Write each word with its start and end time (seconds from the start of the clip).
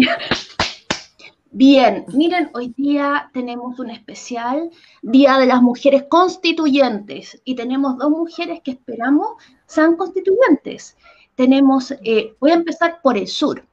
Bien, 1.52 2.04
miren, 2.12 2.50
hoy 2.54 2.72
día 2.76 3.30
tenemos 3.32 3.78
un 3.78 3.90
especial 3.90 4.70
Día 5.02 5.36
de 5.38 5.46
las 5.46 5.60
Mujeres 5.60 6.04
Constituyentes 6.08 7.40
y 7.44 7.56
tenemos 7.56 7.98
dos 7.98 8.10
mujeres 8.10 8.60
que 8.62 8.72
esperamos 8.72 9.30
sean 9.66 9.96
constituyentes. 9.96 10.96
Tenemos, 11.34 11.92
eh, 12.04 12.34
voy 12.38 12.52
a 12.52 12.54
empezar 12.54 13.00
por 13.02 13.16
el 13.16 13.26
sur, 13.26 13.64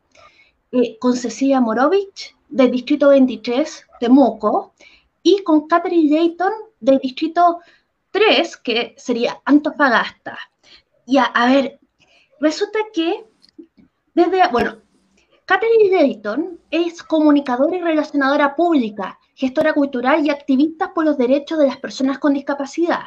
eh, 0.72 0.98
con 1.00 1.16
Cecilia 1.16 1.62
Morovich 1.62 2.36
del 2.50 2.72
Distrito 2.72 3.10
23, 3.10 3.86
Temuco, 4.00 4.74
y 5.22 5.44
con 5.44 5.68
Catherine 5.68 6.16
Dayton 6.16 6.54
del 6.80 7.00
Distrito 7.00 7.60
3, 8.12 8.58
que 8.58 8.96
sería 8.98 9.40
Antofagasta. 9.46 10.38
Y 11.06 11.18
a 11.18 11.46
ver, 11.46 11.80
resulta 12.40 12.80
que 12.94 13.26
desde, 14.14 14.48
bueno, 14.52 14.78
Catherine 15.48 15.90
Dayton 15.90 16.60
es 16.72 17.02
comunicadora 17.02 17.78
y 17.78 17.82
relacionadora 17.82 18.54
pública, 18.54 19.18
gestora 19.34 19.72
cultural 19.72 20.26
y 20.26 20.30
activista 20.30 20.94
por 20.94 21.06
los 21.06 21.18
derechos 21.18 21.58
de 21.58 21.68
las 21.68 21.78
personas 21.78 22.20
con 22.20 22.34
discapacidad. 22.34 23.04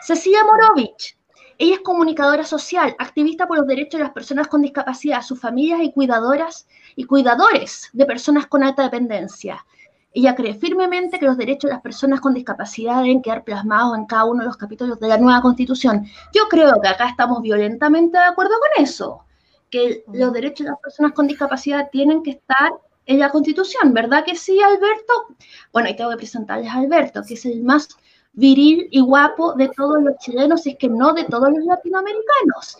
Cecilia 0.00 0.44
Morovich, 0.44 1.18
ella 1.58 1.74
es 1.74 1.80
comunicadora 1.80 2.44
social, 2.44 2.94
activista 3.00 3.48
por 3.48 3.56
los 3.58 3.66
derechos 3.66 3.98
de 3.98 4.04
las 4.04 4.12
personas 4.12 4.46
con 4.46 4.62
discapacidad, 4.62 5.22
sus 5.22 5.40
familias 5.40 5.80
y 5.82 5.90
cuidadoras 5.90 6.68
y 6.94 7.02
cuidadores 7.02 7.90
de 7.92 8.06
personas 8.06 8.46
con 8.46 8.62
alta 8.62 8.84
dependencia. 8.84 9.66
Ella 10.12 10.36
cree 10.36 10.54
firmemente 10.54 11.18
que 11.18 11.26
los 11.26 11.36
derechos 11.36 11.68
de 11.68 11.74
las 11.74 11.82
personas 11.82 12.20
con 12.20 12.32
discapacidad 12.32 13.02
deben 13.02 13.22
quedar 13.22 13.42
plasmados 13.42 13.98
en 13.98 14.06
cada 14.06 14.26
uno 14.26 14.42
de 14.42 14.46
los 14.46 14.56
capítulos 14.56 15.00
de 15.00 15.08
la 15.08 15.18
nueva 15.18 15.42
constitución. 15.42 16.06
Yo 16.32 16.44
creo 16.48 16.80
que 16.80 16.86
acá 16.86 17.08
estamos 17.08 17.42
violentamente 17.42 18.18
de 18.18 18.24
acuerdo 18.24 18.54
con 18.60 18.84
eso 18.84 19.24
que 19.72 20.04
los 20.12 20.32
derechos 20.32 20.66
de 20.66 20.70
las 20.70 20.80
personas 20.80 21.12
con 21.12 21.26
discapacidad 21.26 21.88
tienen 21.90 22.22
que 22.22 22.32
estar 22.32 22.72
en 23.06 23.18
la 23.18 23.30
Constitución, 23.30 23.92
¿verdad 23.92 24.24
que 24.24 24.36
sí, 24.36 24.60
Alberto? 24.60 25.34
Bueno, 25.72 25.88
y 25.88 25.96
tengo 25.96 26.10
que 26.10 26.18
presentarles 26.18 26.70
a 26.70 26.74
Alberto, 26.74 27.22
que 27.26 27.34
es 27.34 27.44
el 27.46 27.62
más 27.62 27.88
viril 28.34 28.86
y 28.90 29.00
guapo 29.00 29.54
de 29.54 29.68
todos 29.70 30.00
los 30.02 30.16
chilenos, 30.18 30.66
y 30.66 30.70
es 30.70 30.76
que 30.76 30.88
no 30.88 31.14
de 31.14 31.24
todos 31.24 31.48
los 31.50 31.64
latinoamericanos. 31.64 32.76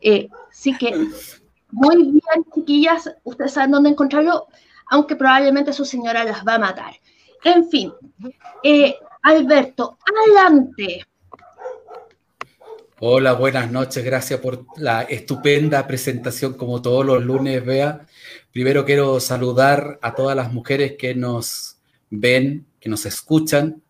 Eh, 0.00 0.28
sí 0.50 0.76
que, 0.76 0.94
muy 1.70 1.96
bien, 2.04 2.44
chiquillas, 2.54 3.10
ustedes 3.24 3.52
saben 3.52 3.72
dónde 3.72 3.88
encontrarlo, 3.88 4.46
aunque 4.90 5.16
probablemente 5.16 5.72
su 5.72 5.86
señora 5.86 6.24
las 6.24 6.46
va 6.46 6.54
a 6.54 6.58
matar. 6.58 6.92
En 7.42 7.68
fin, 7.68 7.92
eh, 8.62 8.94
Alberto, 9.22 9.98
adelante. 10.06 11.07
Hola, 13.00 13.34
buenas 13.34 13.70
noches. 13.70 14.04
Gracias 14.04 14.40
por 14.40 14.66
la 14.76 15.02
estupenda 15.02 15.86
presentación 15.86 16.54
como 16.54 16.82
todos 16.82 17.06
los 17.06 17.22
lunes, 17.22 17.64
Bea. 17.64 18.04
Primero 18.50 18.84
quiero 18.84 19.20
saludar 19.20 20.00
a 20.02 20.16
todas 20.16 20.34
las 20.34 20.52
mujeres 20.52 20.96
que 20.98 21.14
nos 21.14 21.76
ven, 22.10 22.66
que 22.80 22.88
nos 22.88 23.06
escuchan, 23.06 23.82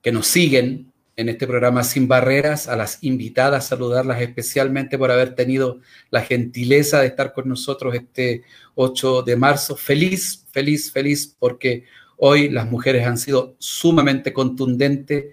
que 0.00 0.10
nos 0.10 0.26
siguen 0.26 0.90
en 1.16 1.28
este 1.28 1.46
programa 1.46 1.84
Sin 1.84 2.08
Barreras, 2.08 2.66
a 2.66 2.76
las 2.76 3.04
invitadas, 3.04 3.66
saludarlas 3.66 4.22
especialmente 4.22 4.96
por 4.96 5.10
haber 5.10 5.34
tenido 5.34 5.80
la 6.08 6.22
gentileza 6.22 7.02
de 7.02 7.08
estar 7.08 7.34
con 7.34 7.46
nosotros 7.46 7.94
este 7.94 8.42
8 8.74 9.20
de 9.20 9.36
marzo. 9.36 9.76
Feliz, 9.76 10.46
feliz, 10.50 10.90
feliz, 10.90 11.36
porque 11.38 11.84
hoy 12.16 12.48
las 12.48 12.70
mujeres 12.70 13.06
han 13.06 13.18
sido 13.18 13.54
sumamente 13.58 14.32
contundentes 14.32 15.26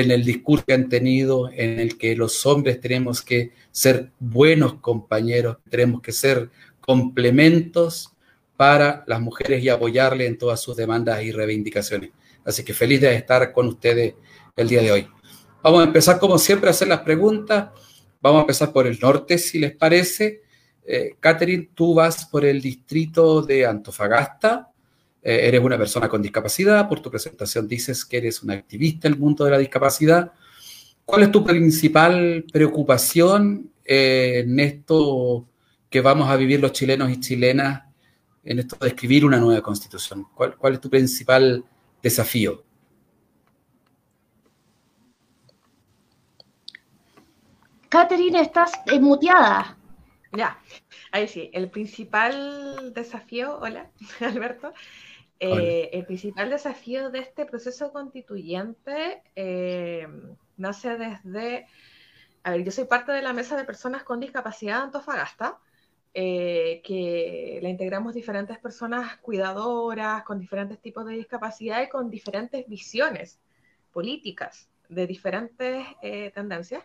en 0.00 0.10
el 0.10 0.24
discurso 0.24 0.64
que 0.66 0.74
han 0.74 0.88
tenido, 0.88 1.50
en 1.50 1.78
el 1.78 1.96
que 1.96 2.16
los 2.16 2.44
hombres 2.46 2.80
tenemos 2.80 3.22
que 3.22 3.52
ser 3.70 4.10
buenos 4.18 4.74
compañeros, 4.74 5.58
tenemos 5.68 6.02
que 6.02 6.12
ser 6.12 6.50
complementos 6.80 8.12
para 8.56 9.04
las 9.06 9.20
mujeres 9.20 9.62
y 9.62 9.68
apoyarle 9.68 10.26
en 10.26 10.38
todas 10.38 10.60
sus 10.60 10.76
demandas 10.76 11.22
y 11.22 11.32
reivindicaciones. 11.32 12.10
Así 12.44 12.64
que 12.64 12.74
feliz 12.74 13.00
de 13.00 13.14
estar 13.14 13.52
con 13.52 13.68
ustedes 13.68 14.14
el 14.56 14.68
día 14.68 14.82
de 14.82 14.92
hoy. 14.92 15.08
Vamos 15.62 15.80
a 15.80 15.84
empezar 15.84 16.18
como 16.18 16.38
siempre 16.38 16.68
a 16.68 16.72
hacer 16.72 16.88
las 16.88 17.00
preguntas. 17.00 17.70
Vamos 18.20 18.38
a 18.38 18.42
empezar 18.42 18.72
por 18.72 18.86
el 18.86 18.98
norte, 19.00 19.38
si 19.38 19.58
les 19.58 19.74
parece. 19.74 20.42
Eh, 20.86 21.16
Catherine, 21.18 21.70
tú 21.74 21.94
vas 21.94 22.26
por 22.26 22.44
el 22.44 22.60
distrito 22.60 23.42
de 23.42 23.66
Antofagasta. 23.66 24.70
Eh, 25.26 25.48
eres 25.48 25.62
una 25.62 25.78
persona 25.78 26.06
con 26.06 26.20
discapacidad, 26.20 26.86
por 26.86 27.00
tu 27.00 27.10
presentación 27.10 27.66
dices 27.66 28.04
que 28.04 28.18
eres 28.18 28.42
una 28.42 28.52
activista 28.52 29.08
en 29.08 29.14
el 29.14 29.18
mundo 29.18 29.46
de 29.46 29.52
la 29.52 29.58
discapacidad. 29.58 30.32
¿Cuál 31.06 31.22
es 31.22 31.32
tu 31.32 31.42
principal 31.42 32.44
preocupación 32.52 33.70
eh, 33.86 34.42
en 34.44 34.60
esto 34.60 35.48
que 35.88 36.02
vamos 36.02 36.28
a 36.28 36.36
vivir 36.36 36.60
los 36.60 36.72
chilenos 36.72 37.10
y 37.10 37.20
chilenas, 37.20 37.84
en 38.44 38.58
esto 38.58 38.76
de 38.78 38.88
escribir 38.88 39.24
una 39.24 39.38
nueva 39.38 39.62
constitución? 39.62 40.26
¿Cuál, 40.34 40.56
cuál 40.58 40.74
es 40.74 40.80
tu 40.80 40.90
principal 40.90 41.64
desafío? 42.02 42.62
Catherine, 47.88 48.40
estás 48.40 48.72
muteada. 49.00 49.78
Ya, 50.36 50.58
ahí 51.12 51.28
sí. 51.28 51.48
El 51.52 51.70
principal 51.70 52.92
desafío, 52.92 53.58
hola, 53.60 53.88
Alberto, 54.20 54.74
eh, 55.40 55.90
el 55.92 56.06
principal 56.06 56.50
desafío 56.50 57.10
de 57.10 57.18
este 57.18 57.44
proceso 57.44 57.92
constituyente 57.92 59.22
eh, 59.34 60.06
nace 60.56 60.96
desde, 60.96 61.66
a 62.44 62.52
ver, 62.52 62.64
yo 62.64 62.70
soy 62.70 62.84
parte 62.84 63.12
de 63.12 63.22
la 63.22 63.32
mesa 63.32 63.56
de 63.56 63.64
personas 63.64 64.04
con 64.04 64.20
discapacidad 64.20 64.78
de 64.78 64.84
Antofagasta, 64.84 65.58
eh, 66.14 66.80
que 66.84 67.58
la 67.60 67.68
integramos 67.68 68.14
diferentes 68.14 68.58
personas 68.58 69.16
cuidadoras, 69.18 70.22
con 70.22 70.38
diferentes 70.38 70.80
tipos 70.80 71.04
de 71.04 71.14
discapacidad 71.14 71.82
y 71.82 71.88
con 71.88 72.10
diferentes 72.10 72.66
visiones 72.68 73.40
políticas 73.92 74.68
de 74.88 75.06
diferentes 75.06 75.86
tendencias. 76.34 76.84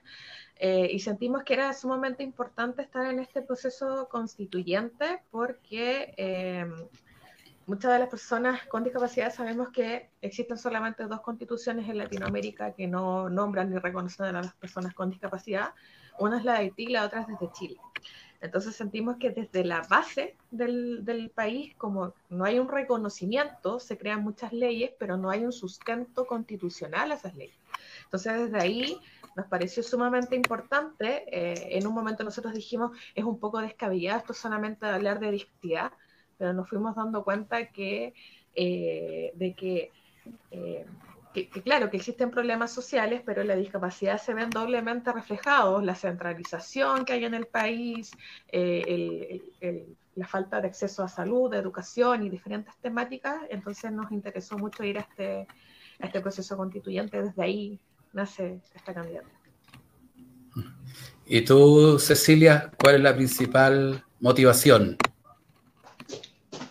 y 0.60 1.00
sentimos 1.00 1.44
que 1.44 1.54
era 1.54 1.74
sumamente 1.74 2.24
importante 2.24 2.82
estar 2.82 3.06
en 3.06 3.20
este 3.20 3.42
proceso 3.42 4.08
constituyente 4.10 5.22
porque 5.30 6.14
muchas 7.70 7.94
de 7.94 8.00
las 8.00 8.10
personas 8.10 8.66
con 8.66 8.84
discapacidad 8.84 9.32
sabemos 9.32 9.70
que 9.70 10.10
existen 10.22 10.58
solamente 10.58 11.06
dos 11.06 11.22
constituciones 11.22 11.88
en 11.88 12.00
Latinoamérica 12.00 12.74
que 12.74 12.88
no 12.88 13.30
nombran 13.30 13.70
ni 13.70 13.78
reconocen 13.78 14.26
a 14.26 14.32
las 14.32 14.54
personas 14.56 14.96
con 14.96 15.12
discapacidad. 15.12 15.74
Una 16.18 16.40
es 16.40 16.46
la 16.46 16.54
de 16.54 16.60
Haití 16.60 16.86
y 16.86 16.88
la 16.88 17.06
otra 17.06 17.22
es 17.22 17.28
desde 17.28 17.52
Chile. 17.54 17.78
Entonces 18.42 18.76
sentimos 18.76 19.18
que 19.18 19.30
desde 19.30 19.64
la 19.64 19.82
base 19.84 20.36
del, 20.50 21.06
del, 21.06 21.30
país, 21.30 21.76
como 21.76 22.14
no 22.30 22.44
hay 22.46 22.58
un 22.58 22.70
reconocimiento, 22.70 23.80
se 23.80 23.98
crean 23.98 24.24
muchas 24.24 24.52
leyes, 24.52 24.92
pero 24.98 25.18
no 25.18 25.30
hay 25.30 25.46
un 25.46 25.52
sustento 25.52 26.26
constitucional 26.26 27.12
a 27.12 27.16
esas 27.16 27.36
leyes. 27.36 27.58
Entonces 28.06 28.46
desde 28.46 28.60
ahí 28.60 29.00
nos 29.36 29.46
pareció 29.46 29.84
sumamente 29.84 30.36
importante. 30.36 31.24
Eh, 31.32 31.78
en 31.78 31.86
un 31.86 31.94
momento 31.94 32.24
nosotros 32.24 32.54
dijimos, 32.54 32.98
es 33.14 33.26
un 33.26 33.40
poco 33.40 33.60
descabellado 33.60 34.20
esto 34.20 34.34
solamente 34.34 34.88
hablar 34.88 35.20
de 35.20 35.32
discapacidad, 35.32 35.92
pero 36.40 36.54
nos 36.54 36.70
fuimos 36.70 36.96
dando 36.96 37.24
cuenta 37.24 37.68
que, 37.68 38.14
eh, 38.56 39.32
de 39.36 39.92
eh, 40.52 40.86
que, 41.34 41.50
claro, 41.50 41.92
que 41.92 41.98
existen 41.98 42.32
problemas 42.32 42.72
sociales, 42.72 43.22
pero 43.26 43.44
la 43.44 43.56
discapacidad 43.56 44.20
se 44.20 44.34
ven 44.34 44.50
doblemente 44.50 45.12
reflejados, 45.12 45.84
la 45.84 45.96
centralización 45.96 47.04
que 47.04 47.14
hay 47.14 47.26
en 47.26 47.34
el 47.34 47.46
país, 47.46 48.12
eh, 48.52 49.42
la 50.16 50.28
falta 50.28 50.62
de 50.62 50.68
acceso 50.68 51.04
a 51.04 51.10
salud, 51.10 51.54
educación 51.54 52.24
y 52.24 52.30
diferentes 52.30 52.74
temáticas, 52.78 53.42
entonces 53.50 53.92
nos 53.92 54.12
interesó 54.12 54.58
mucho 54.58 54.84
ir 54.84 54.98
a 54.98 55.02
este, 55.02 55.46
este 56.00 56.22
proceso 56.22 56.56
constituyente, 56.56 57.22
desde 57.22 57.44
ahí 57.44 57.80
nace 58.14 58.62
esta 58.74 58.94
candidatura. 58.94 59.36
¿Y 61.26 61.42
tú, 61.42 62.00
Cecilia, 62.00 62.72
cuál 62.82 62.96
es 62.96 63.02
la 63.02 63.16
principal 63.16 64.04
motivación 64.20 64.98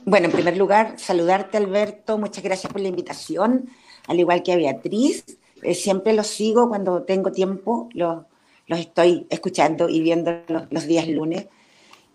bueno, 0.08 0.26
en 0.26 0.32
primer 0.32 0.56
lugar, 0.56 0.94
saludarte, 0.96 1.58
Alberto. 1.58 2.16
Muchas 2.16 2.42
gracias 2.42 2.72
por 2.72 2.80
la 2.80 2.88
invitación, 2.88 3.68
al 4.06 4.18
igual 4.18 4.42
que 4.42 4.52
a 4.52 4.56
Beatriz. 4.56 5.38
Eh, 5.62 5.74
siempre 5.74 6.14
los 6.14 6.28
sigo 6.28 6.68
cuando 6.68 7.02
tengo 7.02 7.30
tiempo, 7.30 7.90
los, 7.92 8.24
estoy 8.68 9.26
escuchando 9.28 9.88
y 9.88 10.00
viendo 10.00 10.32
los, 10.48 10.86
días 10.86 11.06
lunes. 11.08 11.46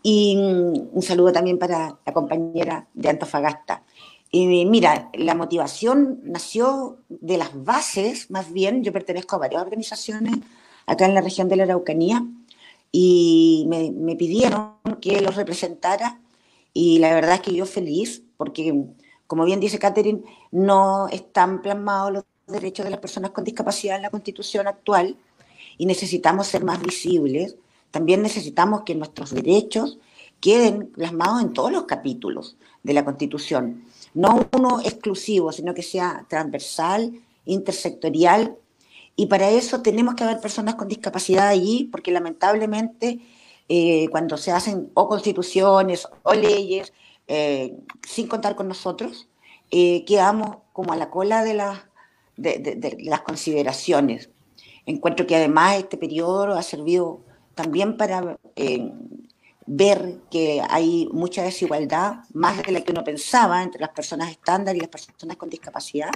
Y 0.01 0.35
mm, 0.35 0.95
un 0.95 1.01
saludo 1.03 1.31
también 1.31 1.59
para 1.59 1.99
la 2.03 2.13
compañera 2.13 2.87
de 2.95 3.09
Antofagasta. 3.09 3.83
Y 4.31 4.65
mira, 4.65 5.11
la 5.13 5.35
motivación 5.35 6.19
nació 6.23 6.97
de 7.09 7.37
las 7.37 7.51
bases, 7.63 8.31
más 8.31 8.51
bien, 8.51 8.83
yo 8.83 8.91
pertenezco 8.91 9.35
a 9.35 9.39
varias 9.39 9.61
organizaciones 9.61 10.37
acá 10.87 11.05
en 11.05 11.13
la 11.13 11.21
región 11.21 11.47
de 11.47 11.57
la 11.57 11.63
Araucanía 11.63 12.25
y 12.91 13.65
me, 13.69 13.91
me 13.91 14.15
pidieron 14.15 14.77
que 14.99 15.21
los 15.21 15.35
representara 15.35 16.22
y 16.73 16.99
la 16.99 17.13
verdad 17.13 17.35
es 17.35 17.41
que 17.41 17.53
yo 17.53 17.65
feliz, 17.65 18.23
porque 18.37 18.85
como 19.27 19.45
bien 19.45 19.59
dice 19.59 19.79
Catherine, 19.79 20.23
no 20.51 21.07
están 21.07 21.61
plasmados 21.61 22.13
los 22.13 22.23
derechos 22.47 22.83
de 22.83 22.91
las 22.91 22.99
personas 22.99 23.31
con 23.31 23.43
discapacidad 23.43 23.95
en 23.95 24.01
la 24.01 24.09
constitución 24.09 24.67
actual 24.67 25.17
y 25.77 25.85
necesitamos 25.85 26.47
ser 26.47 26.63
más 26.63 26.81
visibles. 26.81 27.55
También 27.91 28.21
necesitamos 28.21 28.81
que 28.83 28.95
nuestros 28.95 29.31
derechos 29.31 29.99
queden 30.39 30.87
plasmados 30.87 31.41
en 31.41 31.53
todos 31.53 31.71
los 31.71 31.85
capítulos 31.85 32.57
de 32.83 32.93
la 32.93 33.05
Constitución. 33.05 33.85
No 34.13 34.45
uno 34.51 34.81
exclusivo, 34.81 35.51
sino 35.51 35.73
que 35.73 35.83
sea 35.83 36.25
transversal, 36.27 37.13
intersectorial. 37.45 38.57
Y 39.15 39.27
para 39.27 39.49
eso 39.49 39.81
tenemos 39.81 40.15
que 40.15 40.25
haber 40.25 40.41
personas 40.41 40.75
con 40.75 40.89
discapacidad 40.89 41.47
allí, 41.47 41.87
porque 41.91 42.11
lamentablemente 42.11 43.21
eh, 43.69 44.07
cuando 44.09 44.37
se 44.37 44.51
hacen 44.51 44.91
o 44.93 45.07
constituciones 45.07 46.07
o 46.23 46.33
leyes, 46.33 46.93
eh, 47.27 47.77
sin 48.07 48.27
contar 48.27 48.55
con 48.55 48.67
nosotros, 48.67 49.29
eh, 49.71 50.03
quedamos 50.05 50.57
como 50.73 50.93
a 50.93 50.95
la 50.95 51.09
cola 51.09 51.43
de, 51.43 51.53
de, 52.35 52.97
las 53.01 53.21
consideraciones. 53.21 54.29
Encuentro 54.85 55.25
que 55.25 55.35
además 55.35 55.77
este 55.77 55.97
periodo 55.97 56.53
ha 56.53 56.63
servido 56.63 57.21
también 57.55 57.95
para 57.95 58.37
ver 59.65 60.19
que 60.29 60.61
hay 60.69 61.07
mucha 61.11 61.43
desigualdad, 61.43 62.17
más 62.33 62.61
de 62.63 62.71
la 62.71 62.81
que 62.81 62.91
uno 62.91 63.03
pensaba, 63.03 63.63
entre 63.63 63.81
las 63.81 63.91
personas 63.91 64.29
estándar 64.29 64.75
y 64.75 64.79
las 64.79 64.89
personas 64.89 65.37
con 65.37 65.49
discapacidad. 65.49 66.11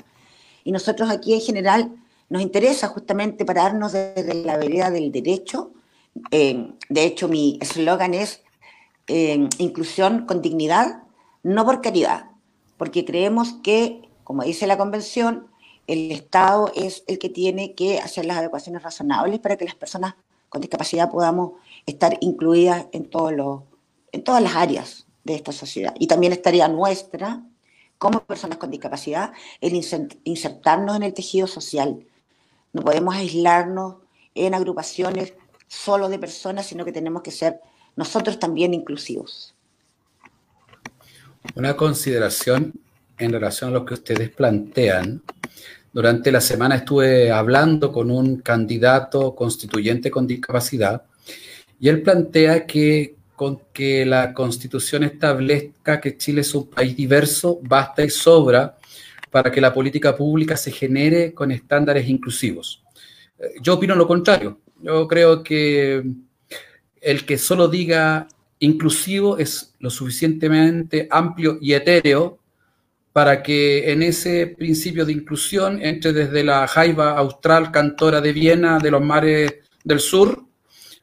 Y 0.64 0.72
nosotros 0.72 1.10
aquí 1.10 1.34
en 1.34 1.42
general 1.42 1.96
nos 2.30 2.42
interesa 2.42 2.90
justamente 2.90 3.46
pararnos 3.46 3.94
desde 3.94 4.34
la 4.44 4.58
vereda 4.58 4.92
del 4.92 5.12
derecho. 5.12 5.72
Eh, 6.32 6.72
de 6.90 7.04
hecho, 7.04 7.28
mi 7.28 7.58
eslogan 7.62 8.14
es 8.14 8.44
eh, 9.08 9.48
inclusión 9.58 10.26
con 10.26 10.42
dignidad, 10.42 11.04
no 11.44 11.66
por 11.66 11.82
caridad, 11.82 12.32
porque 12.78 13.06
creemos 13.06 13.54
que, 13.64 14.10
como 14.24 14.44
dice 14.44 14.68
la 14.68 14.78
Convención, 14.78 15.48
el 15.88 16.12
Estado 16.12 16.72
es 16.76 17.04
el 17.08 17.18
que 17.18 17.30
tiene 17.30 17.74
que 17.74 18.00
hacer 18.00 18.26
las 18.26 18.38
adecuaciones 18.38 18.84
razonables 18.84 19.40
para 19.40 19.56
que 19.56 19.66
las 19.66 19.76
personas 19.76 20.16
con 20.50 20.62
discapacidad 20.62 21.10
podamos 21.10 21.54
estar 21.86 22.18
incluidas 22.22 22.88
en, 22.92 23.10
todos 23.10 23.64
en 24.12 24.24
todas 24.24 24.44
las 24.44 24.56
áreas 24.56 25.08
de 25.24 25.36
esta 25.36 25.52
sociedad. 25.52 25.94
Y 26.00 26.08
también 26.08 26.34
estaría 26.34 26.68
nuestra, 26.68 27.44
como 27.98 28.20
personas 28.22 28.58
con 28.58 28.72
discapacidad, 28.72 29.32
el 29.62 29.74
insertarnos 30.24 30.96
en 30.96 31.04
el 31.04 31.14
tejido 31.14 31.48
social. 31.48 32.06
No 32.74 32.82
podemos 32.82 33.16
aislarnos 33.16 33.96
en 34.36 34.54
agrupaciones 34.54 35.34
solo 35.68 36.10
de 36.10 36.20
personas, 36.20 36.66
sino 36.66 36.86
que 36.86 36.92
tenemos 36.92 37.22
que 37.22 37.32
ser 37.32 37.60
nosotros 37.96 38.40
también 38.40 38.74
inclusivos. 38.74 39.54
Una 41.56 41.76
consideración 41.76 42.74
en 43.18 43.32
relación 43.32 43.72
a 43.72 43.74
lo 43.74 43.86
que 43.86 43.96
ustedes 43.96 44.30
plantean. 44.30 45.22
Durante 45.92 46.32
la 46.32 46.42
semana 46.42 46.76
estuve 46.76 47.32
hablando 47.32 47.92
con 47.92 48.12
un 48.12 48.38
candidato 48.38 49.34
constituyente 49.36 50.12
con 50.12 50.28
discapacidad 50.28 51.04
y 51.80 51.90
él 51.90 52.02
plantea 52.02 52.66
que 52.66 53.16
con 53.36 53.62
que 53.72 54.04
la 54.04 54.34
constitución 54.34 55.04
establezca 55.04 56.02
que 56.02 56.18
Chile 56.18 56.42
es 56.42 56.56
un 56.56 56.68
país 56.68 56.98
diverso, 56.98 57.60
basta 57.62 58.04
y 58.04 58.10
sobra 58.10 58.78
para 59.30 59.52
que 59.52 59.62
la 59.62 59.72
política 59.72 60.16
pública 60.16 60.58
se 60.58 60.72
genere 60.72 61.34
con 61.34 61.52
estándares 61.52 62.10
inclusivos. 62.10 62.82
Eh, 63.38 63.54
yo 63.62 63.76
opino 63.76 63.94
lo 63.94 64.08
contrario. 64.08 64.60
Yo 64.82 65.08
creo 65.08 65.44
que 65.44 66.04
el 67.02 67.26
que 67.26 67.38
solo 67.38 67.68
diga 67.68 68.28
inclusivo 68.60 69.38
es 69.38 69.76
lo 69.80 69.90
suficientemente 69.90 71.08
amplio 71.12 71.58
y 71.62 71.74
etéreo 71.74 72.40
para 73.14 73.42
que 73.42 73.92
en 73.92 74.04
ese 74.04 74.48
principio 74.48 75.06
de 75.06 75.14
inclusión 75.14 75.82
entre 75.84 76.14
desde 76.14 76.44
la 76.44 76.68
jaiba 76.68 77.18
austral 77.18 77.72
cantora 77.72 78.22
de 78.22 78.34
Viena 78.34 78.78
de 78.78 78.92
los 78.92 79.02
mares 79.02 79.56
del 79.84 80.00
sur 80.00 80.44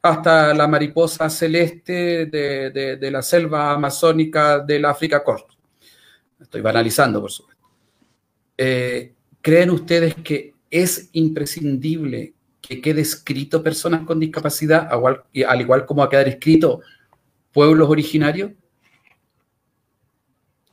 hasta 0.03 0.53
la 0.53 0.69
mariposa 0.69 1.31
celeste 1.31 2.27
de, 2.27 3.11
la 3.11 3.23
selva 3.23 3.73
amazónica 3.73 4.59
del 4.59 4.85
África 4.85 5.25
Corto. 5.25 5.55
Estoy 6.39 6.61
banalizando, 6.61 7.23
por 7.23 7.33
supuesto. 7.33 7.65
Eh, 8.59 9.15
¿Creen 9.41 9.71
ustedes 9.71 10.15
que 10.17 10.53
es 10.71 11.09
imprescindible 11.13 12.34
que 12.67 12.81
quede 12.81 13.01
escrito 13.01 13.63
personas 13.63 14.07
con 14.07 14.21
discapacidad, 14.21 14.89
al 14.91 15.61
igual 15.61 15.87
como 15.87 16.03
a 16.03 16.09
quedar 16.09 16.29
escrito 16.29 16.81
pueblos 17.53 17.89
originarios? 17.89 18.53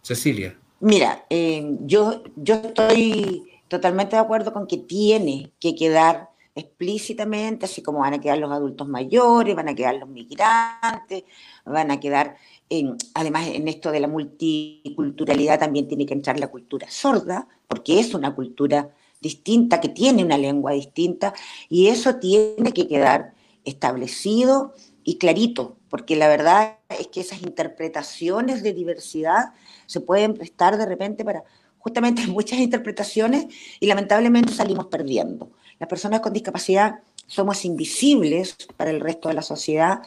Cecilia. 0.01 0.57
Mira, 0.79 1.25
eh, 1.29 1.77
yo, 1.81 2.23
yo 2.35 2.55
estoy 2.55 3.43
totalmente 3.67 4.15
de 4.15 4.21
acuerdo 4.21 4.51
con 4.51 4.65
que 4.67 4.77
tiene 4.77 5.51
que 5.59 5.75
quedar 5.75 6.29
explícitamente, 6.55 7.65
así 7.65 7.81
como 7.81 7.99
van 7.99 8.15
a 8.15 8.19
quedar 8.19 8.37
los 8.37 8.51
adultos 8.51 8.87
mayores, 8.87 9.55
van 9.55 9.69
a 9.69 9.75
quedar 9.75 9.95
los 9.95 10.09
migrantes, 10.09 11.23
van 11.65 11.91
a 11.91 11.99
quedar, 11.99 12.35
en, 12.69 12.97
además 13.13 13.47
en 13.47 13.67
esto 13.67 13.91
de 13.91 13.99
la 13.99 14.07
multiculturalidad 14.07 15.59
también 15.59 15.87
tiene 15.87 16.05
que 16.05 16.13
entrar 16.13 16.39
la 16.39 16.47
cultura 16.47 16.89
sorda, 16.89 17.47
porque 17.67 17.99
es 17.99 18.13
una 18.13 18.35
cultura 18.35 18.89
distinta, 19.21 19.79
que 19.79 19.89
tiene 19.89 20.25
una 20.25 20.37
lengua 20.37 20.71
distinta, 20.71 21.33
y 21.69 21.87
eso 21.87 22.15
tiene 22.15 22.73
que 22.73 22.87
quedar 22.87 23.33
establecido 23.63 24.73
y 25.03 25.17
clarito, 25.17 25.77
porque 25.89 26.15
la 26.15 26.27
verdad 26.27 26.77
es 26.89 27.07
que 27.07 27.21
esas 27.21 27.41
interpretaciones 27.41 28.63
de 28.63 28.73
diversidad 28.73 29.53
se 29.85 29.99
pueden 29.99 30.33
prestar 30.33 30.77
de 30.77 30.85
repente 30.85 31.23
para 31.23 31.43
justamente 31.77 32.25
muchas 32.27 32.59
interpretaciones 32.59 33.47
y 33.79 33.87
lamentablemente 33.87 34.53
salimos 34.53 34.87
perdiendo. 34.87 35.51
Las 35.79 35.89
personas 35.89 36.21
con 36.21 36.33
discapacidad 36.33 36.99
somos 37.27 37.65
invisibles 37.65 38.55
para 38.77 38.91
el 38.91 38.99
resto 38.99 39.29
de 39.29 39.35
la 39.35 39.41
sociedad. 39.41 40.01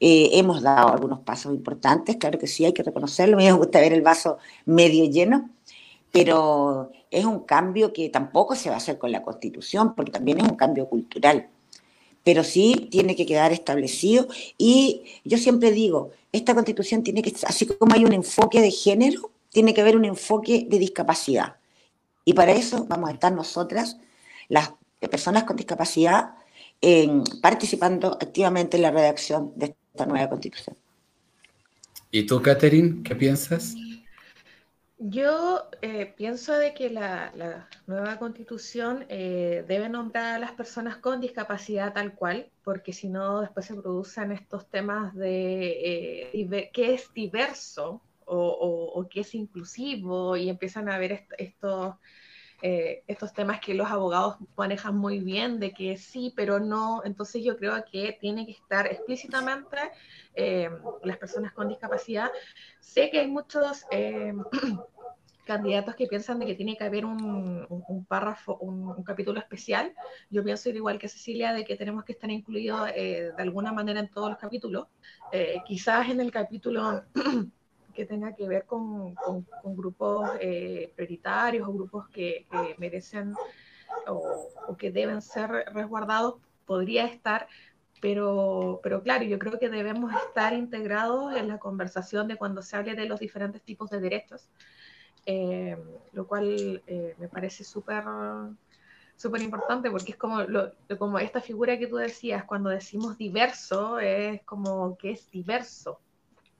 Eh, 0.00 0.30
hemos 0.32 0.62
dado 0.62 0.88
algunos 0.88 1.20
pasos 1.20 1.54
importantes, 1.54 2.16
claro 2.16 2.38
que 2.38 2.48
sí, 2.48 2.64
hay 2.64 2.72
que 2.72 2.82
reconocerlo. 2.82 3.36
Me 3.36 3.52
gusta 3.52 3.80
ver 3.80 3.92
el 3.92 4.02
vaso 4.02 4.38
medio 4.64 5.04
lleno, 5.04 5.50
pero 6.12 6.92
es 7.10 7.24
un 7.24 7.40
cambio 7.40 7.92
que 7.92 8.08
tampoco 8.10 8.54
se 8.54 8.68
va 8.68 8.76
a 8.76 8.78
hacer 8.78 8.98
con 8.98 9.10
la 9.10 9.22
Constitución, 9.22 9.94
porque 9.94 10.12
también 10.12 10.38
es 10.38 10.44
un 10.44 10.56
cambio 10.56 10.86
cultural. 10.88 11.48
Pero 12.22 12.44
sí 12.44 12.88
tiene 12.90 13.16
que 13.16 13.26
quedar 13.26 13.50
establecido 13.52 14.28
y 14.56 15.02
yo 15.24 15.38
siempre 15.38 15.72
digo, 15.72 16.10
esta 16.30 16.54
Constitución 16.54 17.02
tiene 17.02 17.22
que, 17.22 17.34
así 17.46 17.66
como 17.66 17.94
hay 17.94 18.04
un 18.04 18.12
enfoque 18.12 18.60
de 18.60 18.70
género, 18.70 19.32
tiene 19.50 19.74
que 19.74 19.80
haber 19.80 19.96
un 19.96 20.04
enfoque 20.04 20.66
de 20.68 20.78
discapacidad. 20.78 21.56
Y 22.24 22.34
para 22.34 22.52
eso 22.52 22.86
vamos 22.88 23.10
a 23.10 23.14
estar 23.14 23.32
nosotras, 23.32 23.96
las 24.48 24.72
personas 25.10 25.44
con 25.44 25.56
discapacidad, 25.56 26.34
participando 27.40 28.12
activamente 28.12 28.76
en 28.76 28.82
la 28.82 28.90
redacción 28.90 29.52
de 29.56 29.74
esta 29.92 30.06
nueva 30.06 30.28
constitución. 30.28 30.76
¿Y 32.10 32.24
tú, 32.24 32.40
Catherine, 32.40 33.02
qué 33.02 33.16
piensas? 33.16 33.74
Yo 35.04 35.68
eh, 35.80 36.14
pienso 36.16 36.56
de 36.56 36.74
que 36.74 36.88
la, 36.88 37.68
nueva 37.88 38.20
constitución 38.20 39.04
eh, 39.08 39.64
debe 39.66 39.88
nombrar 39.88 40.36
a 40.36 40.38
las 40.38 40.52
personas 40.52 40.98
con 40.98 41.20
discapacidad 41.20 41.92
tal 41.92 42.14
cual, 42.14 42.52
porque 42.62 42.92
si 42.92 43.08
no 43.08 43.40
después 43.40 43.66
se 43.66 43.74
producen 43.74 44.30
estos 44.30 44.68
temas 44.70 45.12
de 45.16 46.30
eh, 46.32 46.70
qué 46.72 46.94
es 46.94 47.12
diverso 47.14 48.00
o, 48.26 48.92
o, 48.94 49.08
qué 49.08 49.20
es 49.22 49.34
inclusivo 49.34 50.36
y 50.36 50.48
empiezan 50.48 50.88
a 50.88 50.98
ver 50.98 51.26
estos 51.36 51.96
eh, 52.64 53.02
estos 53.08 53.32
temas 53.32 53.58
que 53.58 53.74
los 53.74 53.90
abogados 53.90 54.36
manejan 54.56 54.96
muy 54.96 55.18
bien, 55.18 55.58
de 55.58 55.72
que 55.72 55.96
sí, 55.96 56.32
pero 56.36 56.60
no. 56.60 57.02
Entonces 57.04 57.42
yo 57.42 57.56
creo 57.56 57.74
que 57.90 58.16
tiene 58.20 58.46
que 58.46 58.52
estar 58.52 58.86
explícitamente 58.86 59.76
eh, 60.34 60.70
las 61.02 61.18
personas 61.18 61.52
con 61.52 61.68
discapacidad. 61.68 62.30
Sé 62.78 63.10
que 63.10 63.18
hay 63.18 63.26
muchos 63.26 63.84
eh, 63.90 64.32
candidatos 65.44 65.96
que 65.96 66.06
piensan 66.06 66.38
de 66.38 66.46
que 66.46 66.54
tiene 66.54 66.76
que 66.76 66.84
haber 66.84 67.04
un, 67.04 68.06
párrafo, 68.08 68.56
un, 68.58 69.02
capítulo 69.02 69.40
especial. 69.40 69.92
Yo 70.30 70.44
pienso 70.44 70.70
igual 70.70 71.00
que 71.00 71.08
Cecilia 71.08 71.52
de 71.52 71.64
que 71.64 71.74
tenemos 71.74 72.04
que 72.04 72.12
estar 72.12 72.30
incluidos 72.30 72.86
de 72.94 73.34
alguna 73.38 73.72
manera 73.72 73.98
en 73.98 74.08
todos 74.08 74.30
los 74.30 74.38
capítulos. 74.38 74.86
quizás 75.66 76.08
en 76.10 76.20
el 76.20 76.30
capítulo 76.30 77.02
que 77.92 78.06
tenga 78.06 78.34
que 78.34 78.46
ver 78.48 78.64
con, 78.64 79.14
grupos 79.64 80.30
eh, 80.40 80.92
prioritarios 80.96 81.68
o 81.68 81.72
grupos 81.72 82.08
que, 82.08 82.46
merecen 82.78 83.34
o, 84.06 84.76
que 84.76 84.90
deben 84.90 85.22
ser 85.22 85.50
resguardados, 85.72 86.36
podría 86.66 87.04
estar, 87.06 87.48
pero, 88.00 88.80
pero 88.82 89.02
claro, 89.02 89.24
yo 89.24 89.38
creo 89.38 89.58
que 89.58 89.68
debemos 89.68 90.12
estar 90.26 90.52
integrados 90.52 91.34
en 91.36 91.48
la 91.48 91.58
conversación 91.58 92.28
de 92.28 92.36
cuando 92.36 92.62
se 92.62 92.76
hable 92.76 92.94
de 92.94 93.06
los 93.06 93.20
diferentes 93.20 93.62
tipos 93.62 93.90
de 93.90 94.00
derechos, 94.00 94.48
eh, 95.26 95.76
lo 96.12 96.26
cual 96.26 96.82
eh, 96.86 97.14
me 97.18 97.28
parece 97.28 97.64
súper 97.64 98.04
súper 99.22 99.42
importante 99.42 99.88
porque 99.90 100.12
es 100.12 100.16
como, 100.16 100.38
como 100.98 101.18
esta 101.18 101.40
figura 101.40 101.78
que 101.78 101.86
tú 101.86 101.96
decías, 101.96 102.44
cuando 102.44 102.70
decimos 102.70 103.16
diverso, 103.16 104.00
es 104.00 104.42
como 104.42 104.96
que 104.96 105.12
es 105.12 105.30
diverso, 105.30 106.00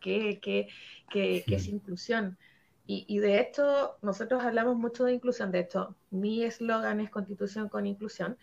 que, 0.02 0.40
que, 0.40 0.68
que, 1.11 1.44
es 1.47 1.68
inclusión. 1.68 2.38
Y, 2.87 3.18
de 3.21 3.40
hecho, 3.40 3.97
nosotros 4.02 4.42
hablamos 4.42 4.76
mucho 4.76 5.04
de 5.04 5.14
inclusión. 5.14 5.50
De 5.50 5.61
hecho, 5.61 5.97
mi 6.11 6.44
eslogan 6.44 7.00
es 7.00 7.11
constitución 7.11 7.68
con 7.71 7.87
inclusión. 7.87 8.37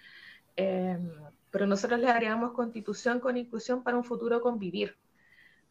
Em, 0.55 1.11
pero 1.51 1.67
nosotros 1.67 1.99
le 1.99 2.07
agregamos 2.09 2.53
constitución 2.53 3.19
con 3.19 3.37
inclusión 3.37 3.83
para 3.83 3.97
un 3.97 4.03
futuro 4.03 4.41
convivir. 4.41 4.97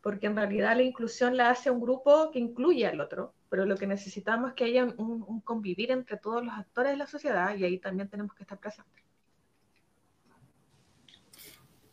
porque 0.03 0.27
en 0.29 0.37
realidad 0.37 0.77
la 0.77 0.83
inclusión 0.85 1.37
la 1.37 1.51
hace 1.51 1.71
un 1.71 1.81
grupo 1.81 2.31
que 2.31 2.39
incluye 2.39 2.87
al 2.87 3.01
otro, 3.01 3.35
pero 3.51 3.67
lo 3.67 3.77
que 3.77 3.87
necesitamos 3.87 4.51
es 4.51 4.55
que 4.55 4.65
haya 4.65 4.85
un, 4.85 5.41
convivir 5.43 5.91
entre 5.91 6.17
todos 6.19 6.45
los 6.45 6.55
actores 6.55 6.93
de 6.93 6.99
la 6.99 7.07
sociedad 7.07 7.57
y 7.57 7.65
ahí 7.65 7.79
también 7.79 8.09
tenemos 8.09 8.35
que 8.35 8.45
estar 8.45 8.59
presentes. 8.59 9.08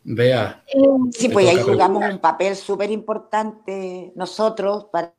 Vea. 0.08 0.64
Eh, 0.68 0.80
sí, 1.12 1.30
pues 1.30 1.50
ahí 1.50 1.58
jugamos 1.58 2.04
un 2.08 2.20
papel 2.20 2.56
súper 2.56 2.92
importante 2.92 4.14
nosotros 4.16 4.86
para 4.92 5.16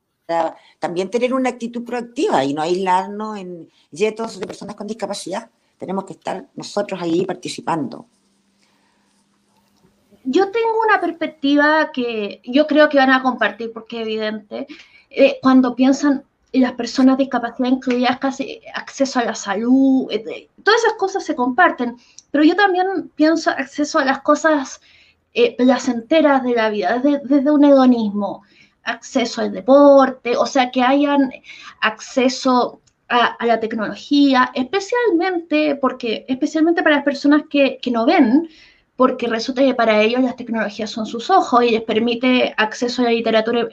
también 0.78 1.10
tener 1.10 1.34
una 1.34 1.50
actitud 1.50 1.84
proactiva 1.84 2.44
y 2.44 2.54
no 2.54 2.62
aislarnos 2.62 3.36
en 3.38 3.68
yetos 3.90 4.38
de 4.38 4.46
personas 4.46 4.76
con 4.76 4.86
discapacidad. 4.86 5.50
Tenemos 5.76 6.04
que 6.04 6.12
estar 6.12 6.46
nosotros 6.54 7.02
ahí 7.02 7.26
participando. 7.26 8.06
Yo 10.22 10.50
tengo 10.52 10.80
una 10.88 11.00
perspectiva 11.00 11.90
que 11.92 12.40
yo 12.44 12.66
creo 12.68 12.88
que 12.88 12.98
van 12.98 13.10
a 13.10 13.22
compartir 13.22 13.72
porque 13.72 13.96
es 13.96 14.02
evidente. 14.02 14.68
Eh, 15.10 15.38
cuando 15.42 15.74
piensan 15.74 16.12
en 16.12 16.24
las 16.60 16.72
personas 16.72 17.16
de 17.16 17.24
discapacidad 17.24 17.68
incluidas, 17.68 18.18
casi 18.18 18.60
acceso 18.74 19.18
a 19.20 19.24
la 19.24 19.34
salud, 19.34 20.08
eh, 20.10 20.48
todas 20.62 20.80
esas 20.84 20.94
cosas 20.94 21.24
se 21.24 21.34
comparten, 21.34 21.96
pero 22.30 22.44
yo 22.44 22.54
también 22.56 23.10
pienso 23.14 23.50
acceso 23.50 23.98
a 23.98 24.04
las 24.04 24.20
cosas 24.22 24.80
eh, 25.34 25.54
placenteras 25.56 26.42
de 26.42 26.54
la 26.54 26.70
vida, 26.70 26.98
desde, 26.98 27.50
un 27.50 27.64
hedonismo 27.64 28.42
acceso 28.84 29.42
al 29.42 29.52
deporte, 29.52 30.36
o 30.36 30.46
sea, 30.46 30.70
que 30.70 30.82
hayan 30.82 31.30
acceso 31.80 32.80
a, 33.08 33.36
la 33.44 33.60
tecnología, 33.60 34.50
especialmente 34.54 35.76
porque, 35.76 36.24
especialmente 36.28 36.82
para 36.82 36.96
las 36.96 37.04
personas 37.04 37.42
que, 37.50 37.78
no 37.92 38.06
ven, 38.06 38.48
porque 38.96 39.26
resulta 39.26 39.62
que 39.62 39.74
para 39.74 40.00
ellos 40.00 40.22
las 40.22 40.36
tecnologías 40.36 40.90
son 40.90 41.06
sus 41.06 41.30
ojos 41.30 41.62
y 41.64 41.70
les 41.70 41.82
permite 41.82 42.54
acceso 42.56 43.02
a 43.02 43.06
la 43.06 43.10
literatura 43.10 43.68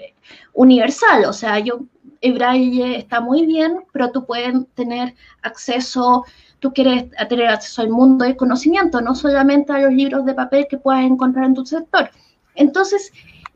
universal. 0.53 1.25
O 1.25 1.33
sea, 1.33 1.59
yo, 1.59 1.79
braille 2.21 2.97
está 2.97 3.21
muy 3.21 3.45
bien, 3.45 3.79
pero 3.91 4.11
tú 4.11 4.25
puedes 4.25 4.53
tener 4.75 5.15
acceso, 5.41 6.25
tú 6.59 6.73
quieres 6.73 7.05
tener 7.29 7.47
acceso 7.47 7.81
al 7.81 7.89
mundo 7.89 8.25
del 8.25 8.35
conocimiento, 8.35 9.01
no 9.01 9.15
solamente 9.15 9.73
a 9.73 9.79
los 9.79 9.93
libros 9.93 10.25
de 10.25 10.33
papel 10.33 10.67
que 10.69 10.77
puedas 10.77 11.03
encontrar 11.03 11.45
en 11.45 11.53
tu 11.53 11.65
sector. 11.65 12.09
Entonces, 12.55 13.11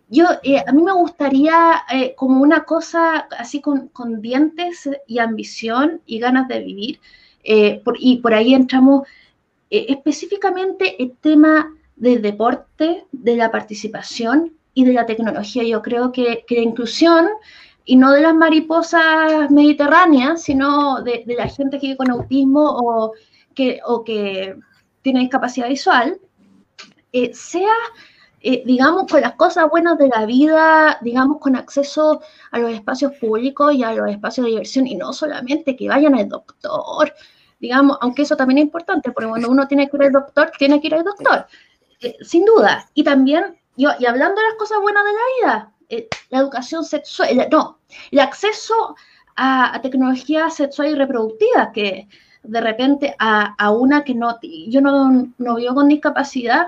yo, 0.09 0.25
eh, 0.43 0.63
a 0.65 0.71
mí 0.71 0.81
me 0.81 0.93
gustaría 0.93 1.83
eh, 1.91 2.15
como 2.15 2.41
una 2.41 2.63
cosa 2.63 3.27
así 3.37 3.61
con, 3.61 3.91
dientes 4.21 4.89
y 5.05 5.19
ambición 5.19 6.01
y 6.05 6.19
ganas 6.19 6.47
de 6.47 6.59
vivir, 6.61 6.99
eh, 7.43 7.81
y 7.99 8.17
por 8.17 8.33
ahí 8.33 8.53
entramos 8.53 9.07
específicamente 9.69 11.01
el 11.01 11.17
tema 11.17 11.73
del 11.95 12.21
deporte, 12.21 13.05
de 13.11 13.35
la 13.35 13.51
participación 13.51 14.53
y 14.73 14.85
de 14.85 14.93
la 14.93 15.05
tecnología. 15.05 15.63
Yo 15.63 15.81
creo 15.81 16.11
que, 16.11 16.45
la 16.49 16.61
inclusión, 16.61 17.27
y 17.85 17.95
no 17.95 18.11
de 18.11 18.21
las 18.21 18.35
mariposas 18.35 19.49
mediterráneas, 19.49 20.43
sino 20.43 21.01
de, 21.01 21.23
la 21.27 21.47
gente 21.47 21.79
que 21.79 21.87
vive 21.87 21.97
con 21.97 22.11
autismo 22.11 22.61
o 22.63 23.13
que, 23.55 23.79
o 23.85 24.03
que 24.03 24.55
tiene 25.01 25.21
discapacidad 25.21 25.69
visual, 25.69 26.19
sea 27.33 27.73
eh, 28.49 28.63
digamos, 28.65 29.11
con 29.11 29.19
las 29.19 29.33
cosas 29.33 29.67
buenas 29.69 29.97
de 29.97 30.09
la 30.09 30.25
vida, 30.25 30.99
digamos, 31.01 31.39
con 31.39 31.55
acceso 31.55 32.21
a 32.51 32.59
los 32.59 32.71
espacios 32.71 33.13
públicos 33.19 33.73
y 33.73 33.83
a 33.83 33.93
los 33.93 34.09
espacios 34.11 34.45
de 34.45 34.51
diversión, 34.51 34.85
y 34.85 34.95
no 34.95 35.11
solamente 35.11 35.75
que 35.75 35.89
vayan 35.89 36.15
al 36.15 36.29
doctor, 36.29 37.13
digamos, 37.59 37.97
aunque 38.01 38.23
eso 38.23 38.35
también 38.35 38.59
es 38.59 38.65
importante, 38.65 39.11
porque 39.11 39.29
cuando 39.29 39.49
uno 39.49 39.67
tiene 39.67 39.89
que 39.89 39.97
ir 39.97 40.03
al 40.03 40.11
doctor, 40.11 40.51
tiene 40.57 40.79
que 40.79 40.87
ir 40.87 40.95
al 40.95 41.03
doctor, 41.03 41.47
eh, 42.01 42.15
sin 42.21 42.45
duda. 42.45 42.87
Y 42.93 43.03
también, 43.03 43.57
yo, 43.75 43.91
y 43.99 44.05
hablando 44.05 44.41
de 44.41 44.47
las 44.47 44.57
cosas 44.57 44.79
buenas 44.81 45.03
de 45.03 45.11
la 45.11 45.19
vida, 45.39 45.73
eh, 45.89 46.07
la 46.29 46.39
educación 46.39 46.83
sexual, 46.83 47.47
no, 47.51 47.79
el 48.11 48.19
acceso 48.19 48.95
a, 49.35 49.79
tecnología 49.81 50.49
sexual 50.49 50.89
y 50.89 50.95
reproductiva, 50.95 51.71
que 51.71 52.07
de 52.43 52.61
repente 52.61 53.15
a, 53.19 53.55
a 53.57 53.71
una 53.71 54.03
que 54.03 54.15
no, 54.15 54.37
yo 54.41 54.81
no, 54.81 55.27
no 55.37 55.55
vivo 55.55 55.75
con 55.75 55.87
discapacidad, 55.87 56.67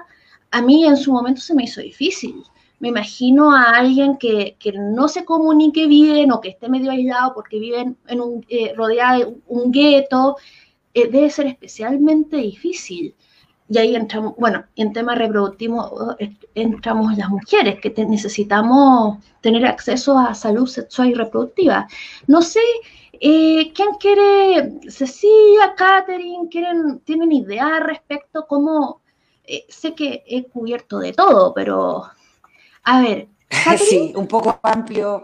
a 0.52 0.62
mí 0.62 0.86
en 0.86 0.98
su 0.98 1.12
momento 1.12 1.42
se 1.42 1.54
me 1.54 1.64
hizo 1.64 1.82
difícil. 1.82 2.44
Me 2.80 2.90
imagino 2.90 3.52
a 3.52 3.72
alguien 3.72 4.18
que, 4.18 4.56
no 4.74 5.10
se 5.10 5.26
comunique 5.26 5.88
bien 5.88 6.32
o 6.32 6.40
que 6.40 6.50
esté 6.50 6.70
medio 6.70 6.92
aislado 6.92 7.34
porque 7.34 7.60
vive 7.60 7.94
en 8.08 8.22
un, 8.22 8.46
eh, 8.48 8.74
rodeado 8.76 9.20
de 9.20 9.34
un 9.48 9.72
gueto. 9.72 10.38
Eh, 11.02 11.10
debe 11.12 11.30
ser 11.30 11.48
especialmente 11.48 12.38
difícil. 12.38 13.16
Y 13.72 13.78
ahí 13.78 13.96
entramos, 13.96 14.36
bueno, 14.38 14.66
en 14.76 14.94
tema 14.94 15.14
reproductivo 15.16 16.16
eh, 16.18 16.36
entramos 16.56 17.16
las 17.18 17.30
mujeres, 17.30 17.80
que 17.80 17.94
necesitamos 18.06 19.20
tener 19.42 19.66
acceso 19.66 20.18
a 20.18 20.34
salud 20.34 20.68
sexual 20.68 21.10
y 21.10 21.14
reproductiva. 21.14 21.88
No 22.28 22.42
sé, 22.42 22.62
¿quién 23.20 23.94
quiere? 24.00 24.80
Cecilia, 24.90 25.76
Catherine, 25.78 26.50
¿quieren, 26.50 27.00
¿tienen 27.02 27.32
idea 27.32 27.80
respecto 27.80 28.48
cómo 28.48 29.02
eh, 29.52 29.66
sé 29.68 29.96
que 29.96 30.24
he 30.28 30.44
cubierto 30.44 31.00
de 31.00 31.12
todo, 31.12 31.54
pero 31.56 32.04
a 32.84 33.02
ver. 33.02 33.28
Sí, 33.80 34.14
un 34.16 34.28
poco 34.28 34.60
amplio. 34.62 35.24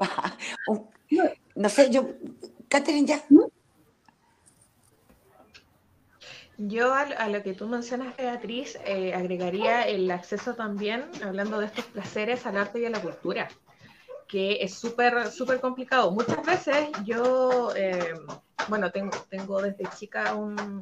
no 1.55 1.69
sé, 1.69 1.91
yo, 1.91 2.07
Catherine, 2.67 3.05
ya. 3.05 3.23
¿Mm? 3.29 3.43
Yo 6.57 6.93
a, 6.93 7.27
lo 7.27 7.43
que 7.43 7.53
tú 7.53 7.67
mencionas, 7.67 8.15
Beatriz, 8.15 8.77
eh, 8.85 9.13
agregaría 9.13 9.87
el 9.87 10.09
acceso 10.09 10.55
también, 10.55 11.09
hablando 11.23 11.59
de 11.59 11.65
estos 11.65 11.85
placeres, 11.85 12.45
al 12.45 12.57
arte 12.57 12.79
y 12.79 12.85
a 12.85 12.89
la 12.89 13.01
cultura, 13.01 13.49
que 14.27 14.63
es 14.63 14.73
súper, 14.73 15.31
súper 15.31 15.59
complicado. 15.59 16.11
Muchas 16.11 16.45
veces 16.45 16.89
yo, 17.03 17.73
eh, 17.75 18.13
bueno, 18.69 18.89
tengo, 18.91 19.11
tengo 19.29 19.61
desde 19.61 19.85
chica 19.97 20.33
un, 20.33 20.81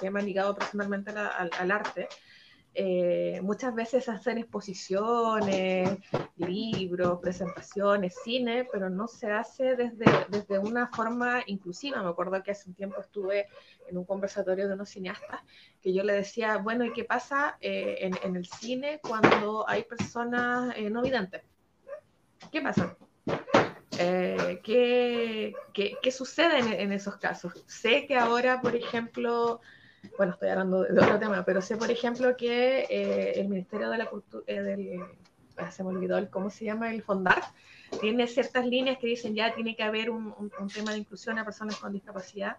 tema 0.00 0.20
ligado 0.20 0.54
personalmente 0.54 1.10
al 1.10 1.70
arte, 1.70 2.08
eh, 2.80 3.40
muchas 3.42 3.74
veces 3.74 4.08
hacer 4.08 4.38
exposiciones, 4.38 5.98
libros, 6.36 7.18
presentaciones, 7.20 8.14
cine, 8.22 8.68
pero 8.70 8.88
no 8.88 9.08
se 9.08 9.32
hace 9.32 9.74
desde, 9.74 10.04
desde 10.28 10.60
una 10.60 10.86
forma 10.86 11.42
inclusiva. 11.46 12.00
Me 12.00 12.08
acuerdo 12.08 12.40
que 12.40 12.52
hace 12.52 12.68
un 12.68 12.76
tiempo 12.76 13.00
estuve 13.00 13.48
en 13.88 13.98
un 13.98 14.04
conversatorio 14.04 14.68
de 14.68 14.74
unos 14.74 14.90
cineastas 14.90 15.40
que 15.82 15.92
yo 15.92 16.04
le 16.04 16.12
decía, 16.12 16.58
bueno, 16.58 16.84
¿y 16.84 16.92
qué 16.92 17.02
pasa 17.02 17.58
eh, 17.60 18.12
en, 18.22 18.36
el 18.36 18.46
cine 18.46 19.00
cuando 19.02 19.68
hay 19.68 19.82
personas 19.82 20.72
eh, 20.76 20.88
no 20.88 21.02
videntes? 21.02 21.42
¿Qué 22.52 22.60
pasa? 22.60 22.96
¿qué, 23.90 25.52
qué, 25.74 25.96
qué, 26.00 26.12
sucede 26.12 26.80
en 26.80 26.92
esos 26.92 27.16
casos? 27.16 27.64
Sé 27.66 28.06
que 28.06 28.16
ahora, 28.16 28.60
por 28.60 28.76
ejemplo, 28.76 29.60
bueno, 30.16 30.32
estoy 30.32 30.48
hablando 30.48 30.82
de 30.82 31.00
otro 31.00 31.18
tema, 31.18 31.44
pero 31.44 31.60
sé, 31.60 31.76
por 31.76 31.90
ejemplo, 31.90 32.36
que 32.36 32.86
eh, 32.88 33.40
el 33.40 33.48
Ministerio 33.48 33.90
de 33.90 33.98
la 33.98 34.06
Cultura, 34.06 34.44
eh, 34.46 34.62
del, 34.62 35.00
ah, 35.56 35.70
se 35.70 35.82
me 35.82 35.90
olvidó 35.90 36.18
el, 36.18 36.30
cómo 36.30 36.50
se 36.50 36.64
llama, 36.64 36.92
el 36.92 37.02
FONDAR, 37.02 37.42
tiene 38.00 38.26
ciertas 38.26 38.66
líneas 38.66 38.98
que 38.98 39.06
dicen 39.06 39.34
ya 39.34 39.54
tiene 39.54 39.74
que 39.74 39.82
haber 39.82 40.10
un, 40.10 40.34
un, 40.38 40.68
tema 40.68 40.92
de 40.92 40.98
inclusión 40.98 41.38
a 41.38 41.44
personas 41.44 41.76
con 41.76 41.92
discapacidad, 41.92 42.56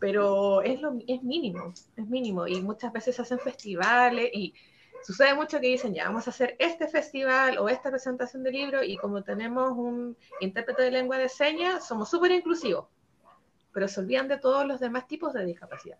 pero 0.00 0.62
es, 0.62 0.80
lo, 0.80 0.96
es 1.06 1.22
mínimo, 1.22 1.72
es 1.96 2.06
mínimo, 2.06 2.46
y 2.46 2.60
muchas 2.60 2.92
veces 2.92 3.16
se 3.16 3.22
hacen 3.22 3.38
festivales 3.38 4.30
y 4.32 4.54
sucede 5.02 5.34
mucho 5.34 5.60
que 5.60 5.68
dicen, 5.68 5.94
ya 5.94 6.04
vamos 6.04 6.26
a 6.26 6.30
hacer 6.30 6.56
este 6.58 6.88
festival 6.88 7.58
o 7.58 7.68
esta 7.68 7.90
presentación 7.90 8.42
de 8.42 8.50
libro 8.50 8.82
y 8.82 8.96
como 8.96 9.22
tenemos 9.22 9.70
un 9.72 10.16
intérprete 10.40 10.82
de 10.82 10.90
lengua 10.90 11.18
de 11.18 11.28
señas, 11.28 11.86
somos 11.86 12.10
súper 12.10 12.32
inclusivos, 12.32 12.86
pero 13.72 13.88
se 13.88 14.00
olvidan 14.00 14.28
de 14.28 14.38
todos 14.38 14.66
los 14.66 14.80
demás 14.80 15.06
tipos 15.06 15.32
de 15.32 15.44
discapacidad. 15.44 15.98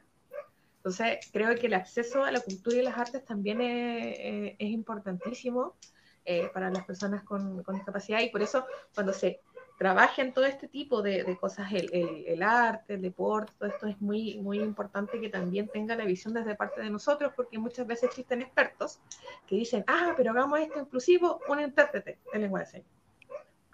Entonces, 0.88 1.28
creo 1.30 1.54
que 1.54 1.66
el 1.66 1.74
acceso 1.74 2.24
a 2.24 2.30
la 2.30 2.40
cultura 2.40 2.78
y 2.78 2.82
las 2.82 2.96
artes 2.96 3.22
también 3.22 3.60
es, 3.60 4.54
importantísimo 4.58 5.76
eh, 6.24 6.48
para 6.54 6.70
las 6.70 6.86
personas 6.86 7.22
con, 7.24 7.62
discapacidad 7.74 8.20
y 8.20 8.30
por 8.30 8.40
eso 8.40 8.64
cuando 8.94 9.12
se 9.12 9.42
trabaja 9.78 10.22
en 10.22 10.32
todo 10.32 10.46
este 10.46 10.66
tipo 10.66 11.02
de, 11.02 11.36
cosas, 11.38 11.70
el, 11.72 12.42
arte, 12.42 12.94
el 12.94 13.02
deporte, 13.02 13.52
todo 13.58 13.68
esto 13.68 13.86
es 13.86 14.00
muy, 14.00 14.38
muy 14.38 14.60
importante 14.60 15.20
que 15.20 15.28
también 15.28 15.68
tenga 15.68 15.94
la 15.94 16.06
visión 16.06 16.32
desde 16.32 16.54
parte 16.54 16.80
de 16.80 16.88
nosotros, 16.88 17.34
porque 17.36 17.58
muchas 17.58 17.86
veces 17.86 18.04
existen 18.04 18.40
expertos 18.40 18.98
que 19.46 19.56
dicen, 19.56 19.84
ah, 19.88 20.14
pero 20.16 20.30
hagamos 20.30 20.58
esto 20.60 20.80
inclusivo, 20.80 21.38
un 21.48 21.60
intérprete 21.60 22.18
en 22.32 22.40
lengua 22.40 22.60
de 22.60 22.66
señas. 22.66 22.88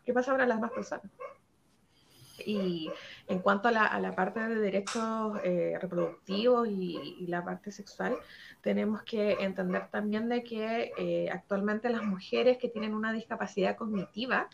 ¿Qué 0.04 0.12
pasa 0.12 0.32
ahora 0.32 0.46
las 0.46 0.56
demás 0.56 0.72
personas? 0.72 1.06
Y 2.44 2.90
en 3.28 3.38
cuanto 3.40 3.68
a 3.68 3.72
la, 3.72 4.12
parte 4.14 4.40
de 4.40 4.56
derechos 4.56 5.38
eh, 5.44 5.78
reproductivos 5.80 6.68
y, 6.68 7.26
la 7.28 7.44
parte 7.44 7.72
sexual, 7.72 8.16
tenemos 8.60 9.02
que 9.02 9.32
entender 9.40 9.88
también 9.90 10.28
de 10.28 10.42
que 10.42 10.92
eh, 10.98 11.30
actualmente 11.30 11.88
las 11.88 12.02
mujeres 12.02 12.58
que 12.58 12.68
tienen 12.68 12.94
una 12.94 13.12
discapacidad 13.12 13.76
cognitiva 13.76 14.48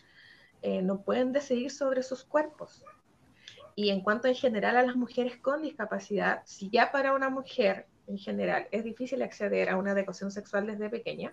eh, 0.62 0.82
no 0.82 1.02
pueden 1.02 1.32
decidir 1.32 1.70
sobre 1.70 2.02
sus 2.02 2.24
cuerpos. 2.24 2.84
Y 3.74 3.90
en 3.90 4.02
cuanto 4.02 4.28
en 4.28 4.34
general 4.34 4.76
a 4.76 4.82
las 4.82 4.96
mujeres 4.96 5.36
con 5.38 5.62
discapacidad, 5.62 6.42
si 6.44 6.70
ya 6.70 6.92
para 6.92 7.14
una 7.14 7.30
mujer 7.30 7.86
en 8.06 8.18
general 8.18 8.68
es 8.72 8.84
difícil 8.84 9.22
acceder 9.22 9.70
a 9.70 9.76
una 9.76 9.92
educación 9.92 10.30
sexual 10.30 10.66
desde 10.66 10.90
pequeña, 10.90 11.32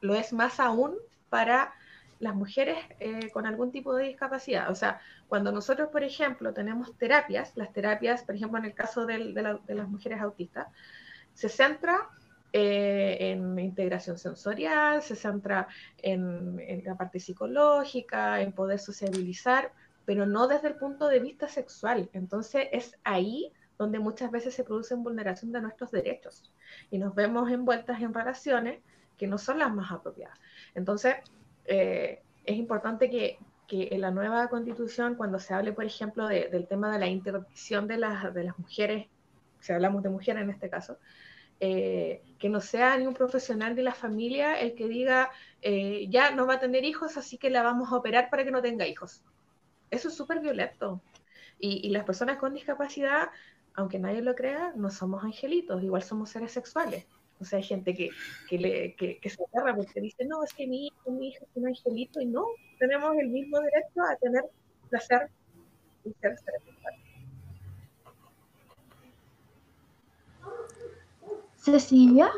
lo 0.00 0.14
es 0.14 0.32
más 0.32 0.60
aún 0.60 0.96
para 1.28 1.72
las 2.22 2.36
mujeres 2.36 2.78
eh, 3.00 3.30
con 3.32 3.46
algún 3.46 3.72
tipo 3.72 3.92
de 3.96 4.04
discapacidad. 4.04 4.70
O 4.70 4.76
sea, 4.76 5.00
cuando 5.26 5.50
nosotros, 5.50 5.88
por 5.90 6.04
ejemplo, 6.04 6.54
tenemos 6.54 6.96
terapias, 6.96 7.56
las 7.56 7.72
terapias, 7.72 8.22
por 8.22 8.36
ejemplo, 8.36 8.60
en 8.60 8.66
el 8.66 8.74
caso 8.74 9.06
de, 9.06 9.18
las 9.18 9.88
mujeres 9.88 10.20
autistas, 10.20 10.68
se 11.34 11.48
centra 11.48 12.10
eh, 12.52 13.16
en 13.20 13.58
integración 13.58 14.18
sensorial, 14.18 15.02
se 15.02 15.16
centra 15.16 15.66
en, 15.98 16.60
en, 16.60 16.84
la 16.84 16.94
parte 16.94 17.18
psicológica, 17.18 18.40
en 18.40 18.52
poder 18.52 18.78
sociabilizar, 18.78 19.72
pero 20.04 20.24
no 20.24 20.46
desde 20.46 20.68
el 20.68 20.76
punto 20.76 21.08
de 21.08 21.18
vista 21.18 21.48
sexual. 21.48 22.08
Entonces 22.12 22.68
es 22.70 22.96
ahí 23.02 23.52
donde 23.78 23.98
muchas 23.98 24.30
veces 24.30 24.54
se 24.54 24.62
produce 24.62 24.94
vulneración 24.94 25.50
de 25.50 25.60
nuestros 25.60 25.90
derechos 25.90 26.52
y 26.88 26.98
nos 26.98 27.16
vemos 27.16 27.50
envueltas 27.50 28.00
en 28.00 28.14
relaciones 28.14 28.80
que 29.18 29.26
no 29.26 29.38
son 29.38 29.58
las 29.58 29.74
más 29.74 29.90
apropiadas. 29.90 30.38
Entonces, 30.76 31.16
eh, 31.66 32.22
es 32.44 32.56
importante 32.56 33.10
que, 33.10 33.38
en 33.68 34.00
la 34.02 34.10
nueva 34.10 34.48
constitución, 34.48 35.14
cuando 35.14 35.38
se 35.38 35.54
hable, 35.54 35.72
por 35.72 35.84
ejemplo, 35.84 36.28
del 36.28 36.66
tema 36.66 36.92
de 36.92 36.98
la 36.98 37.06
interdicción 37.06 37.86
de 37.86 37.96
las, 37.96 38.22
mujeres, 38.58 39.06
si 39.60 39.72
hablamos 39.72 40.02
de 40.02 40.10
mujeres 40.10 40.42
en 40.42 40.50
este 40.50 40.68
caso, 40.68 40.98
eh, 41.58 42.22
que 42.38 42.50
no 42.50 42.60
sea 42.60 42.98
ni 42.98 43.06
un 43.06 43.14
profesional 43.14 43.74
de 43.74 43.82
la 43.82 43.94
familia 43.94 44.60
el 44.60 44.74
que 44.74 44.88
diga, 44.88 45.30
eh, 45.62 46.06
ya 46.10 46.32
no 46.32 46.46
va 46.46 46.54
a 46.54 46.60
tener 46.60 46.84
hijos, 46.84 47.16
así 47.16 47.38
que 47.38 47.48
la 47.48 47.62
vamos 47.62 47.90
a 47.92 47.96
operar 47.96 48.28
para 48.28 48.44
que 48.44 48.50
no 48.50 48.60
tenga 48.60 48.86
hijos. 48.86 49.22
Eso 49.90 50.08
es 50.08 50.14
súper 50.14 50.40
violento. 50.40 51.00
Y, 51.58 51.86
y, 51.86 51.90
las 51.90 52.04
personas 52.04 52.38
con 52.38 52.52
discapacidad, 52.54 53.30
aunque 53.74 53.98
nadie 53.98 54.20
lo 54.20 54.34
crea, 54.34 54.72
no 54.76 54.90
somos 54.90 55.24
angelitos, 55.24 55.82
igual 55.82 56.02
somos 56.02 56.30
seres 56.30 56.52
sexuales. 56.52 57.06
O 57.40 57.44
sea, 57.44 57.58
hay 57.58 57.64
gente 57.64 57.94
que, 57.94 58.10
que, 58.48 58.58
le, 58.58 58.94
que, 58.94 59.28
se 59.28 59.42
agarra 59.52 59.74
porque 59.74 60.00
dice, 60.00 60.24
no, 60.24 60.44
es 60.44 60.52
que 60.52 60.66
mi 60.66 60.86
hijo, 60.86 61.10
mi 61.10 61.28
hija 61.28 61.40
es 61.44 61.50
un 61.54 61.66
angelito, 61.66 62.20
y 62.20 62.26
no, 62.26 62.46
tenemos 62.78 63.16
el 63.18 63.28
mismo 63.28 63.58
derecho 63.60 64.00
a 64.08 64.16
tener 64.16 64.44
placer 64.88 65.30
y 66.04 66.12
ser 66.20 66.36
sexual. 66.38 66.94
Cecilia. 71.56 72.30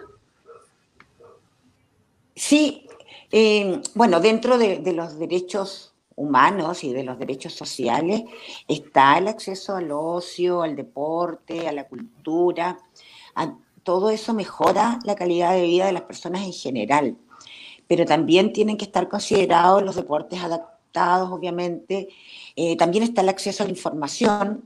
Sí, 2.37 2.87
eh, 3.31 3.81
bueno, 3.95 4.21
dentro 4.21 4.59
de, 4.59 4.79
de, 4.79 4.93
los 4.93 5.19
derechos 5.19 5.95
humanos 6.17 6.85
y 6.85 6.93
de 6.93 7.05
los 7.05 7.19
derechos 7.19 7.55
sociales 7.55 8.23
está 8.69 9.19
el 9.19 9.29
acceso 9.29 9.77
al 9.77 9.91
ocio, 9.91 10.63
al 10.63 10.77
deporte, 10.77 11.67
a 11.69 11.73
la 11.73 11.89
cultura, 11.89 12.79
a 13.35 13.57
todo 13.85 14.11
eso 14.11 14.35
mejora 14.35 14.99
la 15.05 15.15
calidad 15.15 15.53
de 15.53 15.63
vida 15.63 15.87
de 15.87 15.93
las 15.93 16.03
personas 16.03 16.43
en 16.43 16.53
general. 16.53 17.17
Pero 17.87 18.07
también 18.07 18.53
tienen 18.53 18.77
que 18.77 18.87
estar 18.87 19.09
considerados 19.09 19.83
los 19.83 19.95
deportes 19.95 20.43
adaptados, 20.43 21.31
obviamente. 21.31 22.09
Eh, 22.57 22.77
también 22.77 23.05
está 23.05 23.21
el 23.21 23.29
acceso 23.29 23.63
a 23.63 23.67
la 23.67 23.73
información. 23.73 24.65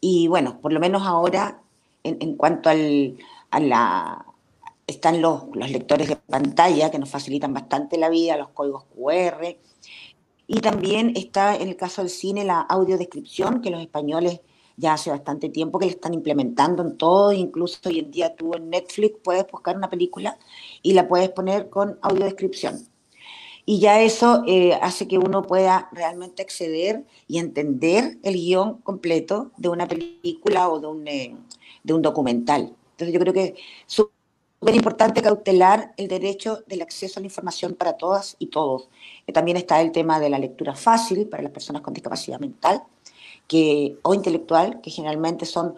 Y 0.00 0.28
bueno, 0.28 0.60
por 0.60 0.72
lo 0.72 0.80
menos 0.80 1.02
ahora, 1.06 1.60
en, 2.02 2.36
cuanto 2.36 2.70
al, 2.70 3.18
a 3.50 3.60
la... 3.60 4.24
Están 4.86 5.20
los, 5.20 5.44
los 5.52 5.70
lectores 5.70 6.08
de 6.08 6.16
pantalla 6.16 6.90
que 6.90 6.98
nos 6.98 7.10
facilitan 7.10 7.52
bastante 7.52 7.98
la 7.98 8.08
vida, 8.08 8.38
los 8.38 8.48
códigos 8.48 8.84
QR. 8.84 9.58
Y 10.46 10.60
también 10.60 11.12
está 11.14 11.54
en 11.54 11.68
el 11.68 11.76
caso 11.76 12.00
del 12.00 12.10
cine 12.10 12.42
la 12.42 12.60
audiodescripción, 12.62 13.60
que 13.60 13.68
los 13.70 13.82
españoles 13.82 14.40
ya 14.78 14.94
hace 14.94 15.10
bastante 15.10 15.48
tiempo 15.48 15.78
que 15.78 15.86
le 15.86 15.92
están 15.92 16.14
implementando 16.14 16.82
en 16.82 16.96
todo, 16.96 17.32
incluso 17.32 17.80
hoy 17.86 17.98
en 17.98 18.10
día 18.10 18.34
tú 18.34 18.54
en 18.54 18.70
Netflix 18.70 19.18
puedes 19.22 19.44
buscar 19.50 19.76
una 19.76 19.90
película 19.90 20.38
y 20.82 20.92
la 20.92 21.08
puedes 21.08 21.30
poner 21.30 21.68
con 21.68 21.98
audiodescripción. 22.00 22.86
Y 23.66 23.80
ya 23.80 24.00
eso 24.00 24.44
eh, 24.46 24.78
hace 24.80 25.06
que 25.06 25.18
uno 25.18 25.42
pueda 25.42 25.90
realmente 25.92 26.40
acceder 26.42 27.04
y 27.26 27.38
entender 27.38 28.18
el 28.22 28.34
guion 28.34 28.78
completo 28.78 29.50
de 29.58 29.68
una 29.68 29.86
película 29.86 30.70
o 30.70 30.80
de 30.80 30.86
un, 30.86 31.08
eh, 31.08 31.36
de 31.82 31.92
un 31.92 32.00
documental. 32.00 32.74
Entonces 32.92 33.12
yo 33.12 33.20
creo 33.20 33.34
que 33.34 33.44
es 33.44 33.54
súper 33.86 34.74
importante 34.74 35.20
cautelar 35.20 35.92
el 35.98 36.08
derecho 36.08 36.62
del 36.66 36.82
acceso 36.82 37.18
a 37.18 37.20
la 37.20 37.26
información 37.26 37.74
para 37.74 37.94
todas 37.94 38.36
y 38.38 38.46
todos. 38.46 38.88
Eh, 39.26 39.32
también 39.32 39.56
está 39.56 39.80
el 39.82 39.92
tema 39.92 40.18
de 40.18 40.30
la 40.30 40.38
lectura 40.38 40.74
fácil 40.74 41.28
para 41.28 41.42
las 41.42 41.52
personas 41.52 41.82
con 41.82 41.92
discapacidad 41.92 42.40
mental 42.40 42.84
o 44.02 44.14
intelectual, 44.14 44.80
que 44.80 44.90
generalmente 44.90 45.46
son 45.46 45.74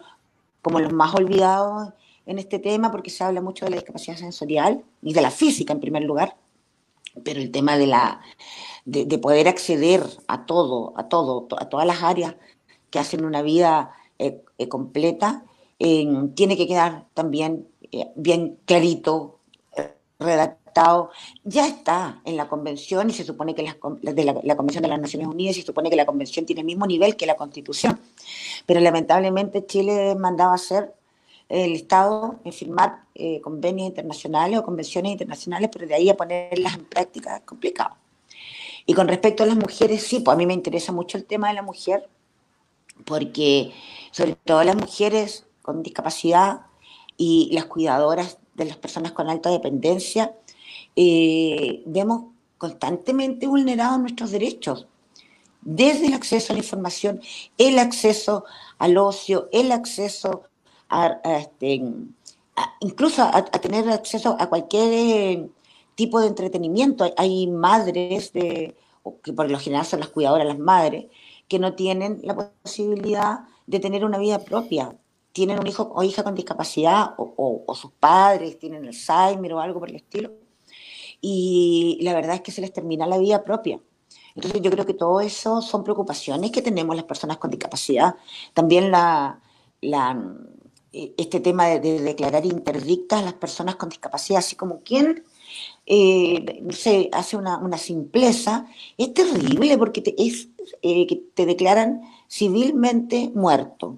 como 0.63 0.81
los 0.81 0.93
más 0.93 1.15
olvidados 1.15 1.93
en 2.27 2.39
este 2.39 2.59
tema 2.59 2.91
porque 2.91 3.11
se 3.11 3.25
habla 3.25 3.41
mucho 3.41 3.65
de 3.65 3.71
la 3.71 3.77
discapacidad 3.77 4.17
sensorial 4.17 4.85
y 5.03 5.13
de 5.13 5.23
la 5.23 5.31
física 5.31 5.73
en 5.73 5.81
primer 5.81 6.03
lugar, 6.03 6.37
pero 7.25 7.41
el 7.41 7.51
tema 7.51 7.77
de, 7.77 7.87
la, 7.87 8.21
de, 8.85 9.19
poder 9.19 9.49
acceder 9.49 10.03
a 10.29 10.47
todo, 10.47 10.93
a 10.97 11.09
todo, 11.09 11.49
a 11.59 11.69
todas 11.69 11.87
las 11.87 12.03
áreas 12.03 12.37
que 12.91 12.99
hacen 12.99 13.25
una 13.25 13.43
vida 13.43 13.93
eh, 14.19 14.43
eh, 14.59 14.69
completa, 14.69 15.45
tiene 15.79 16.59
que 16.59 16.69
quedar 16.69 17.07
también 17.15 17.67
eh, 17.91 18.11
bien 18.15 18.59
clarito, 18.67 19.39
redactado 20.19 20.60
ya 21.45 21.67
está 21.67 22.21
en 22.25 22.37
la 22.37 22.49
convención 22.49 23.11
y 23.11 23.13
se 23.13 23.25
supone 23.25 23.55
que 23.55 23.63
la, 23.63 23.77
de 24.13 24.25
la, 24.25 24.57
Convención 24.57 24.83
de 24.83 24.89
las 24.89 25.01
Naciones 25.01 25.29
Unidas 25.29 25.57
y 25.57 25.61
se 25.61 25.67
supone 25.67 25.91
que 25.91 25.97
la 25.97 26.07
convención 26.07 26.47
tiene 26.47 26.61
el 26.61 26.67
mismo 26.67 26.87
nivel 26.87 27.17
que 27.17 27.27
la 27.27 27.37
constitución. 27.37 27.99
Pero 28.67 28.81
lamentablemente 28.81 29.67
Chile 29.67 30.15
mandaba 30.15 30.53
a 30.53 30.55
hacer 30.55 30.95
el 31.49 31.73
Estado 31.73 32.37
en 32.45 32.53
firmar 32.53 33.03
eh, 33.15 33.41
convenios 33.41 33.89
internacionales 33.89 34.59
o 34.59 34.65
convenciones 34.65 35.13
internacionales, 35.13 35.71
pero 35.73 35.87
de 35.87 35.95
ahí 35.95 36.09
a 36.09 36.17
ponerlas 36.17 36.75
en 36.75 36.85
práctica 36.85 37.37
es 37.37 37.43
complicado. 37.43 37.97
Y 38.87 38.95
con 38.95 39.09
respecto 39.09 39.43
a 39.43 39.47
las 39.47 39.57
mujeres, 39.57 40.03
sí, 40.07 40.21
pues 40.21 40.35
a 40.35 40.39
mí 40.39 40.47
me 40.47 40.55
interesa 40.55 40.93
mucho 40.93 41.19
el 41.19 41.25
tema 41.25 41.49
de 41.49 41.55
la 41.55 41.63
mujer, 41.63 42.09
porque 43.05 43.73
sobre 44.13 44.35
todo 44.35 44.63
las 44.65 44.77
mujeres 44.77 45.47
con 45.63 45.83
discapacidad 45.83 46.63
y 47.17 47.51
las 47.53 47.67
cuidadoras 47.67 48.39
de 48.55 48.65
las 48.65 48.77
personas 48.77 49.13
con 49.13 49.29
alta 49.29 49.51
dependencia 49.51 50.35
eh, 50.97 51.83
vemos 51.87 52.25
constantemente 52.59 53.47
vulnerados 53.47 53.99
nuestros 54.01 54.31
derechos, 54.33 54.87
desde 55.63 56.09
el 56.09 56.15
acceso 56.15 56.53
a 56.53 56.57
la 56.57 56.63
información, 56.63 57.21
el 57.59 57.79
acceso 57.79 58.45
al 58.79 58.99
ocio, 58.99 59.49
el 59.53 59.73
acceso 59.73 60.45
a, 60.89 61.21
este, 61.25 61.83
incluso 62.81 63.23
a, 63.23 63.43
tener 63.43 63.89
acceso 63.89 64.37
a 64.39 64.49
cualquier 64.49 64.93
eh, 64.93 65.49
tipo 65.95 66.21
de 66.21 66.29
entretenimiento. 66.29 67.11
Hay 67.17 67.47
madres, 67.47 68.33
de, 68.33 68.77
que 69.23 69.33
por 69.33 69.51
lo 69.51 69.59
general 69.59 69.87
son 69.87 70.01
las 70.01 70.09
cuidadoras, 70.11 70.47
las 70.47 70.59
madres, 70.59 71.07
que 71.49 71.59
no 71.59 71.75
tienen 71.75 72.21
la 72.23 72.53
posibilidad 72.63 73.41
de 73.67 73.81
tener 73.81 74.05
una 74.05 74.19
vida 74.19 74.39
propia. 74.39 74.97
Tienen 75.33 75.61
un 75.61 75.67
hijo 75.67 75.91
o 75.95 76.03
hija 76.03 76.25
con 76.25 76.35
discapacidad 76.35 77.15
o, 77.17 77.65
o 77.67 77.75
sus 77.75 77.93
padres 77.93 78.59
tienen 78.59 78.85
Alzheimer 78.85 79.55
o 79.55 79.61
algo 79.61 79.81
por 79.81 79.89
el 79.89 79.97
estilo 79.97 80.33
y 81.21 81.99
la 82.03 82.15
verdad 82.15 82.37
es 82.37 82.41
que 82.41 82.53
se 82.53 82.61
les 82.61 82.73
termina 82.73 83.07
la 83.07 83.19
vida 83.19 83.45
propia. 83.45 83.81
Entonces 84.35 84.63
yo 84.63 84.71
creo 84.71 84.87
que 84.87 84.95
todo 84.95 85.21
eso 85.21 85.61
son 85.61 85.85
preocupaciones 85.85 86.51
que 86.51 86.63
tenemos 86.63 86.97
las 86.97 87.05
personas 87.05 87.39
con 87.39 87.51
discapacidad. 87.51 88.15
También 88.55 88.91
la, 88.91 89.41
este 90.93 91.41
tema 91.41 91.67
de, 91.67 92.01
declarar 92.01 92.47
interdictas 92.47 93.21
a 93.21 93.25
las 93.25 93.35
personas 93.35 93.77
con 93.77 93.89
discapacidad, 93.89 94.39
así 94.39 94.57
como 94.57 94.81
quien 94.81 95.25
eh, 95.87 96.63
se 96.71 97.11
hace 97.13 97.37
una, 97.37 97.59
una, 97.59 97.77
simpleza, 97.77 98.67
es 98.97 99.13
terrible 99.13 99.77
porque 99.79 100.15
es, 100.17 100.49
eh, 100.83 101.07
que 101.07 101.17
te 101.35 101.47
declaran 101.47 102.03
civilmente 102.29 103.31
muerto. 103.35 103.97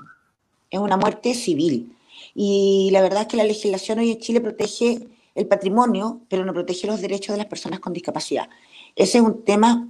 Es 0.70 0.80
una 0.80 0.96
muerte 0.96 1.35
civil. 1.35 1.94
Y 2.35 2.88
la 2.92 3.02
verdad 3.02 3.22
es 3.22 3.28
que 3.28 3.37
la 3.37 3.44
legislación 3.44 3.98
hoy 3.98 4.12
en 4.12 4.18
Chile 4.18 4.40
protege 4.40 5.06
el 5.34 5.46
patrimonio, 5.46 6.20
pero 6.28 6.44
no 6.44 6.52
protege 6.52 6.86
los 6.86 7.00
derechos 7.00 7.34
de 7.34 7.38
las 7.38 7.46
personas 7.46 7.80
con 7.80 7.92
discapacidad. 7.92 8.48
Ese 8.94 9.18
es 9.18 9.24
un 9.24 9.44
tema 9.44 9.88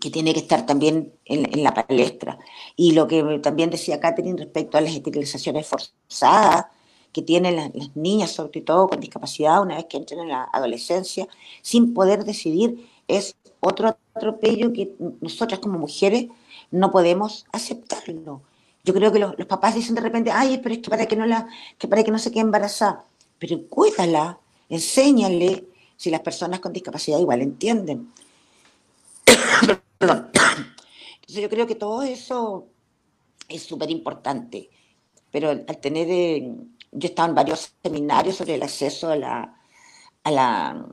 que 0.00 0.10
tiene 0.10 0.32
que 0.32 0.40
estar 0.40 0.66
también 0.66 1.12
en, 1.24 1.62
la 1.62 1.72
palestra. 1.72 2.38
Y 2.76 2.92
lo 2.92 3.06
que 3.06 3.40
también 3.42 3.70
decía 3.70 4.00
Catherine 4.00 4.38
respecto 4.38 4.76
a 4.76 4.80
las 4.80 4.94
esterilizaciones 4.94 5.66
forzadas 5.66 6.66
que 7.12 7.22
tienen 7.22 7.56
las, 7.56 7.70
niñas, 7.96 8.32
sobre 8.32 8.60
todo 8.60 8.88
con 8.88 9.00
discapacidad, 9.00 9.62
una 9.62 9.76
vez 9.76 9.86
que 9.86 9.96
entran 9.96 10.20
en 10.20 10.28
la 10.28 10.48
adolescencia, 10.52 11.26
sin 11.62 11.94
poder 11.94 12.24
decidir, 12.24 12.86
es 13.08 13.36
otro 13.60 13.96
atropello 14.14 14.72
que 14.72 14.94
nosotras 15.20 15.60
como 15.60 15.78
mujeres 15.78 16.26
no 16.70 16.90
podemos 16.90 17.46
aceptarlo. 17.52 18.42
Yo 18.84 18.94
creo 18.94 19.12
que 19.12 19.18
los, 19.18 19.34
papás 19.46 19.74
dicen 19.74 19.94
de 19.94 20.02
repente, 20.02 20.30
ay, 20.30 20.60
pero 20.62 20.74
es 20.74 20.80
que 20.82 20.90
para 20.90 21.06
que 21.06 21.16
no, 21.16 21.26
la, 21.26 21.48
para 21.88 22.04
que 22.04 22.10
no 22.10 22.18
se 22.18 22.30
quede 22.30 22.42
embarazada, 22.42 23.04
pero 23.38 23.66
cuídala, 23.68 24.38
Enséñale 24.68 25.64
si 25.96 26.10
las 26.10 26.20
personas 26.20 26.60
con 26.60 26.72
discapacidad 26.72 27.18
igual 27.18 27.42
entienden. 27.42 28.12
Entonces 30.00 31.42
yo 31.42 31.48
creo 31.48 31.66
que 31.66 31.74
todo 31.74 32.02
eso 32.02 32.66
es 33.48 33.62
súper 33.62 33.90
importante, 33.90 34.70
pero 35.30 35.50
al 35.50 35.78
tener, 35.80 36.08
eh, 36.10 36.52
yo 36.92 37.06
he 37.06 37.10
estado 37.10 37.28
en 37.28 37.34
varios 37.34 37.72
seminarios 37.82 38.36
sobre 38.36 38.54
el 38.54 38.62
acceso 38.62 39.10
a, 39.10 39.16
la, 39.16 39.60
a, 40.24 40.30
la, 40.30 40.86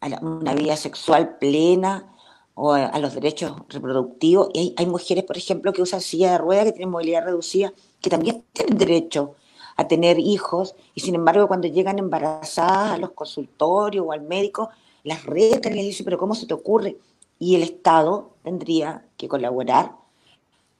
a 0.00 0.06
una 0.20 0.54
vida 0.54 0.76
sexual 0.76 1.38
plena 1.38 2.14
o 2.54 2.72
a, 2.72 2.98
los 2.98 3.14
derechos 3.14 3.52
reproductivos. 3.68 4.50
Y 4.52 4.74
hay, 4.76 4.86
mujeres, 4.86 5.24
por 5.24 5.36
ejemplo, 5.36 5.72
que 5.72 5.82
usan 5.82 6.00
silla 6.00 6.32
de 6.32 6.38
ruedas, 6.38 6.66
que 6.66 6.72
tienen 6.72 6.90
movilidad 6.90 7.24
reducida, 7.24 7.72
que 8.00 8.10
también 8.10 8.44
tienen 8.52 8.76
derecho 8.76 9.34
a 9.80 9.88
tener 9.88 10.18
hijos 10.18 10.74
y 10.94 11.00
sin 11.00 11.14
embargo 11.14 11.48
cuando 11.48 11.66
llegan 11.66 11.98
embarazadas 11.98 12.92
a 12.92 12.98
los 12.98 13.12
consultorios 13.12 14.04
o 14.06 14.12
al 14.12 14.20
médico, 14.20 14.68
las 15.04 15.24
retan 15.24 15.72
y 15.72 15.76
les 15.76 15.86
dicen, 15.86 16.04
pero 16.04 16.18
¿cómo 16.18 16.34
se 16.34 16.46
te 16.46 16.52
ocurre? 16.52 16.98
Y 17.38 17.54
el 17.54 17.62
Estado 17.62 18.32
tendría 18.44 19.06
que 19.16 19.26
colaborar 19.26 19.92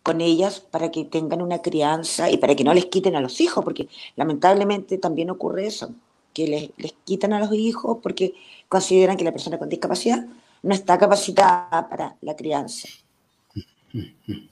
con 0.03 0.21
ellas 0.21 0.61
para 0.61 0.91
que 0.91 1.07
tengan 1.07 1.41
una 1.41 1.63
crianza 1.63 2.31
y 2.31 2.37
para 2.37 2.55
que 2.55 2.63
no 2.63 2.75
les 2.75 2.87
quiten 2.87 3.17
a 3.17 3.23
los 3.23 3.41
hijos, 3.41 3.65
porque 3.65 3.89
lamentablemente 4.17 4.99
también 4.99 5.31
ocurre 5.31 5.67
eso, 5.67 5.95
que 6.35 6.47
les, 6.47 6.71
les 6.77 6.93
quitan 7.05 7.33
a 7.33 7.41
los 7.41 7.55
hijos 7.55 8.01
porque 8.03 8.35
consideran 8.69 9.17
que 9.17 9.25
la 9.25 9.33
persona 9.33 9.59
con 9.59 9.71
discapacidad 9.71 10.27
no 10.63 10.75
está 10.75 10.99
capacitada 10.99 11.89
para 11.89 12.17
la 12.21 12.37
crianza. 12.37 12.87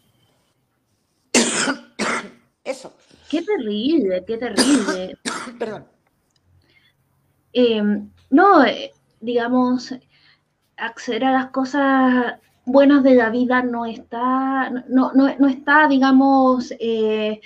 Eso. 2.65 2.93
Qué 3.29 3.43
terrible, 3.43 4.25
qué 4.27 4.39
terrible. 4.39 5.19
Perdón. 5.59 5.87
Eh, 7.53 7.83
no, 8.31 8.65
eh, 8.65 8.93
digamos, 9.21 9.95
acceder 10.77 11.25
a 11.25 11.33
las 11.33 11.51
cosas 11.51 12.35
buenas 12.65 13.03
de 13.03 13.15
la 13.15 13.31
vida 13.31 13.63
no 13.63 13.87
está, 13.87 14.71
no, 14.89 15.13
no, 15.13 15.49
está, 15.49 15.89
digamos, 15.89 16.73
eh, 16.79 17.41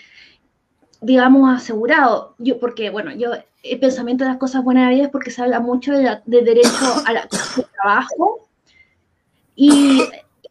digamos, 1.01 1.57
asegurado. 1.57 2.35
Yo, 2.38 2.59
porque, 2.59 2.90
bueno, 2.90 3.12
yo, 3.12 3.31
el 3.62 3.81
pensamiento 3.81 4.25
de 4.25 4.31
las 4.31 4.38
cosas 4.38 4.64
buenas 4.64 4.83
de 4.83 4.87
la 4.87 4.95
vida 4.95 5.05
es 5.05 5.11
porque 5.11 5.31
se 5.31 5.42
habla 5.42 5.61
mucho 5.61 5.92
de, 5.92 6.21
derecho 6.27 6.87
a 7.07 7.12
la, 7.12 7.21
al 7.21 7.66
trabajo 7.73 8.49
y, 9.55 10.03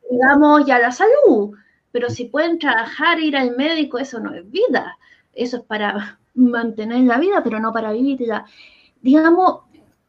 digamos, 0.10 0.68
y 0.68 0.72
a 0.72 0.80
la 0.80 0.92
salud. 0.92 1.56
Pero 1.92 2.10
si 2.10 2.26
pueden 2.26 2.58
trabajar, 2.58 3.20
ir 3.20 3.36
al 3.36 3.56
médico, 3.58 3.98
eso 3.98 4.20
no 4.20 4.34
es 4.34 4.50
vida. 4.50 4.98
Eso 5.34 5.58
es 5.58 5.64
para 5.64 6.20
mantener 6.36 7.02
la 7.02 7.20
vida, 7.20 7.42
pero 7.44 7.60
no 7.60 7.72
para 7.74 7.92
vivirla. 7.92 8.46
Digamos, 9.02 9.62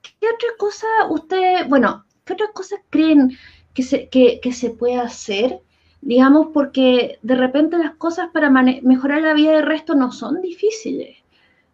¿qué 0.02 0.26
otra 0.26 0.48
cosa 0.58 0.86
usted, 1.10 1.68
bueno, 1.68 2.04
qué 2.24 2.34
otras 2.34 2.50
cosas 2.50 2.80
creen 2.90 3.36
que 3.74 3.82
se, 3.82 4.08
que, 4.08 4.52
se 4.52 4.70
puede 4.70 4.96
hacer? 4.96 5.60
Digamos, 6.00 6.48
porque 6.52 7.18
de 7.22 7.36
repente 7.36 7.78
las 7.78 7.94
cosas 7.94 8.30
para 8.32 8.50
mejorar 8.50 9.22
la 9.22 9.34
vida 9.34 9.52
del 9.52 9.66
resto 9.66 9.94
no 9.94 10.10
son 10.12 10.42
difíciles. 10.42 11.16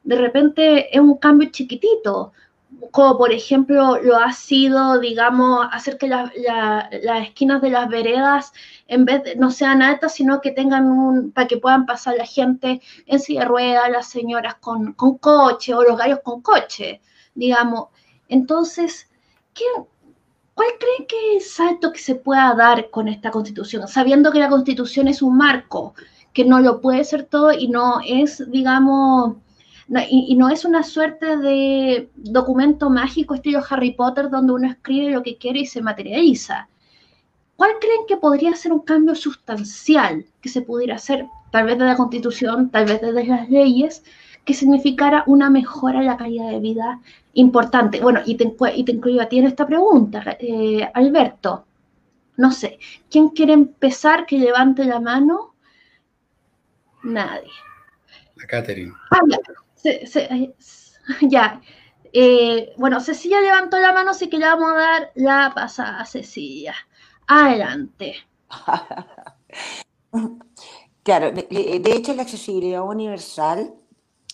De 0.05 0.17
repente 0.17 0.95
es 0.95 1.01
un 1.01 1.17
cambio 1.17 1.51
chiquitito, 1.51 2.33
como 2.91 3.17
por 3.19 3.33
ejemplo 3.33 3.99
lo 4.03 4.17
ha 4.17 4.33
sido, 4.33 4.99
digamos, 5.01 5.67
hacer 5.73 5.99
que 5.99 6.09
las 6.09 6.33
esquinas 7.23 7.63
de 7.63 7.71
las 7.71 7.89
veredas 7.89 8.53
en 8.87 9.05
vez 9.05 9.23
de 9.25 9.37
no 9.37 9.51
sean 9.51 9.83
altas, 9.83 10.15
sino 10.15 10.41
que 10.41 10.51
tengan 10.53 10.87
un, 10.87 11.33
para 11.33 11.47
que 11.49 11.57
puedan 11.57 11.87
pasar 11.87 12.17
la 12.17 12.27
gente 12.27 12.81
en 13.07 13.21
silla 13.21 13.41
de 13.41 13.47
ruedas, 13.47 13.91
las 13.91 14.09
señoras 14.09 14.57
con, 14.57 14.93
con 14.95 15.19
coche 15.19 15.75
o 15.75 15.83
los 15.83 15.99
gallos 15.99 16.21
con 16.23 16.43
coche, 16.43 17.01
digamos. 17.35 17.89
Entonces, 18.29 19.09
¿qué, 19.55 19.65
¿cuál 20.55 20.69
creen 20.79 21.07
que 21.07 21.37
es 21.37 21.45
el 21.45 21.51
salto 21.51 21.93
que 21.93 22.01
se 22.01 22.15
pueda 22.17 22.55
dar 22.55 22.91
con 22.91 23.09
esta 23.09 23.31
constitución? 23.31 23.89
Sabiendo 23.89 24.31
que 24.33 24.41
la 24.41 24.49
constitución 24.49 25.09
es 25.09 25.23
un 25.23 25.37
marco, 25.37 25.95
que 26.33 26.45
no 26.45 26.61
lo 26.61 26.81
puede 26.81 27.05
ser 27.05 27.25
todo 27.25 27.53
y 27.53 27.69
no 27.69 28.01
es, 28.07 28.51
digamos, 28.51 29.37
y, 30.11 30.35
no 30.37 30.51
es 30.51 30.65
una 30.65 30.83
suerte 30.83 31.39
de 31.39 32.11
documento 32.15 32.91
mágico 32.91 33.35
estilo 33.35 33.63
Harry 33.69 33.93
Potter 33.93 34.29
donde 34.29 34.53
uno 34.53 34.69
escribe 34.69 35.13
lo 35.13 35.23
que 35.23 35.39
quiere 35.39 35.61
y 35.61 35.67
se 35.67 35.81
materializa. 35.81 36.69
¿Cuál 37.57 37.73
creen 37.81 38.03
que 38.07 38.19
podría 38.19 38.55
ser 38.55 38.73
un 38.73 38.81
cambio 38.81 39.15
sustancial 39.15 40.27
que 40.41 40.49
se 40.49 40.63
pudiera 40.63 40.97
hacer, 40.97 41.27
tal 41.51 41.67
vez 41.67 41.79
de 41.79 41.87
la 41.87 41.97
constitución, 41.97 42.71
tal 42.71 42.85
vez 42.85 43.01
desde 43.01 43.25
las 43.25 43.49
leyes, 43.49 44.05
que 44.45 44.55
significara 44.55 45.25
una 45.27 45.51
mejora 45.51 46.01
en 46.01 46.07
la 46.07 46.17
calidad 46.17 46.51
de 46.51 46.61
vida 46.61 47.01
importante? 47.33 48.01
Bueno, 48.01 48.21
y 48.27 48.37
te, 48.37 48.55
y 48.77 48.85
te 48.85 48.93
incluyo 48.93 49.23
a 49.23 49.27
ti 49.27 49.39
en 49.39 49.47
esta 49.47 49.67
pregunta, 49.67 50.37
eh, 50.39 50.89
Alberto. 50.95 51.65
No 52.37 52.53
sé, 52.53 52.79
¿quién 53.11 53.31
quiere 53.31 53.55
empezar 53.55 54.27
que 54.27 54.39
levante 54.39 54.85
la 54.85 55.01
mano? 55.01 55.55
Nadie. 57.03 57.51
La 58.37 58.47
Catherine. 58.47 58.93
Ya. 61.23 61.61
Eh, 62.13 62.75
bueno, 62.77 63.01
Cecilia 63.01 63.41
levantó 63.41 63.79
la 63.79 63.93
mano, 63.93 64.11
así 64.11 64.29
que 64.29 64.39
le 64.39 64.47
vamos 64.47 64.73
a 64.73 64.77
dar 64.77 65.13
la 65.15 65.53
pasada 65.55 66.01
a 66.01 66.07
Cecilia. 66.07 66.75
Adelante. 67.27 68.17
claro, 71.03 71.33
de, 71.33 71.81
hecho 71.85 72.15
la 72.15 72.23
accesibilidad 72.23 72.83
universal 72.83 73.75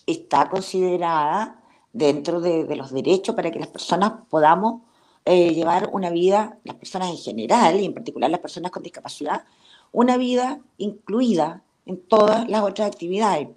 está 0.05 0.49
considerada 0.49 1.61
dentro 1.91 2.39
de, 2.39 2.73
los 2.75 2.91
derechos 2.91 3.35
para 3.35 3.51
que 3.51 3.59
las 3.59 3.67
personas 3.67 4.13
podamos 4.29 4.81
eh, 5.25 5.53
llevar 5.53 5.89
una 5.91 6.09
vida, 6.09 6.57
las 6.63 6.75
personas 6.75 7.09
en 7.09 7.17
general 7.17 7.79
y 7.79 7.85
en 7.85 7.93
particular 7.93 8.29
las 8.29 8.39
personas 8.39 8.71
con 8.71 8.83
discapacidad, 8.83 9.43
una 9.91 10.17
vida 10.17 10.59
incluida 10.77 11.63
en 11.85 12.01
todas 12.07 12.47
las 12.49 12.63
otras 12.63 12.87
actividades 12.87 13.49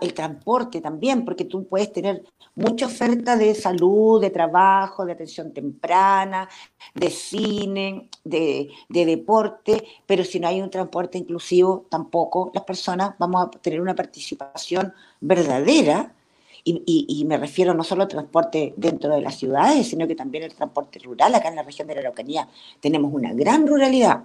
el 0.00 0.14
transporte 0.14 0.80
también, 0.80 1.24
porque 1.24 1.44
tú 1.44 1.66
puedes 1.66 1.92
tener 1.92 2.24
mucha 2.54 2.86
oferta 2.86 3.36
de 3.36 3.54
salud, 3.54 4.20
de 4.20 4.30
trabajo, 4.30 5.04
de 5.04 5.12
atención 5.12 5.52
temprana, 5.52 6.48
de 6.94 7.10
cine, 7.10 8.08
de, 8.24 8.70
deporte, 8.88 9.84
pero 10.06 10.24
si 10.24 10.40
no 10.40 10.48
hay 10.48 10.62
un 10.62 10.70
transporte 10.70 11.18
inclusivo, 11.18 11.86
tampoco 11.90 12.50
las 12.54 12.64
personas 12.64 13.14
vamos 13.18 13.46
a 13.46 13.50
tener 13.50 13.80
una 13.80 13.94
participación 13.94 14.92
verdadera. 15.20 16.12
Y, 16.68 17.24
me 17.28 17.36
refiero 17.36 17.74
no 17.74 17.84
solo 17.84 18.02
al 18.02 18.08
transporte 18.08 18.74
dentro 18.76 19.14
de 19.14 19.20
las 19.20 19.36
ciudades, 19.36 19.86
sino 19.86 20.08
que 20.08 20.16
también 20.16 20.42
el 20.42 20.52
transporte 20.52 20.98
rural. 20.98 21.32
Acá 21.32 21.48
en 21.48 21.54
la 21.54 21.62
región 21.62 21.86
de 21.86 21.94
la 21.94 22.00
Araucanía 22.00 22.48
tenemos 22.80 23.12
una 23.14 23.32
gran 23.34 23.68
ruralidad 23.68 24.24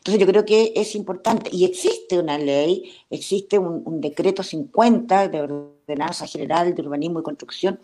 entonces 0.00 0.18
yo 0.18 0.26
creo 0.26 0.46
que 0.46 0.72
es 0.76 0.94
importante, 0.94 1.50
y 1.52 1.66
existe 1.66 2.18
una 2.18 2.38
ley, 2.38 2.90
existe 3.10 3.58
un, 3.58 4.00
decreto 4.00 4.42
50 4.42 5.28
de 5.28 5.42
ordenanza 5.42 6.26
general 6.26 6.74
de 6.74 6.80
urbanismo 6.80 7.20
y 7.20 7.22
construcción 7.22 7.78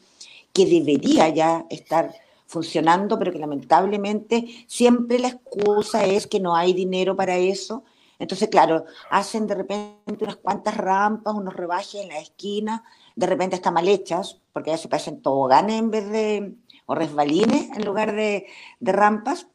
que 0.51 0.65
debería 0.65 1.29
ya 1.29 1.67
estar 1.69 2.15
funcionando, 2.47 3.19
pero 3.19 3.33
que 3.33 3.39
lamentablemente 3.39 4.47
siempre 4.67 5.19
la 5.19 5.29
excusa 5.29 6.07
es 6.07 6.27
que 6.27 6.41
no 6.41 6.57
hay 6.57 6.73
dinero 6.73 7.17
para 7.17 7.37
eso. 7.37 7.85
Entonces, 8.19 8.49
claro, 8.49 8.87
hacen 9.11 9.47
de 9.47 9.55
repente 9.55 10.25
unas 10.25 10.37
cuantas 10.37 10.75
rampas, 10.75 11.35
unos 11.35 11.53
rebajes 11.53 12.01
en 12.01 12.09
la 12.09 12.19
esquina, 12.19 12.83
de 13.15 13.27
repente 13.27 13.57
están 13.57 13.75
mal 13.75 13.89
hechas, 13.89 14.41
porque 14.55 14.71
ya 14.71 14.79
se 14.79 14.89
parecen 14.89 15.21
toboganes 15.21 15.79
en 15.79 15.91
vez 15.91 16.11
de, 16.11 16.55
o 16.87 16.95
resbalines 16.95 17.77
en 17.77 17.85
lugar 17.85 18.15
de, 18.17 18.47
de 18.81 18.93
rampas, 18.93 19.49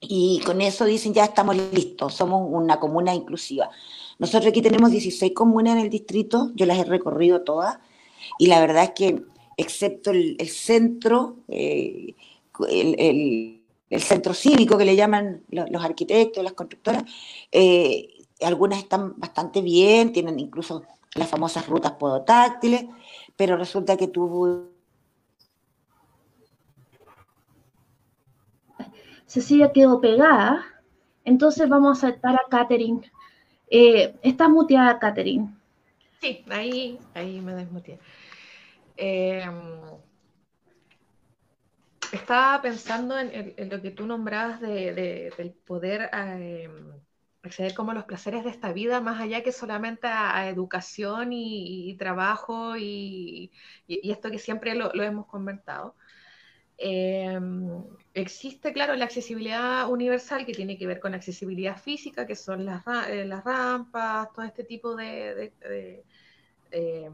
y 0.00 0.40
con 0.44 0.60
eso 0.62 0.86
dicen 0.86 1.12
ya 1.12 1.24
estamos 1.24 1.56
listos, 1.72 2.14
somos 2.14 2.48
una 2.50 2.80
comuna 2.80 3.14
inclusiva. 3.14 3.70
Nosotros 4.18 4.50
aquí 4.50 4.62
tenemos 4.62 4.90
16 4.90 5.32
comunas 5.34 5.74
en 5.74 5.80
el 5.80 5.90
distrito, 5.90 6.50
yo 6.54 6.66
las 6.66 6.78
he 6.78 6.84
recorrido 6.84 7.42
todas 7.42 7.78
y 8.38 8.46
la 8.46 8.60
verdad 8.60 8.84
es 8.84 8.90
que 8.90 9.22
excepto 9.56 10.10
el, 10.10 10.36
centro, 10.48 11.36
eh, 11.48 12.14
el, 12.68 13.60
centro 14.00 14.32
cívico 14.32 14.78
que 14.78 14.84
le 14.86 14.96
llaman 14.96 15.42
los, 15.50 15.84
arquitectos, 15.84 16.42
las 16.42 16.54
constructoras, 16.54 17.04
eh, 17.52 18.08
algunas 18.40 18.78
están 18.78 19.14
bastante 19.18 19.60
bien, 19.60 20.12
tienen 20.12 20.40
incluso 20.40 20.82
las 21.14 21.28
famosas 21.28 21.66
rutas 21.66 21.92
podotáctiles, 21.92 22.86
pero 23.36 23.56
resulta 23.56 23.96
que 23.96 24.08
tú 24.08 24.70
Cecilia 29.30 29.70
quedó 29.70 30.00
pegada, 30.00 30.66
entonces 31.24 31.68
vamos 31.68 31.98
a 31.98 32.00
saltar 32.00 32.34
a 32.34 32.48
Catherine. 32.50 33.00
Eh, 33.70 34.12
está 34.22 34.48
muteada, 34.48 34.98
Catherine. 34.98 35.54
Sí, 36.20 36.44
ahí, 36.50 36.98
ahí 37.14 37.40
me 37.40 37.54
desmuteé. 37.54 38.00
Eh, 38.96 39.48
estaba 42.10 42.60
pensando 42.60 43.16
en, 43.16 43.70
lo 43.70 43.80
que 43.80 43.92
tú 43.92 44.04
nombrabas 44.04 44.60
de, 44.60 45.32
del 45.38 45.52
poder 45.52 46.10
eh, 46.12 46.68
acceder 47.44 47.72
como 47.72 47.92
a 47.92 47.94
los 47.94 48.06
placeres 48.06 48.42
de 48.42 48.50
esta 48.50 48.72
vida, 48.72 49.00
más 49.00 49.20
allá 49.20 49.44
que 49.44 49.52
solamente 49.52 50.08
a, 50.08 50.48
educación 50.48 51.28
y, 51.32 51.94
trabajo 51.98 52.76
y, 52.76 53.52
esto 53.86 54.28
que 54.28 54.40
siempre 54.40 54.74
lo, 54.74 54.90
lo 54.92 55.04
hemos 55.04 55.26
comentado. 55.26 55.94
Em, 56.82 57.84
existe, 58.14 58.72
claro, 58.72 58.94
la 58.96 59.04
accesibilidad 59.04 59.86
universal 59.90 60.46
que 60.46 60.52
tiene 60.52 60.78
que 60.78 60.86
ver 60.86 60.98
con 60.98 61.14
accesibilidad 61.14 61.76
física, 61.76 62.26
que 62.26 62.34
son 62.34 62.64
las, 62.64 62.82
eh, 63.08 63.26
las 63.26 63.44
rampas, 63.44 64.32
todo 64.32 64.46
este 64.46 64.64
tipo 64.64 64.96
de, 64.96 65.52
em, 66.70 67.12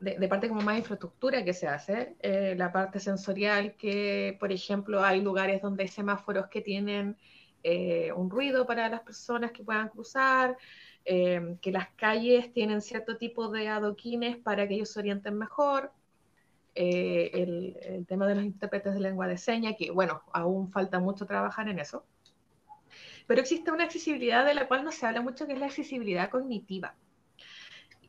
de, 0.00 0.28
parte 0.28 0.48
como 0.48 0.62
más 0.62 0.78
infraestructura 0.78 1.44
que 1.44 1.52
se 1.52 1.66
hace, 1.68 2.14
eh, 2.20 2.54
la 2.56 2.72
parte 2.72 3.00
sensorial 3.00 3.74
que, 3.76 4.36
por 4.40 4.50
ejemplo, 4.50 5.04
hay 5.04 5.20
lugares 5.20 5.60
donde 5.60 5.82
hay 5.82 5.88
semáforos 5.88 6.46
que 6.48 6.62
tienen 6.62 7.18
eh, 7.62 8.12
un 8.12 8.30
ruido 8.30 8.66
para 8.66 8.88
las 8.88 9.00
personas 9.02 9.52
que 9.52 9.64
puedan 9.64 9.88
cruzar, 9.88 10.56
eh, 11.04 11.56
que 11.60 11.72
las 11.72 11.88
calles 11.96 12.52
tienen 12.52 12.80
cierto 12.80 13.16
tipo 13.18 13.48
de 13.48 13.68
adoquines 13.68 14.36
para 14.38 14.66
que 14.68 14.74
ellos 14.74 14.90
se 14.90 15.00
orienten 15.00 15.36
mejor, 15.36 15.92
el, 16.78 17.76
el, 17.82 18.06
tema 18.06 18.26
de 18.26 18.36
los 18.36 18.44
intérpretes 18.44 18.94
de 18.94 19.00
lengua 19.00 19.26
de 19.26 19.36
señas, 19.36 19.74
que 19.78 19.90
bueno, 19.90 20.22
aún 20.32 20.70
falta 20.70 20.98
mucho 20.98 21.26
trabajar 21.26 21.68
en 21.68 21.78
eso, 21.78 22.04
pero 23.26 23.40
existe 23.40 23.70
una 23.70 23.84
accesibilidad 23.84 24.44
de 24.46 24.54
la 24.54 24.66
cual 24.68 24.84
no 24.84 24.90
se 24.90 25.06
habla 25.06 25.20
mucho, 25.20 25.46
que 25.46 25.52
es 25.52 25.58
la 25.58 25.66
accesibilidad 25.66 26.30
cognitiva. 26.30 26.94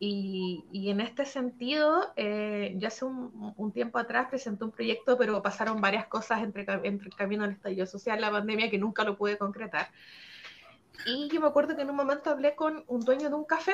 Y, 0.01 0.89
en 0.89 1.01
este 1.01 1.25
sentido, 1.25 2.13
eh, 2.15 2.73
yo 2.77 2.87
hace 2.87 3.03
un, 3.03 3.71
tiempo 3.73 3.99
atrás 3.99 4.27
presenté 4.29 4.63
un 4.63 4.71
proyecto, 4.71 5.17
pero 5.17 5.41
pasaron 5.41 5.81
varias 5.81 6.07
cosas 6.07 6.41
entre, 6.41 6.65
entre 6.83 7.07
el 7.07 7.15
camino 7.15 7.43
del 7.43 7.51
estallido 7.51 7.85
social, 7.85 8.21
la 8.21 8.31
pandemia, 8.31 8.69
que 8.69 8.77
nunca 8.77 9.03
lo 9.03 9.17
pude 9.17 9.37
concretar. 9.37 9.89
Y 11.05 11.27
yo 11.27 11.41
me 11.41 11.47
acuerdo 11.47 11.75
que 11.75 11.81
en 11.81 11.89
un 11.89 11.97
momento 11.97 12.29
hablé 12.29 12.55
con 12.55 12.85
un 12.87 13.01
dueño 13.01 13.29
de 13.29 13.35
un 13.35 13.43
café. 13.43 13.73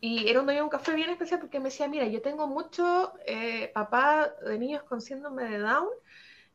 Y 0.00 0.28
era 0.28 0.40
un 0.40 0.46
dueño 0.46 0.60
de 0.60 0.64
un 0.64 0.70
café 0.70 0.94
bien 0.94 1.10
especial 1.10 1.40
porque 1.40 1.58
me 1.58 1.66
decía, 1.66 1.88
mira, 1.88 2.06
yo 2.06 2.20
tengo 2.20 2.46
mucho 2.46 3.14
eh, 3.26 3.70
papá 3.72 4.30
de 4.44 4.58
niños 4.58 4.82
con 4.82 5.00
síndrome 5.00 5.44
de 5.44 5.58
Down 5.58 5.88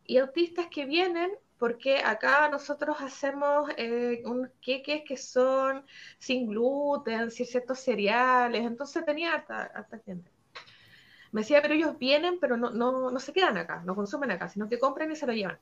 y 0.05 0.17
autistas 0.17 0.67
que 0.67 0.85
vienen 0.85 1.31
porque 1.57 1.99
acá 1.99 2.49
nosotros 2.49 2.97
hacemos 3.01 3.69
eh, 3.77 4.23
unos 4.25 4.49
queques 4.61 5.03
que 5.07 5.15
son 5.17 5.85
sin 6.17 6.47
gluten, 6.47 7.29
ciertos 7.29 7.79
cereales, 7.79 8.65
entonces 8.65 9.05
tenía 9.05 9.35
hasta 9.35 9.99
gente. 9.99 10.31
Me 11.31 11.41
decía, 11.41 11.61
pero 11.61 11.75
ellos 11.75 11.97
vienen, 11.97 12.39
pero 12.39 12.57
no, 12.57 12.71
no, 12.71 13.09
no 13.09 13.19
se 13.19 13.31
quedan 13.31 13.57
acá, 13.57 13.81
no 13.85 13.95
consumen 13.95 14.31
acá, 14.31 14.49
sino 14.49 14.67
que 14.67 14.79
compran 14.79 15.11
y 15.11 15.15
se 15.15 15.27
lo 15.27 15.33
llevan. 15.33 15.59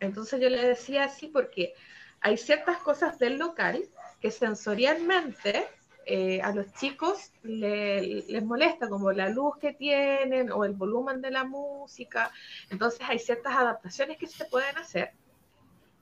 Entonces 0.00 0.40
yo 0.40 0.50
le 0.50 0.66
decía 0.66 1.04
así 1.04 1.28
porque 1.28 1.74
hay 2.20 2.36
ciertas 2.36 2.78
cosas 2.78 3.18
del 3.18 3.38
local 3.38 3.82
que 4.20 4.30
sensorialmente 4.30 5.68
eh, 6.08 6.40
a 6.40 6.52
los 6.52 6.72
chicos 6.74 7.32
les 7.42 8.44
molesta, 8.44 8.88
como 8.88 9.10
la 9.10 9.28
luz 9.28 9.56
que 9.58 9.72
tienen 9.72 10.52
o 10.52 10.64
el 10.64 10.72
volumen 10.72 11.20
de 11.20 11.32
la 11.32 11.42
música. 11.42 12.30
Entonces 12.70 13.00
hay 13.08 13.18
ciertas 13.18 13.56
adaptaciones 13.56 14.16
que 14.16 14.28
se 14.28 14.44
pueden 14.44 14.78
hacer 14.78 15.10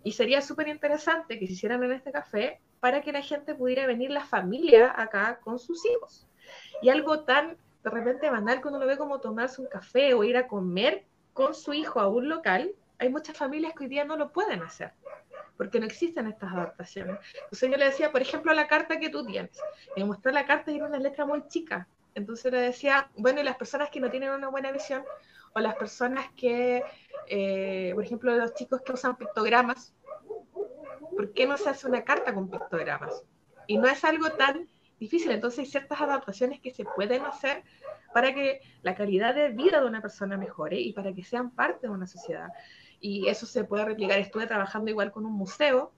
y 0.02 0.12
sería 0.12 0.42
súper 0.42 0.68
interesante 0.68 1.38
que 1.38 1.46
se 1.46 1.54
hicieran 1.54 1.82
en 1.84 1.92
este 1.92 2.12
café 2.12 2.60
para 2.80 3.00
que 3.00 3.12
la 3.12 3.22
gente 3.22 3.54
pudiera 3.54 3.86
venir, 3.86 4.10
la 4.10 4.26
familia, 4.26 4.92
acá 4.94 5.40
con 5.42 5.58
sus 5.58 5.86
hijos. 5.86 6.26
Y 6.82 6.90
algo 6.90 7.20
tan 7.20 7.56
de 7.82 7.90
repente 7.90 8.28
banal 8.28 8.60
que 8.60 8.68
uno 8.68 8.78
lo 8.78 8.86
ve 8.86 8.98
como 8.98 9.20
tomarse 9.20 9.62
un 9.62 9.68
café 9.68 10.12
o 10.12 10.22
ir 10.22 10.36
a 10.36 10.48
comer 10.48 11.06
con 11.32 11.54
su 11.54 11.72
hijo 11.72 11.98
a 12.00 12.08
un 12.08 12.28
local, 12.28 12.72
hay 12.98 13.08
muchas 13.08 13.38
familias 13.38 13.72
que 13.72 13.84
hoy 13.84 13.88
día 13.88 14.04
no 14.04 14.16
lo 14.16 14.32
pueden 14.32 14.62
hacer 14.62 14.92
porque 15.56 15.80
no 15.80 15.86
existen 15.86 16.26
estas 16.26 16.52
adaptaciones. 16.52 17.18
Entonces 17.34 17.70
yo 17.70 17.76
le 17.76 17.84
decía, 17.86 18.10
por 18.10 18.22
ejemplo, 18.22 18.52
la 18.52 18.66
carta 18.66 18.98
que 18.98 19.10
tú 19.10 19.24
tienes. 19.24 19.58
Me 19.96 20.04
mostró 20.04 20.32
la 20.32 20.46
carta 20.46 20.70
y 20.70 20.76
era 20.76 20.86
una 20.86 20.98
letra 20.98 21.24
muy 21.24 21.46
chica. 21.48 21.88
Entonces 22.14 22.52
le 22.52 22.60
decía, 22.60 23.10
bueno, 23.16 23.40
y 23.40 23.44
las 23.44 23.56
personas 23.56 23.90
que 23.90 24.00
no 24.00 24.10
tienen 24.10 24.30
una 24.30 24.48
buena 24.48 24.70
visión, 24.72 25.04
o 25.54 25.60
las 25.60 25.76
personas 25.76 26.26
que, 26.36 26.82
eh, 27.28 27.92
por 27.94 28.04
ejemplo, 28.04 28.36
los 28.36 28.54
chicos 28.54 28.82
que 28.82 28.92
usan 28.92 29.16
pictogramas, 29.16 29.94
¿por 31.16 31.32
qué 31.32 31.46
no 31.46 31.56
se 31.56 31.70
hace 31.70 31.86
una 31.86 32.04
carta 32.04 32.34
con 32.34 32.50
pictogramas? 32.50 33.22
Y 33.66 33.78
no 33.78 33.88
es 33.88 34.04
algo 34.04 34.30
tan 34.30 34.68
difícil, 34.98 35.30
entonces 35.30 35.60
hay 35.60 35.66
ciertas 35.66 36.00
adaptaciones 36.00 36.60
que 36.60 36.72
se 36.72 36.84
pueden 36.84 37.24
hacer 37.24 37.62
para 38.14 38.32
que 38.32 38.60
la 38.82 38.94
calidad 38.94 39.34
de 39.34 39.48
vida 39.48 39.80
de 39.80 39.86
una 39.86 40.00
persona 40.00 40.36
mejore 40.36 40.80
y 40.80 40.92
para 40.92 41.12
que 41.12 41.24
sean 41.24 41.50
parte 41.50 41.88
de 41.88 41.92
una 41.92 42.06
sociedad. 42.06 42.48
Y 43.00 43.26
eso 43.26 43.44
se 43.44 43.64
puede 43.64 43.84
replicar. 43.84 44.20
Estuve 44.20 44.46
trabajando 44.46 44.88
igual 44.88 45.10
con 45.10 45.26
un 45.26 45.32
museo, 45.32 45.92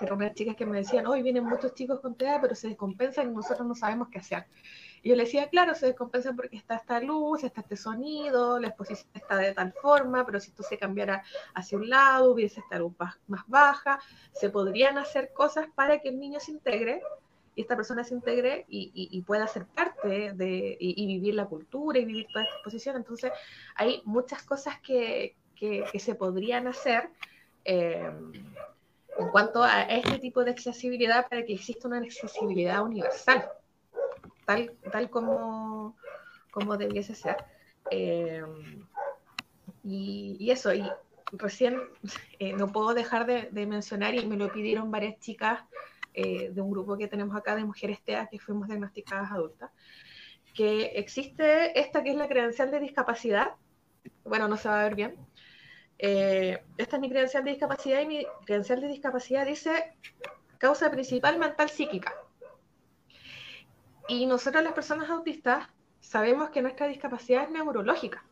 pero 0.00 0.16
unas 0.16 0.34
chicas 0.34 0.56
que 0.56 0.66
me 0.66 0.78
decían, 0.78 1.06
hoy 1.06 1.22
vienen 1.22 1.44
muchos 1.44 1.74
chicos 1.74 2.00
con 2.00 2.16
TEA, 2.16 2.40
pero 2.40 2.56
se 2.56 2.66
descompensan 2.66 3.30
y 3.30 3.34
nosotros 3.34 3.68
no 3.68 3.76
sabemos 3.76 4.08
qué 4.08 4.18
hacer. 4.18 4.46
Y 5.00 5.10
yo 5.10 5.14
le 5.14 5.24
decía, 5.24 5.48
claro, 5.48 5.76
se 5.76 5.86
descompensan 5.86 6.34
porque 6.34 6.56
está 6.56 6.74
esta 6.74 6.98
luz, 6.98 7.44
está 7.44 7.60
este 7.60 7.76
sonido, 7.76 8.58
la 8.58 8.68
exposición 8.68 9.08
está 9.14 9.36
de 9.36 9.54
tal 9.54 9.72
forma, 9.74 10.26
pero 10.26 10.40
si 10.40 10.50
esto 10.50 10.64
se 10.64 10.76
cambiara 10.76 11.22
hacia 11.54 11.78
un 11.78 11.88
lado, 11.88 12.32
hubiese 12.32 12.58
esta 12.58 12.80
luz 12.80 12.94
más 13.28 13.44
baja, 13.46 14.00
se 14.32 14.50
podrían 14.50 14.98
hacer 14.98 15.32
cosas 15.32 15.68
para 15.72 16.00
que 16.00 16.08
el 16.08 16.18
niño 16.18 16.40
se 16.40 16.50
integre 16.50 17.00
y 17.58 17.62
esta 17.62 17.74
persona 17.74 18.04
se 18.04 18.14
integre 18.14 18.64
y, 18.68 19.20
pueda 19.26 19.48
ser 19.48 19.66
parte 19.66 20.32
de, 20.32 20.76
y, 20.78 21.06
vivir 21.08 21.34
la 21.34 21.46
cultura 21.46 21.98
y 21.98 22.04
vivir 22.04 22.28
toda 22.32 22.44
esta 22.44 22.54
exposición. 22.54 22.94
Entonces, 22.94 23.32
hay 23.74 24.00
muchas 24.04 24.44
cosas 24.44 24.80
que, 24.80 25.34
que, 25.56 25.98
se 25.98 26.14
podrían 26.14 26.68
hacer. 26.68 27.10
Eh, 27.64 28.08
en 29.18 29.28
cuanto 29.30 29.64
a 29.64 29.82
este 29.82 30.20
tipo 30.20 30.44
de 30.44 30.52
accesibilidad 30.52 31.28
para 31.28 31.44
que 31.44 31.54
exista 31.54 31.88
una 31.88 31.98
accesibilidad 31.98 32.80
universal 32.84 33.50
tal, 34.46 34.72
tal 34.92 35.10
como, 35.10 35.96
como 36.52 36.76
debiese 36.76 37.16
ser. 37.16 37.44
Eh, 37.90 38.44
y, 39.82 40.48
eso, 40.48 40.72
y 40.72 40.88
recién 41.32 41.76
eh, 42.38 42.52
no 42.52 42.68
puedo 42.68 42.94
dejar 42.94 43.26
de, 43.26 43.66
mencionar, 43.66 44.14
y 44.14 44.24
me 44.26 44.36
lo 44.36 44.52
pidieron 44.52 44.92
varias 44.92 45.18
chicas 45.18 45.62
eh, 46.18 46.50
de 46.50 46.60
un 46.60 46.70
grupo 46.70 46.96
que 46.96 47.08
tenemos 47.08 47.36
acá 47.36 47.54
de 47.54 47.64
mujeres 47.64 48.02
TEA 48.02 48.26
que 48.26 48.38
fuimos 48.38 48.68
diagnosticadas 48.68 49.30
adultas, 49.30 49.70
que 50.54 50.92
existe 50.96 51.78
esta 51.78 52.02
que 52.02 52.10
es 52.10 52.16
la 52.16 52.28
credencial 52.28 52.70
de 52.70 52.80
discapacidad, 52.80 53.54
bueno, 54.24 54.48
no 54.48 54.56
se 54.56 54.68
va 54.68 54.80
a 54.80 54.82
ver 54.84 54.94
bien, 54.94 55.16
esta 55.98 56.96
es 56.96 57.00
mi 57.00 57.08
credencial 57.08 57.44
de 57.44 57.50
discapacidad 57.50 58.00
y 58.00 58.06
mi 58.06 58.26
credencial 58.44 58.80
de 58.80 58.88
discapacidad 58.88 59.46
dice 59.46 59.96
causa 60.58 60.90
principal 60.90 61.38
mental 61.38 61.70
psíquica. 61.70 62.14
Y 64.08 64.26
nosotros 64.26 64.62
las 64.64 64.72
personas 64.72 65.10
autistas 65.10 65.68
sabemos 66.00 66.50
que 66.50 66.62
nuestra 66.62 66.88
discapacidad 66.88 67.44
es 67.44 67.50
neurológica. 67.50 68.24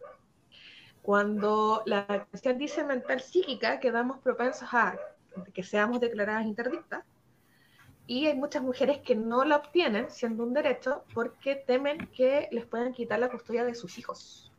Cuando 1.02 1.82
la 1.86 2.06
credencial 2.06 2.58
dice 2.58 2.84
mental 2.84 3.20
psíquica, 3.20 3.78
quedamos 3.78 4.18
propensos 4.18 4.68
a 4.72 4.96
que 5.52 5.62
seamos 5.62 6.00
declaradas 6.00 6.46
interdictas. 6.46 7.04
Y 8.06 8.26
hay 8.26 8.34
muchas 8.34 8.62
mujeres 8.62 8.98
que 8.98 9.16
no 9.16 9.44
la 9.44 9.56
obtienen 9.56 10.10
siendo 10.10 10.44
un 10.44 10.54
derecho 10.54 11.04
porque 11.12 11.56
temen 11.56 12.06
que 12.08 12.48
les 12.52 12.64
puedan 12.64 12.92
quitar 12.92 13.18
la 13.18 13.30
custodia 13.30 13.64
de 13.64 13.74
sus 13.74 13.98
hijos. 13.98 14.52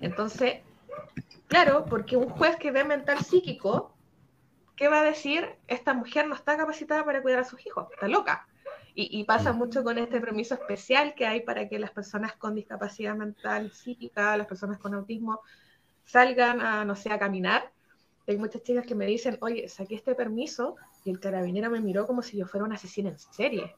Entonces, 0.00 0.60
claro, 1.48 1.86
porque 1.86 2.16
un 2.16 2.28
juez 2.28 2.56
que 2.56 2.70
ve 2.70 2.84
mental 2.84 3.18
psíquico, 3.20 3.94
¿qué 4.76 4.88
va 4.88 5.00
a 5.00 5.04
decir? 5.04 5.56
Esta 5.68 5.94
mujer 5.94 6.26
no 6.26 6.34
está 6.34 6.56
capacitada 6.56 7.04
para 7.04 7.22
cuidar 7.22 7.40
a 7.40 7.44
sus 7.44 7.64
hijos, 7.66 7.88
está 7.92 8.08
loca. 8.08 8.46
Y, 8.96 9.24
pasa 9.24 9.52
mucho 9.52 9.82
con 9.82 9.98
este 9.98 10.20
permiso 10.20 10.54
especial 10.54 11.14
que 11.16 11.26
hay 11.26 11.40
para 11.40 11.68
que 11.68 11.80
las 11.80 11.90
personas 11.90 12.36
con 12.36 12.54
discapacidad 12.54 13.16
mental 13.16 13.72
psíquica, 13.72 14.36
las 14.36 14.46
personas 14.46 14.78
con 14.78 14.94
autismo, 14.94 15.40
salgan 16.04 16.60
a, 16.60 16.84
no 16.84 16.94
sé, 16.94 17.10
a 17.10 17.18
caminar. 17.18 17.72
Hay 18.28 18.36
muchas 18.36 18.62
chicas 18.62 18.86
que 18.86 18.94
me 18.94 19.06
dicen, 19.06 19.36
oye, 19.40 19.68
saqué 19.68 19.96
este 19.96 20.14
permiso 20.14 20.76
y 21.04 21.10
el 21.10 21.20
carabinero 21.20 21.70
me 21.70 21.80
miró 21.80 22.06
como 22.06 22.22
si 22.22 22.38
yo 22.38 22.46
fuera 22.46 22.64
una 22.64 22.76
asesina 22.76 23.10
en 23.10 23.18
serie. 23.18 23.76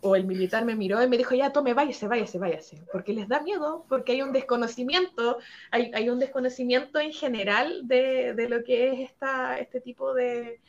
O 0.00 0.16
el 0.16 0.26
militar 0.26 0.64
me 0.64 0.76
miró 0.76 1.02
y 1.02 1.08
me 1.08 1.16
dijo, 1.16 1.34
ya, 1.34 1.52
tome, 1.52 1.74
váyase, 1.74 2.06
váyase, 2.06 2.38
váyase. 2.38 2.82
Porque 2.92 3.12
les 3.12 3.26
da 3.26 3.40
miedo, 3.40 3.84
porque 3.88 4.12
hay 4.12 4.22
un 4.22 4.32
desconocimiento, 4.32 5.38
hay, 5.70 5.90
hay 5.94 6.10
un 6.10 6.18
desconocimiento 6.18 7.00
en 7.00 7.12
general 7.12 7.88
de, 7.88 8.34
de, 8.34 8.48
lo 8.48 8.62
que 8.64 8.92
es 8.92 9.10
esta, 9.10 9.58
este 9.58 9.80
tipo 9.80 10.14
de... 10.14 10.60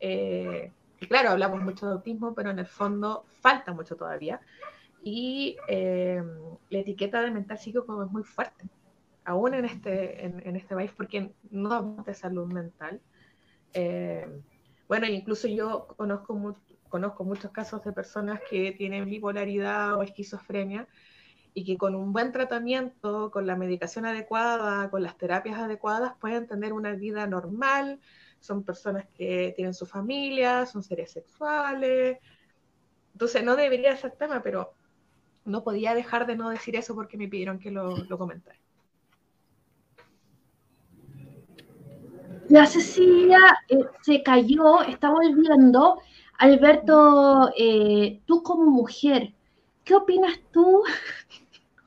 Eh, 0.00 0.72
claro, 1.06 1.30
hablamos 1.30 1.62
mucho 1.62 1.86
de 1.86 1.92
autismo, 1.92 2.34
pero 2.34 2.50
en 2.50 2.58
el 2.58 2.66
fondo 2.66 3.24
falta 3.40 3.72
mucho 3.72 3.94
todavía. 3.94 4.40
Y 5.02 5.56
eh, 5.68 6.22
la 6.70 6.78
etiqueta 6.78 7.20
de 7.20 7.30
mental 7.30 7.58
psíquico 7.58 8.02
es 8.02 8.10
muy 8.10 8.24
fuerte, 8.24 8.64
aún 9.24 9.54
en 9.54 9.64
este, 9.64 10.24
en, 10.24 10.56
este 10.56 10.74
país, 10.74 10.90
porque 10.96 11.30
no 11.50 11.72
hablamos 11.72 12.04
de 12.04 12.14
salud 12.14 12.52
mental. 12.52 13.00
Eh, 13.74 14.26
bueno, 14.88 15.06
incluso 15.06 15.48
yo 15.48 15.86
conozco, 15.96 16.56
conozco 16.88 17.24
muchos 17.24 17.50
casos 17.52 17.84
de 17.84 17.92
personas 17.92 18.40
que 18.48 18.72
tienen 18.72 19.04
bipolaridad 19.04 19.94
o 19.94 20.02
esquizofrenia 20.02 20.88
y 21.54 21.64
que 21.64 21.76
con 21.76 21.94
un 21.94 22.12
buen 22.12 22.32
tratamiento, 22.32 23.30
con 23.30 23.46
la 23.46 23.56
medicación 23.56 24.06
adecuada, 24.06 24.90
con 24.90 25.02
las 25.02 25.16
terapias 25.18 25.58
adecuadas, 25.58 26.14
pueden 26.20 26.46
tener 26.46 26.72
una 26.72 26.92
vida 26.92 27.26
normal, 27.26 28.00
son 28.40 28.64
personas 28.64 29.06
que 29.16 29.52
tienen 29.56 29.74
su 29.74 29.84
familia, 29.86 30.66
son 30.66 30.82
seres 30.82 31.10
sexuales. 31.12 32.18
Entonces 33.12 33.42
no 33.44 33.56
debería 33.56 33.96
ser 33.96 34.12
tema, 34.12 34.42
pero 34.42 34.74
no 35.44 35.64
podía 35.64 35.94
dejar 35.94 36.26
de 36.26 36.36
no 36.36 36.50
decir 36.50 36.76
eso 36.76 36.94
porque 36.94 37.16
me 37.18 37.28
pidieron 37.28 37.58
que 37.58 37.70
lo, 37.70 37.96
lo 37.96 38.18
comentara. 38.18 38.58
La 42.48 42.64
Cecilia 42.64 43.38
eh, 43.68 43.84
se 44.00 44.22
cayó, 44.22 44.82
está 44.82 45.10
volviendo. 45.10 46.00
Alberto, 46.38 47.50
eh, 47.56 48.20
tú 48.26 48.42
como 48.42 48.70
mujer, 48.70 49.34
¿qué 49.84 49.94
opinas 49.94 50.38
tú? 50.50 50.82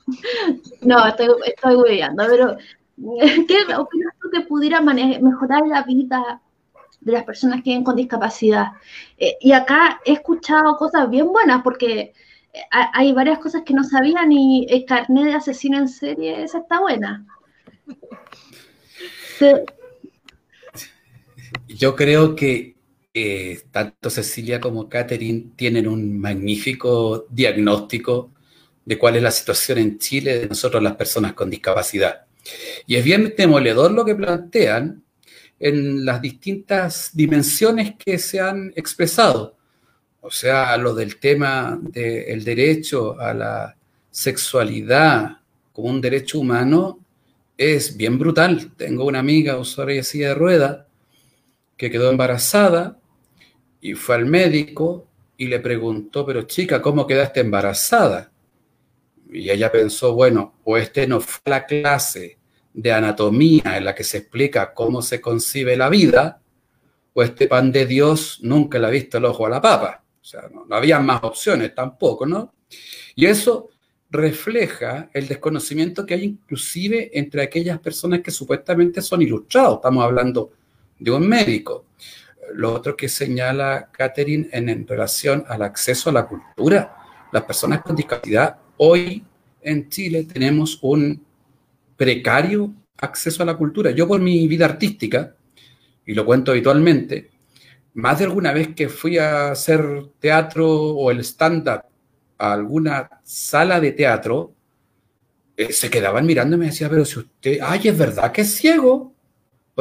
no, 0.82 1.06
estoy, 1.06 1.28
estoy 1.46 2.00
pero 2.16 2.56
¿qué 3.48 3.74
opinas 3.76 4.14
tú 4.20 4.30
que 4.30 4.42
pudiera 4.42 4.80
mejorar 4.80 5.66
la 5.66 5.82
vida 5.82 6.40
de 7.00 7.12
las 7.12 7.24
personas 7.24 7.62
que 7.62 7.70
viven 7.70 7.84
con 7.84 7.96
discapacidad? 7.96 8.68
Eh, 9.18 9.36
y 9.40 9.52
acá 9.52 10.00
he 10.04 10.12
escuchado 10.12 10.76
cosas 10.76 11.10
bien 11.10 11.32
buenas 11.32 11.62
porque 11.62 12.12
hay 12.70 13.12
varias 13.14 13.38
cosas 13.38 13.62
que 13.62 13.72
no 13.72 13.82
sabían 13.82 14.30
y 14.30 14.66
el 14.68 14.84
carnet 14.84 15.24
de 15.24 15.34
asesino 15.34 15.78
en 15.78 15.88
serie, 15.88 16.42
esa 16.42 16.58
está 16.58 16.80
buena. 16.80 17.26
Yo 21.76 21.96
creo 21.96 22.34
que 22.34 22.76
eh, 23.14 23.60
tanto 23.70 24.10
Cecilia 24.10 24.60
como 24.60 24.88
Catherine 24.88 25.52
tienen 25.56 25.86
un 25.86 26.18
magnífico 26.18 27.26
diagnóstico 27.30 28.32
de 28.84 28.98
cuál 28.98 29.16
es 29.16 29.22
la 29.22 29.30
situación 29.30 29.78
en 29.78 29.98
Chile 29.98 30.38
de 30.38 30.48
nosotros 30.48 30.82
las 30.82 30.96
personas 30.96 31.34
con 31.34 31.50
discapacidad. 31.50 32.26
Y 32.86 32.96
es 32.96 33.04
bien 33.04 33.34
demoledor 33.36 33.92
lo 33.92 34.04
que 34.04 34.14
plantean 34.14 35.02
en 35.60 36.04
las 36.04 36.20
distintas 36.20 37.10
dimensiones 37.12 37.94
que 37.96 38.18
se 38.18 38.40
han 38.40 38.72
expresado. 38.74 39.56
O 40.20 40.30
sea, 40.30 40.76
lo 40.76 40.94
del 40.94 41.16
tema 41.18 41.78
del 41.80 42.42
derecho 42.44 43.18
a 43.20 43.34
la 43.34 43.76
sexualidad 44.10 45.38
como 45.72 45.88
un 45.88 46.00
derecho 46.00 46.40
humano 46.40 46.98
es 47.56 47.96
bien 47.96 48.18
brutal. 48.18 48.72
Tengo 48.76 49.04
una 49.04 49.20
amiga 49.20 49.58
usuaria 49.58 49.96
de 49.96 50.02
silla 50.02 50.28
de 50.28 50.34
rueda 50.34 50.88
que 51.82 51.90
quedó 51.90 52.10
embarazada 52.10 52.96
y 53.80 53.94
fue 53.94 54.14
al 54.14 54.24
médico 54.24 55.08
y 55.36 55.48
le 55.48 55.58
preguntó, 55.58 56.24
pero 56.24 56.42
chica, 56.42 56.80
¿cómo 56.80 57.08
quedaste 57.08 57.40
embarazada? 57.40 58.30
Y 59.32 59.50
ella 59.50 59.72
pensó, 59.72 60.14
bueno, 60.14 60.60
o 60.62 60.76
este 60.76 61.08
no 61.08 61.20
fue 61.20 61.40
la 61.46 61.66
clase 61.66 62.38
de 62.72 62.92
anatomía 62.92 63.76
en 63.76 63.84
la 63.84 63.96
que 63.96 64.04
se 64.04 64.18
explica 64.18 64.72
cómo 64.72 65.02
se 65.02 65.20
concibe 65.20 65.76
la 65.76 65.88
vida, 65.88 66.40
o 67.14 67.24
este 67.24 67.48
pan 67.48 67.72
de 67.72 67.84
Dios 67.84 68.38
nunca 68.42 68.78
le 68.78 68.86
ha 68.86 68.90
visto 68.90 69.18
el 69.18 69.24
ojo 69.24 69.46
a 69.46 69.50
la 69.50 69.60
papa. 69.60 70.04
O 70.20 70.24
sea, 70.24 70.42
no, 70.54 70.64
no 70.64 70.76
había 70.76 71.00
más 71.00 71.24
opciones 71.24 71.74
tampoco, 71.74 72.26
¿no? 72.26 72.54
Y 73.16 73.26
eso 73.26 73.70
refleja 74.08 75.10
el 75.12 75.26
desconocimiento 75.26 76.06
que 76.06 76.14
hay 76.14 76.22
inclusive 76.22 77.10
entre 77.12 77.42
aquellas 77.42 77.80
personas 77.80 78.20
que 78.20 78.30
supuestamente 78.30 79.02
son 79.02 79.20
ilustrados. 79.22 79.78
Estamos 79.78 80.04
hablando 80.04 80.52
de 80.98 81.10
un 81.10 81.28
médico. 81.28 81.86
Lo 82.54 82.72
otro 82.72 82.96
que 82.96 83.08
señala 83.08 83.88
Catherine 83.92 84.48
en, 84.52 84.86
relación 84.86 85.44
al 85.48 85.62
acceso 85.62 86.10
a 86.10 86.12
la 86.12 86.26
cultura. 86.26 86.96
Las 87.32 87.44
personas 87.44 87.82
con 87.82 87.96
discapacidad 87.96 88.56
hoy 88.76 89.24
en 89.62 89.88
Chile 89.88 90.24
tenemos 90.24 90.78
un 90.82 91.24
precario 91.96 92.72
acceso 92.98 93.42
a 93.42 93.46
la 93.46 93.56
cultura. 93.56 93.90
Yo 93.90 94.06
por 94.06 94.20
mi 94.20 94.46
vida 94.48 94.64
artística, 94.66 95.34
y 96.04 96.14
lo 96.14 96.24
cuento 96.24 96.50
habitualmente, 96.50 97.30
más 97.94 98.18
de 98.18 98.24
alguna 98.24 98.52
vez 98.52 98.74
que 98.74 98.88
fui 98.88 99.18
a 99.18 99.52
hacer 99.52 100.06
teatro 100.18 100.68
o 100.68 101.10
el 101.10 101.20
stand-up 101.20 101.82
a 102.38 102.52
alguna 102.52 103.08
sala 103.22 103.80
de 103.80 103.92
teatro, 103.92 104.54
eh, 105.56 105.72
se 105.72 105.90
quedaban 105.90 106.26
mirando 106.26 106.56
y 106.56 106.58
me 106.58 106.66
decía, 106.66 106.88
pero 106.88 107.04
si 107.04 107.20
usted, 107.20 107.58
ay, 107.62 107.82
es 107.84 107.98
verdad 107.98 108.32
que 108.32 108.40
es 108.42 108.54
ciego. 108.54 109.11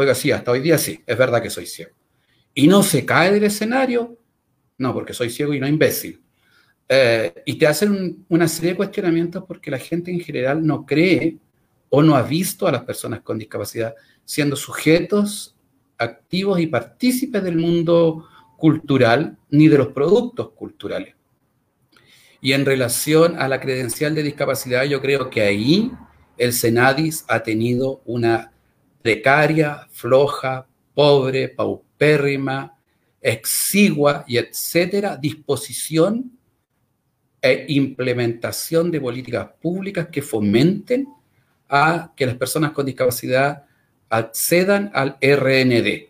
Oiga, 0.01 0.15
sí, 0.15 0.31
hasta 0.31 0.49
hoy 0.49 0.61
día 0.61 0.79
sí, 0.79 0.99
es 1.05 1.15
verdad 1.15 1.43
que 1.43 1.51
soy 1.51 1.67
ciego. 1.67 1.91
Y 2.55 2.67
no 2.67 2.81
se 2.81 3.05
cae 3.05 3.31
del 3.31 3.43
escenario, 3.43 4.17
no, 4.79 4.95
porque 4.95 5.13
soy 5.13 5.29
ciego 5.29 5.53
y 5.53 5.59
no 5.59 5.67
imbécil. 5.67 6.19
Eh, 6.89 7.31
y 7.45 7.53
te 7.53 7.67
hacen 7.67 8.25
una 8.27 8.47
serie 8.47 8.71
de 8.71 8.77
cuestionamientos 8.77 9.43
porque 9.47 9.69
la 9.69 9.77
gente 9.77 10.09
en 10.09 10.19
general 10.19 10.65
no 10.65 10.87
cree 10.87 11.37
o 11.89 12.01
no 12.01 12.15
ha 12.15 12.23
visto 12.23 12.67
a 12.67 12.71
las 12.71 12.83
personas 12.83 13.21
con 13.21 13.37
discapacidad 13.37 13.93
siendo 14.25 14.55
sujetos 14.55 15.55
activos 15.99 16.59
y 16.59 16.65
partícipes 16.65 17.43
del 17.43 17.57
mundo 17.57 18.25
cultural 18.57 19.37
ni 19.51 19.67
de 19.67 19.77
los 19.77 19.89
productos 19.89 20.49
culturales. 20.53 21.13
Y 22.41 22.53
en 22.53 22.65
relación 22.65 23.39
a 23.39 23.47
la 23.47 23.59
credencial 23.59 24.15
de 24.15 24.23
discapacidad, 24.23 24.83
yo 24.85 24.99
creo 24.99 25.29
que 25.29 25.41
ahí 25.41 25.91
el 26.39 26.53
Senadis 26.53 27.23
ha 27.27 27.43
tenido 27.43 28.01
una 28.05 28.51
precaria, 29.01 29.87
floja, 29.91 30.67
pobre, 30.93 31.49
paupérrima, 31.49 32.77
exigua 33.21 34.23
y 34.27 34.37
etcétera 34.37 35.15
disposición 35.17 36.31
e 37.41 37.65
implementación 37.69 38.91
de 38.91 39.01
políticas 39.01 39.49
públicas 39.61 40.07
que 40.11 40.21
fomenten 40.21 41.07
a 41.69 42.11
que 42.15 42.25
las 42.25 42.35
personas 42.35 42.71
con 42.71 42.85
discapacidad 42.85 43.65
accedan 44.09 44.91
al 44.93 45.17
RND. 45.21 46.09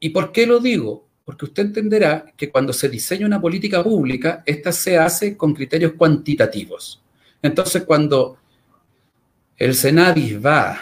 ¿Y 0.00 0.10
por 0.10 0.32
qué 0.32 0.46
lo 0.46 0.60
digo? 0.60 1.06
porque 1.26 1.44
usted 1.44 1.64
entenderá 1.64 2.24
que 2.36 2.50
cuando 2.50 2.72
se 2.72 2.88
diseña 2.88 3.26
una 3.26 3.40
política 3.40 3.82
pública, 3.82 4.44
esta 4.46 4.70
se 4.70 4.96
hace 4.96 5.36
con 5.36 5.52
criterios 5.54 5.94
cuantitativos. 5.94 7.02
Entonces, 7.42 7.82
cuando 7.82 8.38
el 9.56 9.74
Senadis 9.74 10.38
va 10.42 10.78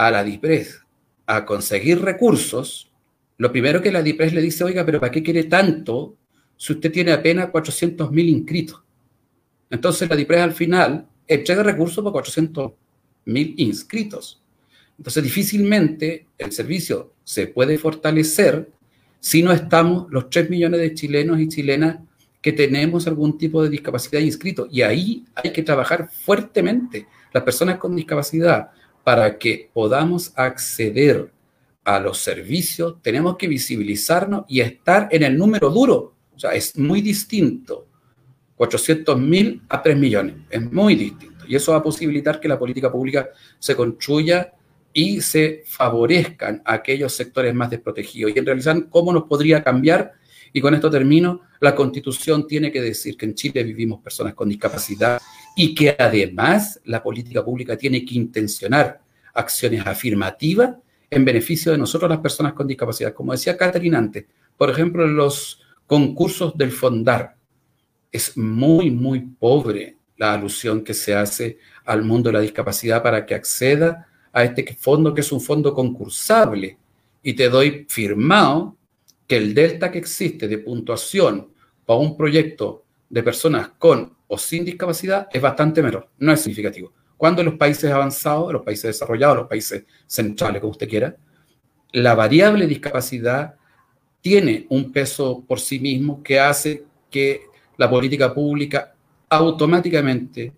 a 0.00 0.10
la 0.10 0.24
DIPRES 0.24 0.80
a 1.26 1.44
conseguir 1.44 2.00
recursos, 2.00 2.90
lo 3.36 3.52
primero 3.52 3.82
que 3.82 3.92
la 3.92 4.02
DIPRES 4.02 4.32
le 4.32 4.40
dice, 4.40 4.64
oiga, 4.64 4.84
pero 4.86 4.98
¿para 4.98 5.12
qué 5.12 5.22
quiere 5.22 5.44
tanto 5.44 6.16
si 6.56 6.72
usted 6.72 6.90
tiene 6.90 7.12
apenas 7.12 7.50
400.000 7.50 8.28
inscritos? 8.28 8.82
Entonces 9.68 10.08
la 10.08 10.16
DIPRES 10.16 10.40
al 10.40 10.52
final 10.52 11.06
entrega 11.28 11.62
recursos 11.62 12.02
para 12.02 12.24
400.000 12.24 13.54
inscritos. 13.58 14.40
Entonces 14.96 15.22
difícilmente 15.22 16.26
el 16.38 16.50
servicio 16.50 17.12
se 17.22 17.48
puede 17.48 17.76
fortalecer 17.76 18.70
si 19.20 19.42
no 19.42 19.52
estamos 19.52 20.10
los 20.10 20.30
3 20.30 20.48
millones 20.48 20.80
de 20.80 20.94
chilenos 20.94 21.40
y 21.40 21.48
chilenas 21.48 21.98
que 22.40 22.52
tenemos 22.52 23.06
algún 23.06 23.36
tipo 23.36 23.62
de 23.62 23.68
discapacidad 23.68 24.22
inscrito. 24.22 24.66
Y 24.70 24.80
ahí 24.80 25.26
hay 25.34 25.52
que 25.52 25.62
trabajar 25.62 26.08
fuertemente 26.10 27.06
las 27.34 27.42
personas 27.42 27.76
con 27.76 27.94
discapacidad 27.94 28.70
para 29.04 29.38
que 29.38 29.70
podamos 29.72 30.32
acceder 30.36 31.32
a 31.84 31.98
los 31.98 32.18
servicios, 32.18 32.96
tenemos 33.02 33.36
que 33.36 33.48
visibilizarnos 33.48 34.44
y 34.48 34.60
estar 34.60 35.08
en 35.10 35.22
el 35.22 35.36
número 35.36 35.70
duro. 35.70 36.14
O 36.34 36.38
sea, 36.38 36.52
es 36.52 36.76
muy 36.76 37.00
distinto 37.00 37.86
400 38.56 39.18
mil 39.18 39.62
a 39.68 39.82
3 39.82 39.96
millones. 39.96 40.34
Es 40.50 40.60
muy 40.70 40.94
distinto. 40.94 41.46
Y 41.48 41.56
eso 41.56 41.72
va 41.72 41.78
a 41.78 41.82
posibilitar 41.82 42.38
que 42.38 42.48
la 42.48 42.58
política 42.58 42.92
pública 42.92 43.30
se 43.58 43.74
construya 43.74 44.52
y 44.92 45.20
se 45.20 45.62
favorezcan 45.64 46.62
aquellos 46.64 47.12
sectores 47.12 47.54
más 47.54 47.70
desprotegidos. 47.70 48.32
Y 48.34 48.38
en 48.38 48.46
realidad, 48.46 48.76
¿cómo 48.90 49.12
nos 49.12 49.24
podría 49.24 49.62
cambiar? 49.62 50.12
Y 50.52 50.60
con 50.60 50.74
esto 50.74 50.90
termino, 50.90 51.40
la 51.60 51.74
constitución 51.74 52.46
tiene 52.46 52.70
que 52.70 52.82
decir 52.82 53.16
que 53.16 53.26
en 53.26 53.34
Chile 53.34 53.62
vivimos 53.62 54.00
personas 54.02 54.34
con 54.34 54.48
discapacidad 54.48 55.20
y 55.56 55.74
que 55.74 55.96
además 55.98 56.80
la 56.84 57.02
política 57.02 57.44
pública 57.44 57.76
tiene 57.76 58.04
que 58.04 58.14
intencionar 58.14 59.00
acciones 59.34 59.86
afirmativas 59.86 60.76
en 61.10 61.24
beneficio 61.24 61.72
de 61.72 61.78
nosotros 61.78 62.08
las 62.08 62.20
personas 62.20 62.52
con 62.52 62.66
discapacidad. 62.66 63.12
Como 63.12 63.32
decía 63.32 63.56
Catherine 63.56 63.96
antes, 63.96 64.26
por 64.56 64.70
ejemplo, 64.70 65.06
los 65.06 65.60
concursos 65.86 66.56
del 66.56 66.70
Fondar, 66.70 67.36
es 68.12 68.36
muy, 68.36 68.90
muy 68.90 69.20
pobre 69.20 69.96
la 70.16 70.34
alusión 70.34 70.82
que 70.82 70.94
se 70.94 71.14
hace 71.14 71.58
al 71.84 72.02
mundo 72.02 72.28
de 72.28 72.34
la 72.34 72.40
discapacidad 72.40 73.02
para 73.02 73.24
que 73.24 73.34
acceda 73.34 74.06
a 74.32 74.44
este 74.44 74.76
fondo 74.78 75.14
que 75.14 75.22
es 75.22 75.32
un 75.32 75.40
fondo 75.40 75.74
concursable 75.74 76.78
y 77.22 77.34
te 77.34 77.48
doy 77.48 77.86
firmado 77.88 78.76
que 79.26 79.36
el 79.36 79.54
delta 79.54 79.90
que 79.90 79.98
existe 79.98 80.48
de 80.48 80.58
puntuación 80.58 81.50
para 81.86 81.98
un 81.98 82.16
proyecto 82.16 82.84
de 83.08 83.22
personas 83.22 83.70
con 83.78 84.14
o 84.32 84.38
sin 84.38 84.64
discapacidad 84.64 85.26
es 85.32 85.42
bastante 85.42 85.82
menor, 85.82 86.08
no 86.18 86.32
es 86.32 86.40
significativo. 86.40 86.92
Cuando 87.16 87.42
en 87.42 87.46
los 87.46 87.56
países 87.56 87.90
avanzados, 87.90 88.52
los 88.52 88.62
países 88.62 88.84
desarrollados, 88.84 89.38
los 89.38 89.48
países 89.48 89.82
centrales, 90.06 90.60
como 90.60 90.70
usted 90.70 90.88
quiera, 90.88 91.16
la 91.92 92.14
variable 92.14 92.68
discapacidad 92.68 93.56
tiene 94.20 94.66
un 94.68 94.92
peso 94.92 95.44
por 95.46 95.58
sí 95.58 95.80
mismo 95.80 96.22
que 96.22 96.38
hace 96.38 96.84
que 97.10 97.42
la 97.76 97.90
política 97.90 98.32
pública 98.32 98.94
automáticamente 99.28 100.52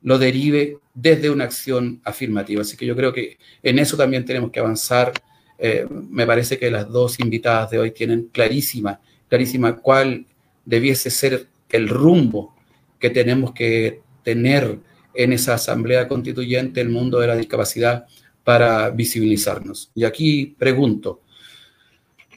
lo 0.00 0.18
derive 0.18 0.78
desde 0.94 1.28
una 1.28 1.44
acción 1.44 2.00
afirmativa. 2.04 2.62
Así 2.62 2.78
que 2.78 2.86
yo 2.86 2.96
creo 2.96 3.12
que 3.12 3.36
en 3.62 3.78
eso 3.78 3.94
también 3.98 4.24
tenemos 4.24 4.50
que 4.50 4.60
avanzar. 4.60 5.12
Eh, 5.58 5.86
me 5.90 6.26
parece 6.26 6.58
que 6.58 6.70
las 6.70 6.88
dos 6.88 7.20
invitadas 7.20 7.72
de 7.72 7.78
hoy 7.78 7.90
tienen 7.90 8.30
clarísima, 8.32 8.98
clarísima 9.28 9.76
cuál 9.76 10.24
debiese 10.64 11.10
ser 11.10 11.46
el 11.68 11.90
rumbo 11.90 12.54
que 12.98 13.10
tenemos 13.10 13.52
que 13.52 14.02
tener 14.22 14.78
en 15.14 15.32
esa 15.32 15.54
asamblea 15.54 16.06
constituyente, 16.06 16.80
el 16.80 16.90
mundo 16.90 17.18
de 17.18 17.26
la 17.26 17.36
discapacidad, 17.36 18.06
para 18.44 18.90
visibilizarnos. 18.90 19.90
Y 19.94 20.04
aquí 20.04 20.56
pregunto, 20.58 21.22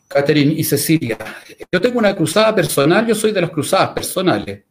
Catherine 0.07 0.53
y 0.53 0.63
Cecilia, 0.63 1.17
yo 1.71 1.79
tengo 1.79 1.99
una 1.99 2.15
cruzada 2.15 2.53
personal, 2.53 3.07
yo 3.07 3.15
soy 3.15 3.31
de 3.31 3.41
las 3.41 3.49
cruzadas 3.49 3.89
personales. 3.89 4.63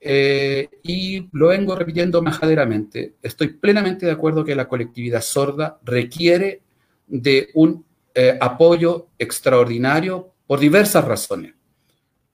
eh, 0.00 0.68
y 0.82 1.28
lo 1.32 1.48
vengo 1.48 1.74
repitiendo 1.74 2.22
majaderamente. 2.22 3.14
Estoy 3.22 3.48
plenamente 3.48 4.06
de 4.06 4.12
acuerdo 4.12 4.44
que 4.44 4.54
la 4.54 4.68
colectividad 4.68 5.20
sorda 5.20 5.80
requiere 5.84 6.62
de 7.06 7.48
un 7.54 7.84
eh, 8.14 8.38
apoyo 8.40 9.08
extraordinario 9.18 10.32
por 10.46 10.60
diversas 10.60 11.04
razones, 11.04 11.54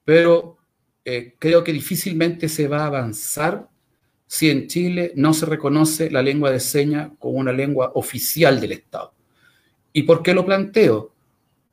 pero 0.04 0.58
eh, 1.04 1.34
creo 1.38 1.64
que 1.64 1.72
difícilmente 1.72 2.48
se 2.48 2.68
va 2.68 2.82
a 2.82 2.86
avanzar 2.86 3.68
si 4.26 4.48
en 4.48 4.66
Chile 4.66 5.12
no 5.14 5.34
se 5.34 5.46
reconoce 5.46 6.10
la 6.10 6.22
lengua 6.22 6.50
de 6.50 6.60
señas 6.60 7.10
como 7.18 7.38
una 7.38 7.52
lengua 7.52 7.92
oficial 7.94 8.60
del 8.60 8.72
Estado. 8.72 9.12
¿Y 9.92 10.04
por 10.04 10.22
qué 10.22 10.32
lo 10.32 10.46
planteo? 10.46 11.12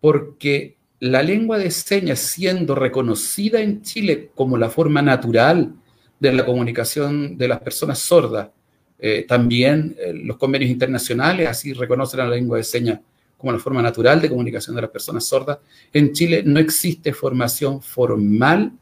Porque 0.02 0.76
la 1.00 1.24
lengua 1.24 1.58
de 1.58 1.72
señas 1.72 2.20
siendo 2.20 2.76
reconocida 2.76 3.62
en 3.62 3.82
Chile 3.82 4.32
como 4.36 4.58
la 4.58 4.70
forma 4.70 5.02
natural 5.02 5.74
de 6.20 6.34
la 6.34 6.46
comunicación 6.46 7.38
de 7.38 7.48
las 7.48 7.62
personas 7.62 8.00
sordas, 8.00 8.50
eh, 8.98 9.26
también 9.26 9.96
eh, 9.98 10.12
los 10.14 10.36
convenios 10.36 10.70
internacionales 10.70 11.48
así 11.48 11.72
reconocen 11.72 12.20
la 12.20 12.28
lengua 12.28 12.58
de 12.58 12.64
señas 12.64 13.00
como 13.38 13.54
la 13.54 13.60
forma 13.60 13.82
natural 13.82 14.20
de 14.22 14.28
comunicación 14.28 14.76
de 14.76 14.82
las 14.82 14.92
personas 14.92 15.24
sordas. 15.24 15.60
En 15.94 16.12
Chile 16.12 16.44
no 16.46 16.60
existe 16.60 17.14
formación 17.14 17.82
formal 17.82 18.74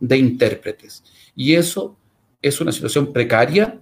de 0.00 0.18
intérpretes 0.18 1.04
y 1.36 1.54
eso 1.54 1.96
es 2.42 2.60
una 2.60 2.72
situación 2.72 3.12
precaria 3.12 3.78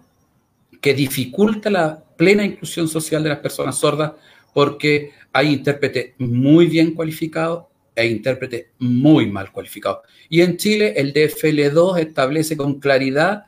que 0.81 0.95
dificulta 0.95 1.71
la 1.71 2.03
plena 2.17 2.45
inclusión 2.45 2.89
social 2.89 3.23
de 3.23 3.31
las 3.31 3.39
personas 3.39 3.79
sordas 3.79 4.13
porque 4.53 5.13
hay 5.33 5.53
intérpretes 5.53 6.15
muy 6.19 6.67
bien 6.67 6.93
cualificados 6.93 7.65
e 7.95 8.07
intérpretes 8.07 8.67
muy 8.79 9.27
mal 9.31 9.53
cualificados. 9.53 10.01
Y 10.29 10.41
en 10.41 10.57
Chile 10.57 10.95
el 10.97 11.13
DFL2 11.13 11.99
establece 12.01 12.57
con 12.57 12.81
claridad 12.81 13.47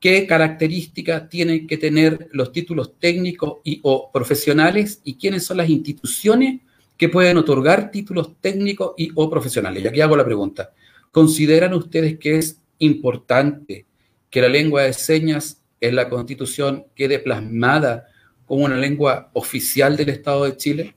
qué 0.00 0.26
características 0.26 1.28
tienen 1.28 1.66
que 1.66 1.76
tener 1.76 2.28
los 2.32 2.52
títulos 2.52 2.98
técnicos 2.98 3.58
y 3.64 3.80
o 3.82 4.10
profesionales 4.12 5.00
y 5.04 5.14
quiénes 5.14 5.44
son 5.44 5.58
las 5.58 5.68
instituciones 5.68 6.60
que 6.96 7.08
pueden 7.08 7.36
otorgar 7.36 7.90
títulos 7.90 8.32
técnicos 8.40 8.92
y 8.96 9.10
o 9.14 9.30
profesionales. 9.30 9.84
Y 9.84 9.88
aquí 9.88 10.00
hago 10.00 10.16
la 10.16 10.24
pregunta. 10.24 10.70
¿Consideran 11.12 11.74
ustedes 11.74 12.18
que 12.18 12.38
es 12.38 12.60
importante 12.78 13.86
que 14.30 14.42
la 14.42 14.48
lengua 14.48 14.82
de 14.82 14.92
señas 14.92 15.62
en 15.80 15.96
la 15.96 16.08
Constitución 16.08 16.86
quede 16.94 17.18
plasmada 17.18 18.06
como 18.46 18.64
una 18.64 18.76
lengua 18.76 19.30
oficial 19.32 19.96
del 19.96 20.10
Estado 20.10 20.44
de 20.44 20.56
Chile? 20.56 20.94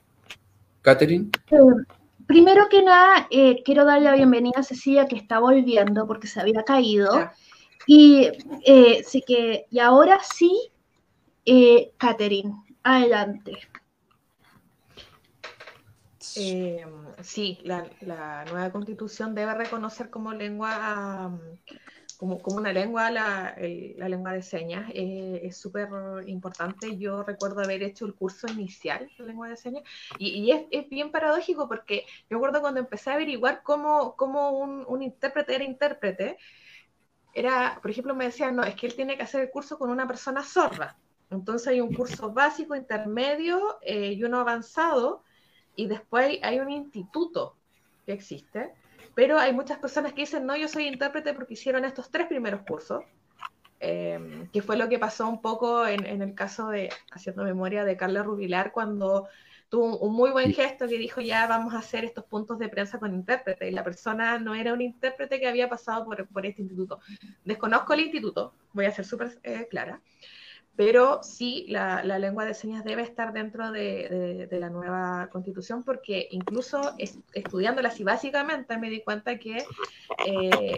Catherine. 0.81 1.29
Eh, 1.51 1.57
primero 2.25 2.67
que 2.69 2.81
nada, 2.81 3.27
eh, 3.29 3.61
quiero 3.63 3.85
darle 3.85 4.05
la 4.05 4.15
bienvenida 4.15 4.59
a 4.59 4.63
Cecilia 4.63 5.05
que 5.05 5.15
está 5.15 5.39
volviendo 5.39 6.07
porque 6.07 6.27
se 6.27 6.39
había 6.39 6.63
caído. 6.63 7.29
Y 7.87 8.29
eh, 8.65 9.03
sí 9.05 9.23
que, 9.25 9.65
y 9.69 9.79
ahora 9.79 10.19
sí, 10.23 10.71
eh, 11.45 11.91
Catherine, 11.97 12.53
adelante. 12.83 13.57
Sí, 17.23 17.59
la, 17.63 18.45
nueva 18.45 18.71
constitución 18.71 19.35
debe 19.35 19.53
reconocer 19.53 20.09
como 20.09 20.33
lengua 20.33 21.39
como, 22.17 22.37
una 22.55 22.71
lengua, 22.71 23.09
la, 23.09 23.55
lengua 23.57 24.33
de 24.33 24.43
señas 24.43 24.91
eh, 24.93 25.41
es 25.43 25.57
súper 25.57 25.89
importante. 26.27 26.97
Yo 26.97 27.23
recuerdo 27.23 27.61
haber 27.61 27.81
hecho 27.81 28.05
el 28.05 28.13
curso 28.13 28.47
inicial 28.47 29.09
de 29.17 29.25
lengua 29.25 29.49
de 29.49 29.57
señas 29.57 29.83
y, 30.19 30.51
es, 30.51 30.89
bien 30.89 31.11
paradójico 31.11 31.67
porque 31.67 32.05
yo 32.29 32.37
recuerdo 32.37 32.61
cuando 32.61 32.79
empecé 32.79 33.09
a 33.09 33.15
averiguar 33.15 33.63
cómo, 33.63 34.15
cómo 34.15 34.51
un, 34.51 34.85
un, 34.87 35.01
intérprete 35.01 35.55
era 35.55 35.63
intérprete, 35.63 36.37
era, 37.33 37.79
por 37.81 37.89
ejemplo, 37.89 38.13
me 38.13 38.25
decían, 38.25 38.55
no, 38.55 38.63
es 38.63 38.75
que 38.75 38.87
él 38.87 38.95
tiene 38.95 39.17
que 39.17 39.23
hacer 39.23 39.41
el 39.41 39.49
curso 39.49 39.79
con 39.79 39.89
una 39.89 40.07
persona 40.07 40.43
sorda. 40.43 40.97
Entonces 41.31 41.69
hay 41.69 41.81
un 41.81 41.93
curso 41.93 42.31
básico, 42.33 42.75
intermedio 42.75 43.79
eh, 43.81 44.13
y 44.13 44.23
uno 44.23 44.39
avanzado 44.39 45.23
y 45.75 45.87
después 45.87 46.39
hay 46.41 46.59
un 46.59 46.69
instituto 46.69 47.55
que 48.05 48.13
existe 48.13 48.71
pero 49.13 49.39
hay 49.39 49.53
muchas 49.53 49.79
personas 49.79 50.13
que 50.13 50.21
dicen, 50.21 50.45
no, 50.45 50.55
yo 50.55 50.67
soy 50.67 50.87
intérprete 50.87 51.33
porque 51.33 51.53
hicieron 51.53 51.85
estos 51.85 52.09
tres 52.09 52.27
primeros 52.27 52.61
cursos, 52.61 53.03
em, 53.79 54.47
que 54.49 54.61
fue 54.61 54.77
lo 54.77 54.87
que 54.89 54.99
pasó 54.99 55.27
un 55.27 55.41
poco 55.41 55.85
en, 55.87 56.21
el 56.21 56.33
caso 56.33 56.69
de, 56.69 56.89
haciendo 57.11 57.43
memoria, 57.43 57.83
de 57.83 57.97
Carla 57.97 58.23
Rubilar, 58.23 58.71
cuando 58.71 59.27
tuvo 59.69 59.97
un, 59.97 60.13
muy 60.13 60.31
buen 60.31 60.53
gesto 60.53 60.87
que 60.87 60.97
dijo, 60.97 61.21
ya 61.21 61.47
vamos 61.47 61.73
a 61.73 61.79
hacer 61.79 62.05
estos 62.05 62.25
puntos 62.25 62.59
de 62.59 62.69
prensa 62.69 62.99
con 62.99 63.13
intérprete, 63.13 63.69
y 63.69 63.71
la 63.71 63.83
persona 63.83 64.37
no 64.39 64.55
era 64.55 64.73
un 64.73 64.81
intérprete 64.81 65.39
que 65.39 65.47
había 65.47 65.69
pasado 65.69 66.05
por, 66.05 66.27
por 66.27 66.45
este 66.45 66.61
instituto. 66.61 66.99
Desconozco 67.43 67.93
el 67.93 68.01
instituto, 68.01 68.53
voy 68.73 68.85
a 68.85 68.91
ser 68.91 69.05
súper 69.05 69.39
eh, 69.43 69.67
clara, 69.69 70.01
pero 70.75 71.21
sí 71.21 71.65
la, 71.67 72.03
lengua 72.03 72.45
de 72.45 72.53
señas 72.53 72.83
debe 72.83 73.01
estar 73.01 73.33
dentro 73.33 73.71
de, 73.71 74.47
la 74.51 74.69
nueva 74.69 75.29
constitución 75.31 75.83
porque 75.83 76.27
incluso 76.31 76.95
estudiándola 77.33 77.89
así 77.89 78.03
básicamente 78.03 78.77
me 78.77 78.89
di 78.89 79.01
cuenta 79.01 79.37
que 79.37 79.65
eh, 80.25 80.77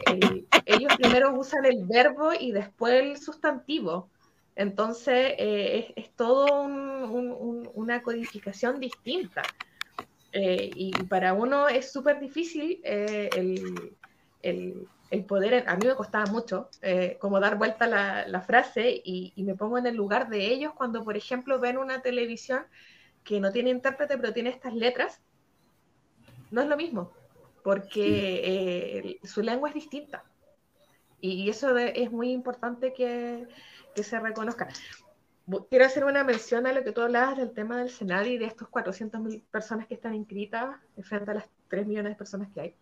ellos 0.66 0.94
primero 0.98 1.38
usan 1.38 1.66
el 1.66 1.86
verbo 1.86 2.32
y 2.38 2.52
después 2.52 2.94
el 2.94 3.18
sustantivo. 3.18 4.10
Entonces 4.56 5.34
eh, 5.38 5.94
es, 5.96 6.12
todo 6.12 6.64
una 7.74 8.02
codificación 8.02 8.80
distinta. 8.80 9.44
Eh, 10.32 10.72
y 10.76 10.92
para 11.04 11.34
uno 11.34 11.68
es 11.68 11.92
súper 11.92 12.20
difícil 12.20 12.82
el 12.84 13.30
poder, 15.22 15.66
a 15.68 15.76
mí 15.76 15.88
me 15.88 15.96
costaba 15.96 16.26
mucho 16.26 16.70
eh, 16.82 17.18
como 17.20 17.40
dar 17.40 17.58
vuelta 17.58 17.86
la, 17.88 18.28
la 18.28 18.42
frase 18.42 19.02
y, 19.04 19.34
me 19.38 19.56
pongo 19.56 19.78
en 19.78 19.86
el 19.86 19.96
lugar 19.96 20.30
de 20.30 20.48
ellos 20.48 20.74
cuando, 20.74 21.04
por 21.04 21.16
ejemplo, 21.16 21.60
ven 21.60 21.78
una 21.78 22.02
televisión 22.02 22.64
que 23.24 23.40
no 23.40 23.52
tiene 23.52 23.70
intérprete 23.70 24.18
pero 24.18 24.34
tiene 24.34 24.50
estas 24.50 24.74
letras. 24.74 25.22
No 26.52 26.62
es 26.62 26.68
lo 26.68 26.78
mismo, 26.78 27.12
porque 27.64 29.20
eh, 29.22 29.28
su 29.28 29.42
lengua 29.42 29.70
es 29.70 29.76
distinta. 29.76 30.24
Y, 31.22 31.50
eso 31.50 31.78
es 31.78 32.12
muy 32.12 32.32
importante 32.32 32.94
que, 32.94 33.48
que, 33.96 34.04
se 34.04 34.20
reconozca. 34.20 34.68
Quiero 35.70 35.86
hacer 35.86 36.06
una 36.06 36.24
mención 36.24 36.68
a 36.68 36.74
lo 36.74 36.84
que 36.84 36.92
tú 36.92 37.02
hablabas 37.02 37.38
del 37.38 37.54
tema 37.54 37.78
del 37.78 37.90
Senado 37.90 38.26
y 38.26 38.38
de 38.38 38.46
estos 38.46 38.68
400.000 38.70 39.44
personas 39.50 39.88
que 39.88 39.94
están 39.94 40.16
inscritas 40.16 40.76
frente 41.04 41.32
a 41.32 41.36
las 41.36 41.50
3 41.70 41.88
millones 41.88 42.14
de 42.14 42.18
personas 42.18 42.50
que 42.54 42.62
hay. 42.62 42.76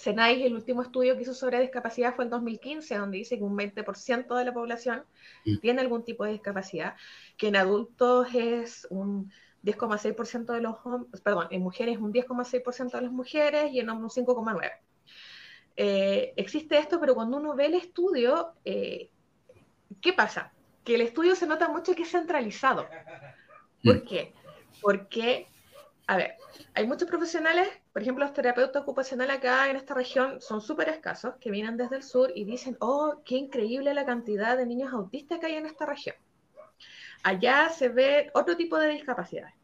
Senais, 0.00 0.42
el 0.42 0.54
último 0.54 0.80
estudio 0.80 1.14
que 1.14 1.22
hizo 1.24 1.34
sobre 1.34 1.60
discapacidad 1.60 2.14
fue 2.14 2.24
en 2.24 2.30
2015, 2.30 2.96
donde 2.96 3.18
dice 3.18 3.36
que 3.36 3.44
un 3.44 3.54
20% 3.54 4.34
de 4.34 4.44
la 4.46 4.54
población 4.54 5.04
mm. 5.44 5.58
tiene 5.58 5.82
algún 5.82 6.04
tipo 6.04 6.24
de 6.24 6.32
discapacidad, 6.32 6.96
que 7.36 7.48
en 7.48 7.56
adultos 7.56 8.28
es 8.34 8.86
un 8.88 9.30
10,6% 9.62 10.54
de 10.54 10.62
los 10.62 10.76
hombres, 10.84 11.20
perdón, 11.20 11.48
en 11.50 11.60
mujeres 11.60 11.98
un 11.98 12.14
10,6% 12.14 12.92
de 12.92 13.02
las 13.02 13.12
mujeres 13.12 13.72
y 13.72 13.80
en 13.80 13.90
hombres 13.90 14.16
un 14.16 14.24
5,9%. 14.24 14.70
Eh, 15.76 16.32
existe 16.36 16.78
esto, 16.78 16.98
pero 16.98 17.14
cuando 17.14 17.36
uno 17.36 17.54
ve 17.54 17.66
el 17.66 17.74
estudio, 17.74 18.54
eh, 18.64 19.10
¿qué 20.00 20.14
pasa? 20.14 20.50
Que 20.82 20.94
el 20.94 21.02
estudio 21.02 21.36
se 21.36 21.46
nota 21.46 21.68
mucho 21.68 21.94
que 21.94 22.04
es 22.04 22.10
centralizado. 22.10 22.88
¿Por 23.84 23.96
mm. 23.96 24.06
qué? 24.06 24.32
Porque, 24.80 25.46
a 26.10 26.16
ver, 26.16 26.34
hay 26.74 26.88
muchos 26.88 27.08
profesionales, 27.08 27.68
por 27.92 28.02
ejemplo, 28.02 28.24
los 28.24 28.34
terapeutas 28.34 28.82
ocupacionales 28.82 29.36
acá 29.36 29.70
en 29.70 29.76
esta 29.76 29.94
región 29.94 30.40
son 30.40 30.60
súper 30.60 30.88
escasos, 30.88 31.36
que 31.40 31.52
vienen 31.52 31.76
desde 31.76 31.94
el 31.94 32.02
sur 32.02 32.32
y 32.34 32.44
dicen, 32.44 32.76
oh, 32.80 33.22
qué 33.24 33.36
increíble 33.36 33.94
la 33.94 34.04
cantidad 34.04 34.56
de 34.56 34.66
niños 34.66 34.92
autistas 34.92 35.38
que 35.38 35.46
hay 35.46 35.54
en 35.54 35.66
esta 35.66 35.86
región. 35.86 36.16
Allá 37.22 37.68
se 37.68 37.90
ve 37.90 38.32
otro 38.34 38.56
tipo 38.56 38.76
de 38.76 38.88
discapacidades. 38.88 39.54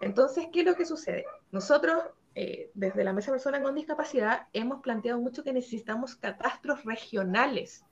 Entonces, 0.00 0.46
¿qué 0.50 0.60
es 0.60 0.66
lo 0.66 0.74
que 0.74 0.86
sucede? 0.86 1.26
Nosotros, 1.52 2.02
eh, 2.34 2.70
desde 2.72 3.04
la 3.04 3.12
Mesa 3.12 3.30
de 3.30 3.34
Personas 3.34 3.60
con 3.60 3.74
Discapacidad, 3.74 4.46
hemos 4.54 4.80
planteado 4.80 5.20
mucho 5.20 5.44
que 5.44 5.52
necesitamos 5.52 6.16
catastros 6.16 6.82
regionales, 6.84 7.84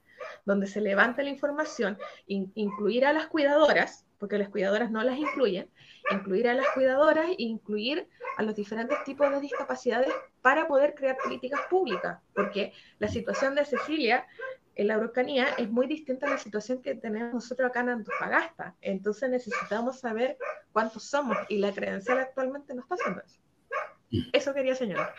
donde 0.47 0.67
se 0.67 0.81
levante 0.81 1.23
la 1.25 1.29
información, 1.29 1.99
incluir 2.27 3.05
a 3.05 3.13
las 3.13 3.27
cuidadoras, 3.27 4.07
porque 4.23 4.39
las 4.39 4.51
cuidadoras 4.51 4.89
no 4.93 5.03
las 5.03 5.19
incluyen, 5.19 5.69
incluir 6.13 6.47
a 6.47 6.55
las 6.55 6.69
cuidadoras 6.75 7.29
e 7.31 7.43
incluir 7.43 8.07
a 8.37 8.45
los 8.45 8.55
diferentes 8.55 9.03
tipos 9.03 9.29
de 9.29 9.41
discapacidades 9.41 10.13
para 10.43 10.69
poder 10.69 10.95
crear 10.95 11.17
políticas 11.17 11.63
públicas, 11.69 12.21
porque 12.33 12.73
la 13.01 13.09
situación 13.09 13.57
de 13.57 13.65
Cecilia 13.65 14.25
en 14.77 14.87
la 14.87 14.95
Araucanía 14.95 15.49
es 15.59 15.69
muy 15.69 15.89
distinta 15.89 16.29
a 16.29 16.31
la 16.31 16.39
situación 16.39 16.81
que 16.83 16.95
tenemos 16.95 17.35
nosotros 17.35 17.69
acá 17.69 17.81
en 17.81 17.89
Antofagasta. 17.89 18.77
Entonces 18.81 19.29
necesitamos 19.29 19.99
saber 19.99 20.39
cuántos 20.71 21.03
somos 21.03 21.37
y 21.49 21.59
la 21.59 21.75
credencial 21.75 22.21
actualmente 22.21 22.75
no 22.75 22.83
está 22.83 22.95
haciendo 22.95 23.23
eso. 23.23 23.41
Eso 24.33 24.55
quería 24.55 24.77
señalar. 24.77 25.13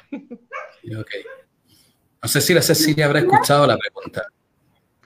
Ok. 0.97 1.11
No 2.21 2.29
sé 2.29 2.39
si 2.39 2.53
la 2.53 2.61
Cecilia 2.61 3.07
habrá 3.07 3.19
escuchado 3.19 3.67
la 3.67 3.77
pregunta. 3.77 4.25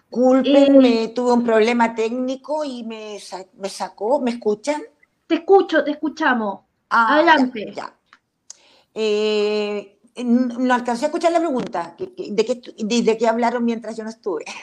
Disculpenme, 0.10 1.10
tuve 1.10 1.34
un 1.34 1.44
problema 1.44 1.94
técnico 1.94 2.64
y 2.64 2.84
me, 2.84 3.18
me 3.58 3.70
sacó. 3.70 4.22
¿Me 4.22 4.32
escuchan? 4.32 4.82
Te 5.28 5.36
escucho, 5.36 5.84
te 5.84 5.92
escuchamos. 5.92 6.62
Ah, 6.90 7.16
Adelante. 7.16 7.74
Ya. 7.76 7.94
Eh, 8.94 10.00
no 10.24 10.74
alcancé 10.74 11.06
a 11.06 11.08
escuchar 11.08 11.32
la 11.32 11.40
pregunta. 11.40 11.96
¿De 11.98 12.46
qué, 12.46 12.62
de, 12.78 13.18
qué 13.18 13.28
hablaron 13.28 13.64
mientras 13.66 13.96
yo 13.98 14.04
no 14.04 14.10
estuve? 14.10 14.46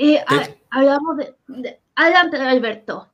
Eh, 0.00 0.24
hablamos 0.70 1.16
de, 1.48 1.80
Adelante, 1.96 2.36
Alberto. 2.36 3.08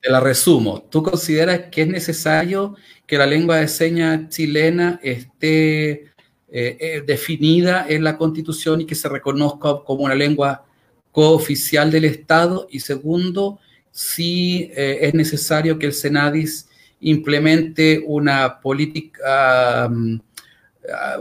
Te 0.00 0.10
la 0.10 0.20
resumo. 0.20 0.80
¿Tú 0.80 1.02
consideras 1.02 1.66
que 1.70 1.82
es 1.82 1.88
necesario 1.88 2.76
que 3.06 3.18
la 3.18 3.26
lengua 3.26 3.56
de 3.56 3.68
señas 3.68 4.30
chilena 4.30 4.98
esté 5.02 6.07
eh, 6.50 6.76
eh, 6.80 7.02
definida 7.06 7.86
en 7.88 8.04
la 8.04 8.16
Constitución 8.16 8.80
y 8.80 8.86
que 8.86 8.94
se 8.94 9.08
reconozca 9.08 9.80
como 9.84 10.04
una 10.04 10.14
lengua 10.14 10.64
cooficial 11.12 11.90
del 11.90 12.04
Estado? 12.04 12.66
Y 12.70 12.80
segundo, 12.80 13.58
si 13.90 14.70
es 14.74 15.12
necesario 15.14 15.78
que 15.78 15.86
el 15.86 15.92
Senadis 15.92 16.68
implemente 17.00 18.02
una 18.06 18.60
política 18.60 19.88
mm, 19.90 20.20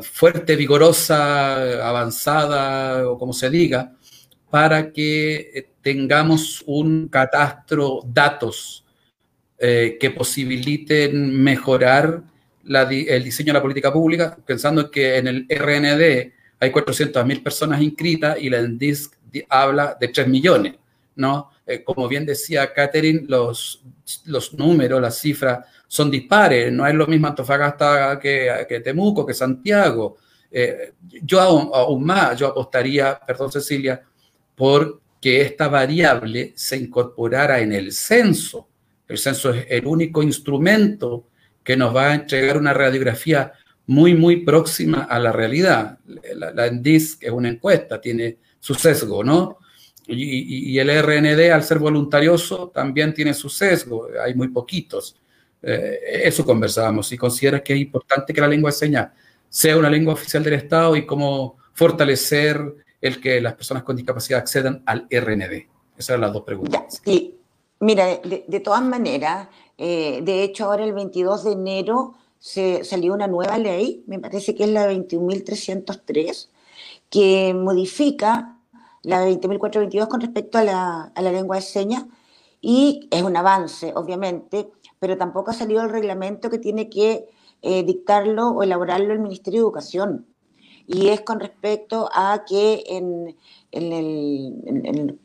fuerte, 0.01 0.55
vigorosa, 0.55 1.87
avanzada 1.87 3.09
o 3.09 3.17
como 3.17 3.33
se 3.33 3.49
diga, 3.49 3.93
para 4.49 4.91
que 4.91 5.51
eh, 5.53 5.69
tengamos 5.81 6.63
un 6.65 7.07
catastro, 7.09 8.01
datos 8.05 8.85
eh, 9.59 9.97
que 9.99 10.11
posibiliten 10.11 11.43
mejorar 11.43 12.23
el 12.67 13.23
diseño 13.23 13.47
de 13.47 13.53
la 13.53 13.61
política 13.61 13.91
pública, 13.91 14.37
pensando 14.45 14.89
que 14.91 15.17
en 15.17 15.27
el 15.27 15.47
RND 15.49 16.33
hay 16.59 16.71
400.000 16.71 17.43
personas 17.43 17.81
inscritas 17.81 18.37
y 18.39 18.49
la 18.49 18.59
ENDISC 18.59 19.13
habla 19.49 19.97
de 19.99 20.07
3 20.07 20.27
millones, 20.27 20.75
¿no? 21.15 21.51
Eh, 21.65 21.83
como 21.83 22.07
bien 22.07 22.25
decía 22.25 22.73
Catherine, 22.73 23.25
los, 23.27 23.83
los 24.25 24.53
números, 24.53 25.01
las 25.01 25.19
cifras 25.19 25.65
son 25.87 26.09
dispares, 26.09 26.71
no 26.71 26.85
es 26.87 26.93
lo 26.93 27.07
mismo 27.07 27.27
Antofagasta 27.27 28.19
que, 28.19 28.65
que 28.67 28.79
Temuco, 28.79 29.25
que 29.25 29.33
Santiago. 29.33 30.17
yo 31.23 31.39
aún, 31.41 31.69
aún, 31.73 32.03
más, 32.03 32.37
yo 32.39 32.47
apostaría, 32.47 33.19
perdón 33.25 33.51
Cecilia, 33.51 34.01
por 34.55 35.01
que 35.21 35.41
esta 35.41 35.67
variable 35.67 36.53
se 36.55 36.77
incorporara 36.77 37.59
en 37.59 37.73
el 37.73 37.91
censo. 37.91 38.67
El 39.07 39.17
censo 39.17 39.53
es 39.53 39.65
el 39.69 39.85
único 39.85 40.21
instrumento 40.21 41.27
que 41.67 41.75
nos 41.75 41.93
va 41.93 42.11
a 42.11 42.15
entregar 42.15 42.57
una 42.57 42.73
radiografía 42.73 43.51
muy, 43.87 44.13
muy 44.13 44.45
próxima 44.45 45.03
a 45.03 45.19
la 45.19 45.33
realidad. 45.33 45.99
La, 46.33 46.53
la 46.53 46.67
ENDIS 46.67 47.17
es 47.19 47.29
una 47.29 47.49
encuesta, 47.49 47.99
tiene 47.99 48.37
su 48.57 48.73
sesgo, 48.73 49.21
¿no? 49.21 49.57
Y, 50.07 50.79
el 50.79 50.87
RND, 50.87 51.51
al 51.51 51.63
ser 51.63 51.79
voluntarioso, 51.79 52.71
también 52.73 53.13
tiene 53.13 53.33
su 53.33 53.49
sesgo, 53.49 54.07
hay 54.23 54.33
muy 54.33 54.47
poquitos. 54.47 55.17
Eh, 55.61 56.21
eso 56.23 56.45
conversábamos. 56.45 57.09
Si 57.09 57.17
consideras 57.17 57.63
que 57.63 57.73
es 57.73 57.79
importante 57.81 58.33
que 58.33 58.39
la 58.39 58.47
lengua 58.47 58.69
de 58.69 58.77
señas 58.77 59.09
sea 59.49 59.75
una 59.75 59.89
lengua 59.89 60.13
oficial 60.13 60.41
del 60.45 60.53
Estado 60.53 60.95
y 60.95 61.05
cómo 61.05 61.57
fortalecer 61.73 62.61
el 63.01 63.19
que 63.19 63.41
las 63.41 63.55
personas 63.55 63.83
con 63.83 63.97
discapacidad 63.97 64.39
accedan 64.39 64.83
al 64.85 65.05
RND? 65.11 65.67
Esas 65.97 66.11
eran 66.11 66.21
las 66.21 66.31
dos 66.31 66.43
preguntas. 66.43 67.01
Sí, 67.03 67.35
mira, 67.81 68.05
de, 68.23 68.59
todas 68.61 68.83
maneras, 68.83 69.49
eh, 69.77 70.21
de 70.23 70.43
hecho 70.43 70.65
ahora 70.65 70.83
el 70.83 70.93
22 70.93 71.43
de 71.43 71.51
enero 71.51 72.13
se 72.39 72.83
salió 72.83 73.13
una 73.13 73.27
nueva 73.27 73.57
ley, 73.57 74.03
me 74.07 74.19
parece 74.19 74.55
que 74.55 74.63
es 74.63 74.69
la 74.69 74.91
21.303, 74.91 76.49
que 77.09 77.53
modifica 77.53 78.57
la 79.03 79.27
20.422 79.27 80.07
con 80.07 80.21
respecto 80.21 80.57
a 80.57 80.63
la, 80.63 81.11
a 81.15 81.21
la 81.21 81.31
lengua 81.31 81.55
de 81.57 81.61
señas 81.61 82.05
y 82.61 83.07
es 83.11 83.23
un 83.23 83.37
avance, 83.37 83.93
obviamente, 83.95 84.69
pero 84.99 85.17
tampoco 85.17 85.51
ha 85.51 85.53
salido 85.53 85.83
el 85.83 85.89
reglamento 85.89 86.49
que 86.49 86.57
tiene 86.57 86.89
que 86.89 87.27
eh, 87.61 87.83
dictarlo 87.83 88.49
o 88.49 88.63
elaborarlo 88.63 89.13
el 89.13 89.19
Ministerio 89.19 89.59
de 89.59 89.63
Educación. 89.65 90.25
Y 90.85 91.07
es 91.09 91.21
con 91.21 91.39
respecto 91.39 92.09
a 92.13 92.45
que 92.47 92.83
en, 92.87 93.35
el, 93.71 95.19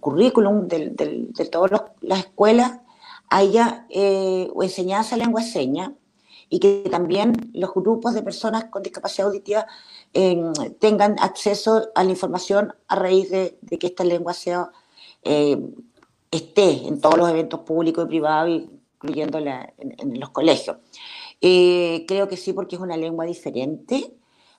currículum 0.00 0.68
de, 0.68 0.90
todas 1.50 1.82
las 2.00 2.20
escuelas 2.20 2.80
haya 3.30 3.86
eh, 3.90 4.50
enseñanza 4.60 5.16
de 5.16 5.22
lengua 5.24 5.42
seña 5.42 5.94
y 6.50 6.60
que 6.60 6.88
también 6.90 7.50
los 7.52 7.72
grupos 7.74 8.14
de 8.14 8.22
personas 8.22 8.64
con 8.66 8.82
discapacidad 8.82 9.28
auditiva 9.28 9.66
em, 10.14 10.52
tengan 10.78 11.16
acceso 11.20 11.88
a 11.94 12.04
la 12.04 12.10
información 12.10 12.74
a 12.88 12.96
raíz 12.96 13.30
de, 13.30 13.58
que 13.78 13.86
esta 13.86 14.04
lengua 14.04 14.32
sea 14.32 14.70
eh, 15.22 15.58
esté 16.30 16.86
en 16.86 17.00
todos 17.00 17.18
los 17.18 17.28
eventos 17.28 17.60
públicos 17.60 18.04
y 18.04 18.08
privados, 18.08 18.62
incluyendo 18.94 19.38
en, 19.38 20.20
los 20.20 20.30
colegios. 20.30 20.78
Eh, 21.40 22.04
creo 22.08 22.28
que 22.28 22.36
sí, 22.36 22.52
porque 22.52 22.76
es 22.76 22.82
una 22.82 22.96
lengua 22.96 23.24
diferente 23.24 24.14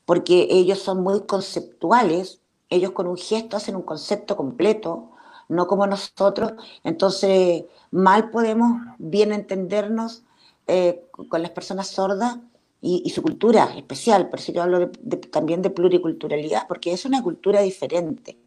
porque 0.09 0.47
ellos 0.49 0.80
son 0.80 1.03
muy 1.03 1.28
conceptuales, 1.28 2.41
ellos 2.67 2.93
con 2.93 3.05
un 3.05 3.15
gesto 3.15 3.57
hacen 3.57 3.76
un 3.76 3.84
concepto 3.84 4.36
completo, 4.36 5.11
no 5.50 5.68
como 5.68 5.86
nosotros, 5.88 6.54
entonces 6.84 7.66
mal 7.91 8.30
podemos 8.30 8.82
bien 9.00 9.34
entendernos 9.34 10.24
eh, 10.68 11.04
con 11.28 11.41
las 11.41 11.52
personas 11.52 11.88
sordas 11.88 12.38
y, 12.82 13.10
su 13.10 13.22
cultura 13.22 13.74
especial, 13.76 14.30
por 14.30 14.39
eso 14.39 14.54
yo 14.54 14.64
hablo 14.64 14.89
también 15.32 15.62
de 15.62 15.70
pluriculturalidad, 15.70 16.68
porque 16.68 16.93
es 16.93 17.04
una 17.04 17.22
cultura 17.22 17.60
diferente, 17.62 18.38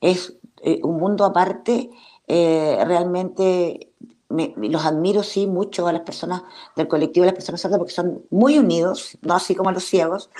es 0.00 0.34
eh, 0.62 0.80
un 0.82 0.96
mundo 0.96 1.24
aparte, 1.24 1.90
eh, 2.26 2.82
realmente 2.84 3.92
los 4.28 4.84
admiro 4.84 5.22
sí 5.22 5.46
mucho 5.46 5.86
a 5.86 5.92
las 5.92 6.02
personas 6.02 6.42
del 6.74 6.88
colectivo 6.88 7.24
de 7.24 7.32
las 7.32 7.36
personas 7.36 7.60
sordas 7.60 7.78
porque 7.78 7.92
son 7.92 8.24
muy 8.30 8.58
unidos, 8.58 9.16
no 9.20 9.34
así 9.34 9.54
como 9.54 9.70
los 9.70 9.84
ciegos, 9.84 10.30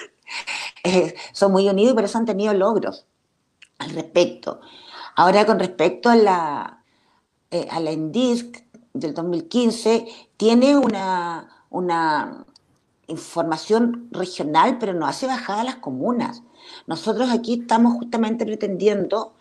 son 1.32 1.52
muy 1.52 1.68
unidos 1.68 1.92
y 1.92 1.94
por 1.94 2.04
eso 2.04 2.18
han 2.18 2.24
tenido 2.24 2.54
logros 2.54 3.06
al 3.78 3.90
respecto. 3.90 4.60
Ahora, 5.16 5.46
con 5.46 5.58
respecto 5.58 6.08
a 6.08 6.16
la, 6.16 6.84
eh, 7.50 7.66
a 7.70 7.80
la 7.80 7.90
del 7.90 9.14
2015, 9.14 10.06
tiene 10.36 10.76
una, 10.76 11.64
una 11.70 12.44
información 13.06 14.08
regional, 14.10 14.78
pero 14.78 14.94
no 14.94 15.06
hace 15.06 15.26
bajada 15.26 15.60
a 15.60 15.64
las 15.64 15.76
comunas. 15.76 16.42
Nosotros 16.86 17.30
aquí 17.30 17.60
estamos 17.60 17.94
justamente 17.94 18.44
pretendiendo, 18.44 19.34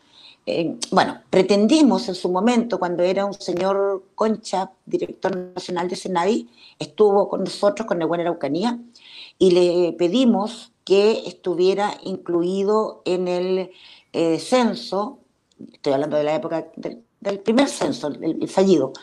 eh, 0.46 0.78
bueno, 0.92 1.22
pretendimos 1.30 2.08
en 2.10 2.16
su 2.16 2.30
momento, 2.30 2.80
cuando 2.80 3.04
era 3.04 3.26
un 3.26 3.34
señor 3.34 4.04
Concha, 4.16 4.72
director 4.86 5.36
nacional 5.56 5.88
de 5.90 5.96
Senadi, 5.96 6.50
estuvo 6.80 7.30
con 7.30 7.44
nosotros, 7.44 7.88
con 7.88 8.00
Buena 8.00 8.24
Araucanía, 8.24 8.80
y 9.40 9.52
le 9.52 9.94
pedimos 9.94 10.72
que 10.84 11.24
estuviera 11.28 11.94
incluido 12.04 13.02
en 13.06 13.28
el 13.28 13.72
eh, 14.12 14.40
censo, 14.40 15.20
estoy 15.72 15.94
hablando 15.94 16.18
de 16.18 16.24
la 16.24 16.36
época 16.36 16.68
del, 16.76 17.40
primer 17.40 17.70
censo, 17.70 18.08
el, 18.08 18.48
fallido, 18.48 18.94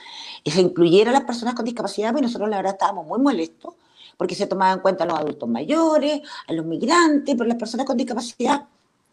y 0.45 0.51
se 0.51 0.61
incluyera 0.61 1.11
a 1.11 1.15
las 1.15 1.25
personas 1.25 1.55
con 1.55 1.65
discapacidad, 1.65 2.13
pues 2.13 2.23
nosotros 2.23 2.49
la 2.49 2.57
verdad 2.57 2.73
estábamos 2.73 3.07
muy 3.07 3.19
molestos, 3.19 3.75
porque 4.17 4.35
se 4.35 4.47
tomaban 4.47 4.79
en 4.79 4.83
cuenta 4.83 5.05
a 5.05 5.07
los 5.07 5.19
adultos 5.19 5.49
mayores, 5.49 6.21
a 6.47 6.53
los 6.53 6.67
migrantes, 6.67 7.35
pero 7.35 7.49
las 7.49 7.57
personas 7.57 7.87
con 7.87 7.97
discapacidad 7.97 8.67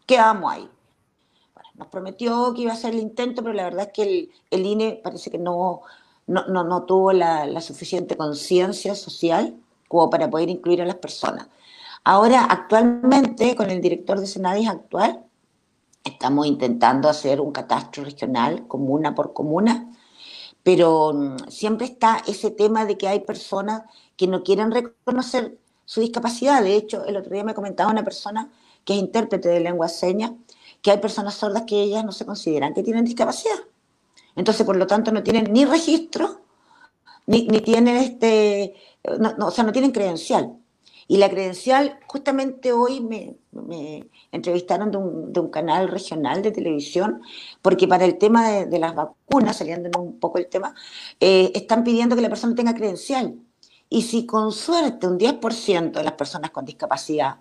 quedábamos 0.06 0.52
ahí. 0.54 0.70
nos 1.76 1.88
prometió 1.88 2.54
que 2.54 2.64
iba 2.64 2.72
a 2.72 2.76
hacer 2.76 2.94
el 2.94 3.00
intento, 3.00 3.44
pero 3.44 3.54
la 3.54 3.64
verdad 3.64 3.88
es 3.88 3.94
que 3.94 4.30
el, 4.50 4.66
INE 4.66 5.00
parece 5.04 5.30
que 5.30 5.38
no, 5.38 5.82
no, 6.26 6.46
no, 6.48 6.84
tuvo 6.84 7.14
la, 7.14 7.46
la 7.46 7.62
suficiente 7.62 8.18
conciencia 8.18 8.96
social 8.96 9.56
como 9.88 10.10
para 10.10 10.30
poder 10.30 10.50
incluir 10.50 10.82
a 10.82 10.86
las 10.86 10.96
personas. 10.96 11.48
Ahora, 12.04 12.46
actualmente, 12.46 13.56
con 13.56 13.70
el 13.70 13.82
director 13.82 14.20
de 14.20 14.28
Senadis 14.28 14.70
actual, 14.70 15.27
estamos 16.08 16.48
intentando 16.48 17.10
hacer 17.10 17.42
un 17.42 17.52
catastro 17.52 18.04
regional, 18.04 18.68
comuna 18.68 19.16
por 19.16 19.34
comuna, 19.34 19.92
pero 20.64 21.14
mm, 21.14 21.50
siempre 21.50 21.86
está 21.88 22.22
ese 22.28 22.52
tema 22.52 22.86
de 22.86 22.98
que 22.98 23.08
hay 23.08 23.22
personas 23.22 23.84
que 24.16 24.28
no 24.28 24.44
quieren 24.44 24.72
reconocer 24.72 25.58
su 25.86 26.02
discapacidad. 26.02 26.62
De 26.62 26.76
hecho, 26.76 27.06
el 27.06 27.18
otro 27.18 27.34
día 27.34 27.44
me 27.44 27.54
comentaba 27.54 27.92
una 27.92 28.04
persona 28.04 28.52
que 28.84 28.94
es 28.94 29.00
intérprete 29.00 29.50
de 29.50 29.60
lengua 29.60 29.88
seña, 29.88 30.36
que 30.82 30.92
hay 30.92 30.98
personas 31.00 31.36
sordas 31.36 31.64
que 31.68 31.82
ellas 31.82 32.06
no 32.06 32.12
se 32.12 32.26
consideran 32.26 32.74
que 32.74 32.84
tienen 32.84 33.06
discapacidad. 33.06 33.56
Entonces, 34.36 34.66
por 34.66 34.76
lo 34.76 34.88
tanto, 34.88 35.12
no 35.12 35.24
tienen 35.24 35.52
ni 35.52 35.66
registro, 35.66 36.42
ni, 37.26 37.48
tienen 37.62 37.98
este, 37.98 38.76
o 39.04 39.52
sea, 39.52 39.64
no 39.64 39.72
tienen 39.72 39.92
credencial. 39.92 40.58
Y 41.08 41.18
la 41.18 41.30
credencial, 41.30 42.00
justamente 42.06 42.74
hoy 42.74 43.00
me, 43.00 43.38
entrevistaron 44.32 44.92
de 44.92 44.98
un, 45.40 45.50
canal 45.50 45.88
regional 45.88 46.42
de 46.42 46.52
televisión, 46.52 47.22
porque 47.62 47.88
para 47.88 48.04
el 48.06 48.18
tema 48.18 48.50
de, 48.50 48.80
las 48.80 48.94
vacunas, 48.94 49.58
saliendo 49.58 50.00
un 50.00 50.20
poco 50.20 50.38
el 50.38 50.48
tema, 50.48 50.76
eh, 51.20 51.52
están 51.56 51.84
pidiendo 51.84 52.16
que 52.16 52.22
la 52.22 52.30
persona 52.30 52.56
tenga 52.56 52.76
credencial. 52.76 53.36
Y 53.90 54.02
si 54.02 54.26
con 54.26 54.52
suerte 54.52 55.08
un 55.08 55.18
10% 55.18 55.92
de 55.92 56.04
las 56.04 56.14
personas 56.14 56.52
con 56.52 56.66
discapacidad 56.66 57.38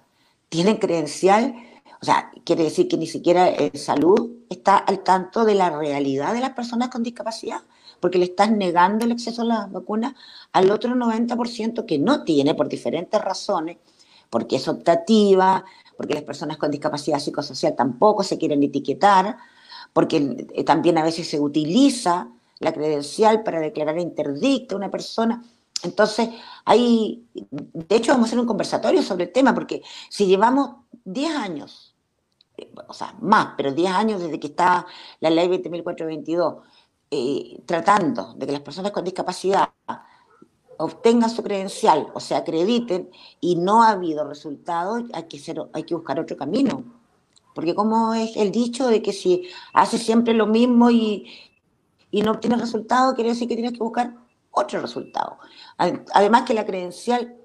tienen 0.49 0.77
credencial, 0.77 1.57
o 2.01 2.05
sea, 2.05 2.31
quiere 2.45 2.65
decir 2.65 2.87
que 2.87 2.97
ni 2.97 3.07
siquiera 3.07 3.49
el 3.49 3.77
salud 3.77 4.31
está 4.49 4.77
al 4.77 5.01
tanto 5.03 5.45
de 5.45 5.55
la 5.57 5.71
realidad 5.71 6.35
de 6.35 6.41
las 6.41 6.51
personas 6.51 6.89
con 6.89 7.03
discapacidad 7.03 7.63
porque 8.01 8.19
le 8.19 8.27
estás 8.27 8.51
negando 8.51 9.05
el 9.05 9.13
acceso 9.13 9.43
a 9.43 9.47
las 9.47 9.73
vacunas 9.73 10.15
al 10.53 10.71
otro 10.71 10.95
90% 10.95 11.87
que 11.87 11.99
no 11.99 12.25
tiene 12.25 12.55
por 12.55 12.69
diferentes 12.69 13.21
razones, 13.21 13.79
porque 14.31 14.57
es 14.57 14.69
optativa, 14.69 15.65
porque 15.97 16.15
las 16.15 16.23
personas 16.23 16.57
con 16.57 16.71
discapacidad 16.71 17.19
psicosocial 17.19 17.75
tampoco 17.75 18.23
se 18.23 18.39
quieren 18.39 18.63
etiquetar, 18.63 19.37
porque 19.93 20.47
eh, 20.55 20.65
también 20.65 20.99
a 20.99 21.05
veces 21.05 21.29
se 21.29 21.41
utiliza 21.41 22.29
la 22.59 22.73
credencial 22.73 23.43
para 23.43 23.61
declarar 23.61 23.99
interdicta 23.99 24.75
a 24.75 24.79
una 24.79 24.91
persona. 24.91 25.43
Entonces, 25.83 26.31
hay, 26.65 27.27
de 27.33 27.97
hecho, 27.97 28.13
vamos 28.13 28.27
a 28.27 28.29
hacer 28.29 28.41
un 28.41 28.47
conversatorio 28.47 29.03
sobre 29.03 29.25
el 29.25 29.33
tema, 29.33 29.55
porque 29.55 29.83
si 30.09 30.27
llevamos 30.27 30.71
10 31.05 31.37
años, 31.37 31.95
eh, 32.57 32.73
o 32.89 32.95
sea, 32.95 33.15
más, 33.21 33.55
pero 33.57 33.73
10 33.73 33.93
años 33.93 34.21
desde 34.21 34.41
que 34.41 34.49
está 34.49 34.87
la 35.21 35.31
ley 35.31 35.49
20.422, 35.49 36.63
eh, 37.17 37.63
tratando 37.65 38.35
de 38.35 38.47
que 38.47 38.53
las 38.53 38.61
personas 38.61 38.93
con 38.93 39.05
discapacidad 39.05 39.71
obtengan 40.79 41.31
su 41.31 41.43
credencial 41.43 42.09
o 42.13 42.21
se 42.21 42.35
acrediten 42.35 43.11
y 43.41 43.57
no 43.57 43.83
ha 43.83 43.91
habido 43.91 44.29
resultados, 44.29 45.05
hay 45.13 45.25
que, 45.25 45.95
buscar 45.95 46.21
otro 46.21 46.37
camino. 46.37 46.85
Porque 47.55 47.75
como 47.75 48.13
es 48.13 48.37
el 48.37 48.53
dicho 48.53 48.87
de 48.87 49.01
que 49.01 49.13
si 49.13 49.49
haces 49.73 50.03
siempre 50.03 50.35
lo 50.35 50.47
mismo 50.47 50.91
y, 50.91 51.27
no 52.13 52.33
obtienes 52.33 52.61
resultado, 52.61 53.15
quiere 53.15 53.31
decir 53.31 53.49
que 53.49 53.55
tienes 53.55 53.73
que 53.73 53.79
buscar 53.79 54.15
otro 54.51 54.81
resultado. 54.81 55.39
Además 55.77 56.43
que 56.43 56.55
la 56.55 56.67
credencial, 56.67 57.37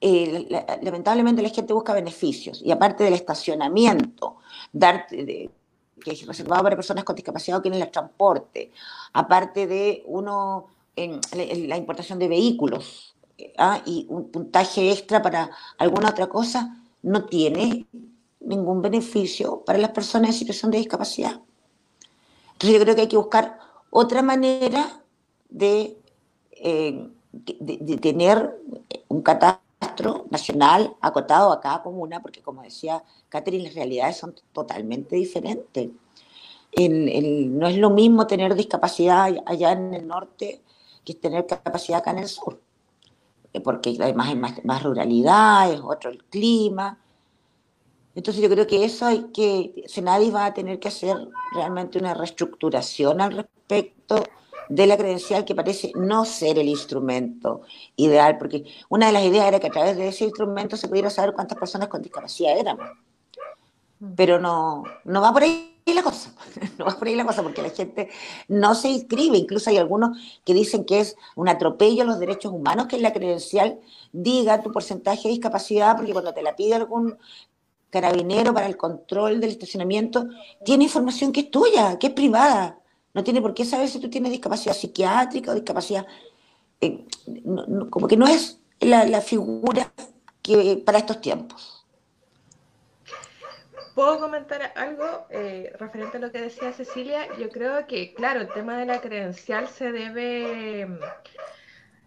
eh, 0.00 0.48
lamentablemente 0.82 1.42
la 1.42 1.48
gente 1.48 1.72
busca 1.72 1.94
beneficios 1.94 2.62
y 2.62 2.70
aparte 2.70 3.04
del 3.04 3.14
estacionamiento, 3.14 4.36
dar, 4.72 5.06
que 6.02 6.12
es 6.12 6.26
reservado 6.26 6.62
para 6.62 6.76
personas 6.76 7.04
con 7.04 7.16
discapacidad 7.16 7.58
o 7.58 7.62
quienes 7.62 7.80
el 7.80 7.90
transporte, 7.90 8.70
aparte 9.12 9.66
de 9.66 10.02
uno 10.06 10.66
en, 10.94 11.20
la 11.68 11.76
importación 11.76 12.18
de 12.18 12.28
vehículos 12.28 13.14
¿ah? 13.58 13.80
y 13.84 14.06
un 14.08 14.30
puntaje 14.30 14.90
extra 14.90 15.22
para 15.22 15.50
alguna 15.78 16.10
otra 16.10 16.28
cosa, 16.28 16.82
no 17.02 17.26
tiene 17.26 17.86
ningún 18.40 18.82
beneficio 18.82 19.62
para 19.64 19.78
las 19.78 19.90
personas 19.90 20.30
en 20.30 20.36
situación 20.36 20.70
de 20.70 20.78
discapacidad. 20.78 21.40
Entonces 22.52 22.78
yo 22.78 22.80
creo 22.80 22.94
que 22.94 23.02
hay 23.02 23.08
que 23.08 23.16
buscar 23.16 23.58
otra 23.90 24.22
manera 24.22 25.00
de, 25.50 25.98
eh, 26.52 27.08
de, 27.32 27.96
tener 27.98 28.58
un 29.08 29.22
catastro 29.78 30.26
nacional 30.30 30.96
acotado 31.00 31.52
a 31.52 31.60
cada 31.60 31.82
comuna, 31.82 32.20
porque 32.20 32.42
como 32.42 32.62
decía 32.62 33.02
Catherine, 33.28 33.64
las 33.64 33.74
realidades 33.74 34.16
son 34.16 34.34
totalmente 34.52 35.16
diferentes. 35.16 35.90
no 36.76 37.68
es 37.68 37.76
lo 37.78 37.90
mismo 37.90 38.26
tener 38.26 38.54
discapacidad 38.54 39.34
allá 39.46 39.72
en 39.72 39.94
el 39.94 40.06
norte 40.06 40.62
que 41.04 41.14
tener 41.14 41.46
capacidad 41.46 42.00
acá 42.00 42.10
en 42.10 42.18
el 42.18 42.28
sur, 42.28 42.60
eh, 43.52 43.60
porque 43.60 43.96
además 44.00 44.28
hay 44.28 44.36
más, 44.36 44.64
más 44.64 44.82
ruralidad, 44.82 45.72
es 45.72 45.80
otro 45.80 46.10
el 46.10 46.24
clima, 46.24 46.98
entonces 48.16 48.42
yo 48.42 48.48
creo 48.48 48.66
que 48.66 48.82
eso 48.82 49.04
hay 49.04 49.24
que, 49.24 49.84
Senadis 49.86 50.34
va 50.34 50.46
a 50.46 50.54
tener 50.54 50.80
que 50.80 50.88
hacer 50.88 51.14
realmente 51.52 51.98
una 51.98 52.14
reestructuración 52.14 53.20
al 53.20 53.36
respecto 53.36 54.24
de 54.68 54.86
la 54.86 54.96
credencial 54.96 55.44
que 55.44 55.54
parece 55.54 55.92
no 55.94 56.24
ser 56.24 56.58
el 56.58 56.68
instrumento 56.68 57.62
ideal, 57.96 58.38
porque 58.38 58.64
una 58.88 59.06
de 59.06 59.12
las 59.12 59.24
ideas 59.24 59.46
era 59.46 59.60
que 59.60 59.68
a 59.68 59.70
través 59.70 59.96
de 59.96 60.08
ese 60.08 60.24
instrumento 60.24 60.76
se 60.76 60.88
pudiera 60.88 61.10
saber 61.10 61.34
cuántas 61.34 61.58
personas 61.58 61.88
con 61.88 62.02
discapacidad 62.02 62.58
éramos. 62.58 62.88
Mm. 64.00 64.14
Pero 64.14 64.38
no, 64.38 64.84
no 65.04 65.20
va 65.20 65.32
por 65.32 65.42
ahí 65.42 65.72
la 65.86 66.02
cosa, 66.02 66.32
no 66.78 66.86
va 66.86 66.98
por 66.98 67.08
ahí 67.08 67.14
la 67.14 67.24
cosa, 67.24 67.42
porque 67.42 67.62
la 67.62 67.70
gente 67.70 68.08
no 68.48 68.74
se 68.74 68.88
inscribe, 68.88 69.38
incluso 69.38 69.70
hay 69.70 69.78
algunos 69.78 70.18
que 70.44 70.54
dicen 70.54 70.84
que 70.84 71.00
es 71.00 71.16
un 71.36 71.48
atropello 71.48 72.02
a 72.02 72.06
los 72.06 72.18
derechos 72.18 72.52
humanos 72.52 72.86
que 72.86 72.96
en 72.96 73.02
la 73.02 73.12
credencial 73.12 73.78
diga 74.12 74.62
tu 74.62 74.72
porcentaje 74.72 75.24
de 75.24 75.34
discapacidad, 75.34 75.96
porque 75.96 76.12
cuando 76.12 76.34
te 76.34 76.42
la 76.42 76.56
pide 76.56 76.74
algún 76.74 77.16
carabinero 77.90 78.52
para 78.52 78.66
el 78.66 78.76
control 78.76 79.40
del 79.40 79.50
estacionamiento, 79.50 80.26
tiene 80.64 80.84
información 80.84 81.32
que 81.32 81.40
es 81.40 81.50
tuya, 81.50 81.98
que 81.98 82.08
es 82.08 82.12
privada. 82.12 82.78
No 83.16 83.24
tiene 83.24 83.40
por 83.40 83.54
qué 83.54 83.64
saber 83.64 83.88
si 83.88 83.98
tú 83.98 84.10
tienes 84.10 84.30
discapacidad 84.30 84.74
psiquiátrica 84.74 85.50
o 85.50 85.54
discapacidad. 85.54 86.06
Eh, 86.82 87.06
como 87.88 88.06
que 88.06 88.16
no 88.16 88.26
es 88.26 88.60
la, 88.78 89.22
figura 89.22 89.90
que 90.42 90.82
para 90.84 90.98
estos 90.98 91.22
tiempos. 91.22 91.86
¿Puedo 93.94 94.20
comentar 94.20 94.70
algo 94.76 95.26
eh, 95.30 95.72
referente 95.78 96.18
a 96.18 96.20
lo 96.20 96.30
que 96.30 96.42
decía 96.42 96.74
Cecilia? 96.74 97.26
Yo 97.38 97.48
creo 97.48 97.86
que, 97.86 98.12
claro, 98.12 98.42
el 98.42 98.52
tema 98.52 98.76
de 98.76 98.84
la 98.84 99.00
credencial 99.00 99.66
se 99.68 99.90
debe, 99.90 100.86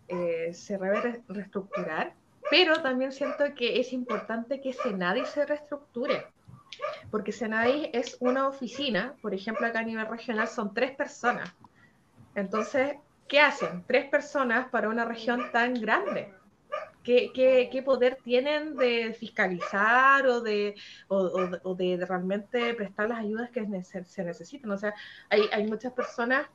eh, 0.10 0.54
se 0.54 0.78
debe 0.78 1.24
reestructurar 1.28 2.14
pero 2.50 2.82
también 2.82 3.12
siento 3.12 3.44
que 3.56 3.80
es 3.80 3.94
importante 3.94 4.60
que 4.60 4.74
Senadi 4.74 5.26
se 5.26 5.46
reestructure, 5.46 6.26
porque 7.12 7.32
Senadi 7.32 7.90
es 7.94 8.18
una 8.20 8.48
oficina, 8.48 9.16
por 9.22 9.34
ejemplo, 9.34 9.66
acá 9.66 9.80
a 9.80 9.84
nivel 9.84 10.08
regional 10.08 10.48
son 10.48 10.74
tres 10.74 10.92
personas. 10.92 11.54
Entonces, 12.36 12.96
¿qué 13.28 13.40
hacen? 13.40 13.84
Tres 13.88 14.06
personas 14.10 14.70
para 14.70 14.90
una 14.90 15.06
región 15.06 15.52
tan 15.52 15.74
grande. 15.76 16.34
¿Qué, 17.04 17.82
poder 17.84 18.20
tienen 18.24 18.76
de 18.76 19.16
fiscalizar 19.18 20.28
o 20.28 20.42
de, 20.42 20.76
realmente 22.08 22.76
prestar 22.76 23.10
las 23.10 23.20
ayudas 23.20 23.50
que 23.50 23.66
se 24.06 24.24
necesitan? 24.24 24.70
O 24.70 24.78
sea, 24.78 24.94
hay, 25.30 25.66
muchas 25.66 25.94
personas, 25.94 26.46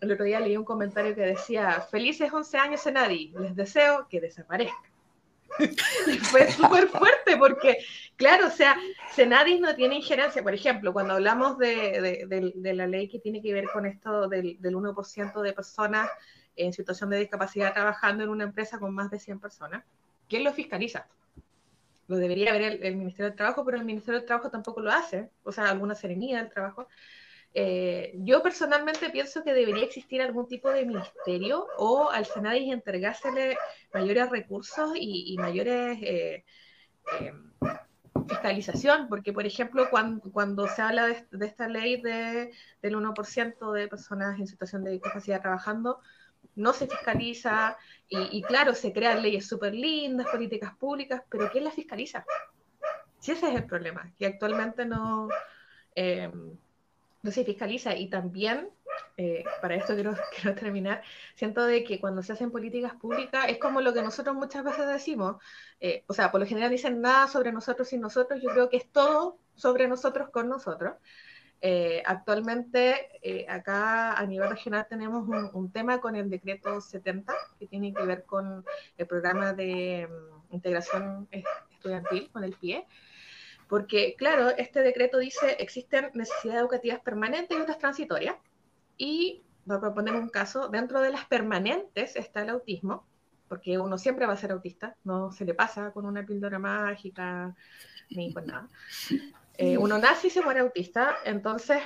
el 0.00 0.12
otro 0.12 0.24
día 0.24 0.38
leí 0.38 0.56
un 0.56 0.64
comentario 0.64 1.16
que 1.16 1.22
decía, 1.22 1.80
felices 1.90 2.32
11 2.32 2.58
años 2.58 2.80
Senadi, 2.82 3.32
les 3.40 3.56
deseo 3.56 4.06
que 4.08 4.20
desaparezcan 4.20 4.93
fue 6.22 6.50
súper 6.50 6.88
fuerte 6.88 7.36
porque, 7.36 7.78
claro, 8.16 8.48
o 8.48 8.50
sea, 8.50 8.76
Senadis 9.12 9.60
no 9.60 9.74
tiene 9.74 9.96
injerencia. 9.96 10.42
Por 10.42 10.54
ejemplo, 10.54 10.92
cuando 10.92 11.14
hablamos 11.14 11.58
de, 11.58 12.26
la 12.62 12.86
ley 12.86 13.08
que 13.08 13.18
tiene 13.18 13.40
que 13.40 13.52
ver 13.52 13.66
con 13.72 13.86
esto 13.86 14.28
del, 14.28 14.58
1% 14.60 15.42
de 15.42 15.52
personas 15.52 16.10
en 16.56 16.72
situación 16.72 17.10
de 17.10 17.18
discapacidad 17.18 17.72
trabajando 17.72 18.24
en 18.24 18.30
una 18.30 18.44
empresa 18.44 18.78
con 18.78 18.94
más 18.94 19.10
de 19.10 19.18
100 19.18 19.40
personas, 19.40 19.84
¿quién 20.28 20.44
lo 20.44 20.52
fiscaliza? 20.52 21.06
Lo 22.06 22.16
debería 22.16 22.52
ver 22.52 22.80
el, 22.82 22.96
Ministerio 22.96 23.30
del 23.30 23.36
Trabajo, 23.36 23.64
pero 23.64 23.78
el 23.78 23.84
Ministerio 23.84 24.20
del 24.20 24.26
Trabajo 24.26 24.50
tampoco 24.50 24.80
lo 24.80 24.90
hace, 24.90 25.30
o 25.42 25.52
sea, 25.52 25.70
alguna 25.70 25.94
serenidad 25.94 26.42
del 26.42 26.50
trabajo. 26.50 26.86
Eh, 27.56 28.12
yo 28.16 28.42
personalmente 28.42 29.10
pienso 29.10 29.44
que 29.44 29.54
debería 29.54 29.84
existir 29.84 30.20
algún 30.20 30.48
tipo 30.48 30.70
de 30.70 30.84
ministerio 30.84 31.68
o 31.78 32.10
al 32.10 32.26
Senadis 32.26 32.72
entregársele 32.72 33.56
mayores 33.92 34.28
recursos 34.28 34.90
y, 34.96 35.36
mayores 35.38 35.98
eh, 36.02 36.44
eh, 37.20 37.32
fiscalización, 38.28 39.08
porque 39.08 39.32
por 39.32 39.46
ejemplo 39.46 39.88
cuando, 39.88 40.66
se 40.66 40.82
habla 40.82 41.06
de, 41.06 41.46
esta 41.46 41.68
ley 41.68 42.02
de, 42.02 42.50
del 42.82 42.96
1% 42.96 43.72
de 43.72 43.86
personas 43.86 44.40
en 44.40 44.48
situación 44.48 44.82
de 44.82 44.90
discapacidad 44.90 45.40
trabajando, 45.40 46.00
no 46.56 46.72
se 46.72 46.88
fiscaliza 46.88 47.76
y, 48.08 48.42
claro, 48.42 48.74
se 48.74 48.92
crean 48.92 49.22
leyes 49.22 49.46
súper 49.46 49.74
lindas, 49.74 50.26
políticas 50.28 50.76
públicas, 50.76 51.22
pero 51.28 51.50
¿quién 51.50 51.64
las 51.64 51.74
fiscaliza? 51.74 52.24
Si 53.18 53.32
ese 53.32 53.48
es 53.48 53.54
el 53.56 53.64
problema, 53.64 54.12
que 54.18 54.26
actualmente 54.26 54.84
no 54.84 55.28
no 57.24 57.30
se 57.30 57.44
fiscaliza. 57.44 57.96
Y 57.96 58.08
también, 58.08 58.68
eh, 59.16 59.44
para 59.60 59.74
esto 59.74 59.94
quiero, 59.94 60.14
quiero 60.40 60.54
terminar, 60.54 61.02
siento 61.34 61.64
de 61.64 61.82
que 61.82 61.98
cuando 61.98 62.22
se 62.22 62.32
hacen 62.32 62.52
políticas 62.52 62.94
públicas 62.94 63.46
es 63.48 63.58
como 63.58 63.80
lo 63.80 63.92
que 63.92 64.02
nosotros 64.02 64.36
muchas 64.36 64.62
veces 64.62 64.86
decimos, 64.86 65.42
eh, 65.80 66.04
o 66.06 66.12
sea, 66.12 66.30
por 66.30 66.40
lo 66.40 66.46
general 66.46 66.70
dicen 66.70 67.00
nada 67.00 67.26
sobre 67.26 67.50
nosotros 67.50 67.88
sin 67.88 68.00
nosotros, 68.00 68.40
yo 68.42 68.50
creo 68.50 68.68
que 68.68 68.76
es 68.76 68.92
todo 68.92 69.38
sobre 69.56 69.88
nosotros 69.88 70.28
con 70.30 70.48
nosotros. 70.48 70.94
Eh, 71.66 72.02
actualmente, 72.04 73.08
acá 73.48 74.12
a 74.12 74.26
nivel 74.26 74.50
regional 74.50 74.86
tenemos 74.86 75.26
un, 75.54 75.72
tema 75.72 75.98
con 75.98 76.14
el 76.14 76.28
decreto 76.28 76.78
70, 76.82 77.32
que 77.58 77.66
tiene 77.66 77.94
que 77.94 78.02
ver 78.02 78.24
con 78.24 78.66
el 78.98 79.06
programa 79.06 79.54
de 79.54 80.06
mm, 80.06 80.54
integración 80.54 81.26
estudiantil, 81.30 82.28
con 82.30 82.44
el 82.44 82.52
PIE, 82.52 82.86
porque, 83.74 84.14
claro, 84.16 84.50
este 84.50 84.82
decreto 84.82 85.18
dice 85.18 85.56
existen 85.58 86.12
necesidades 86.14 86.60
educativas 86.60 87.00
permanentes 87.00 87.58
y 87.58 87.60
otras 87.60 87.76
transitorias. 87.76 88.36
Y 88.96 89.42
voy 89.64 89.78
a 89.78 89.80
proponer 89.80 90.14
un 90.14 90.28
caso, 90.28 90.68
dentro 90.68 91.00
de 91.00 91.10
las 91.10 91.24
permanentes 91.24 92.14
está 92.14 92.42
el 92.42 92.50
autismo, 92.50 93.04
porque 93.48 93.76
uno 93.76 93.98
siempre 93.98 94.26
va 94.26 94.34
a 94.34 94.36
ser 94.36 94.52
autista, 94.52 94.94
no 95.02 95.32
se 95.32 95.44
le 95.44 95.54
pasa 95.54 95.90
con 95.90 96.06
una 96.06 96.24
píldora 96.24 96.60
mágica 96.60 97.52
ni 98.10 98.32
con 98.32 98.46
nada. 98.46 98.68
Eh, 99.56 99.76
uno 99.76 99.98
nace 99.98 100.28
y 100.28 100.30
se 100.30 100.40
muere 100.40 100.60
autista, 100.60 101.16
entonces, 101.24 101.82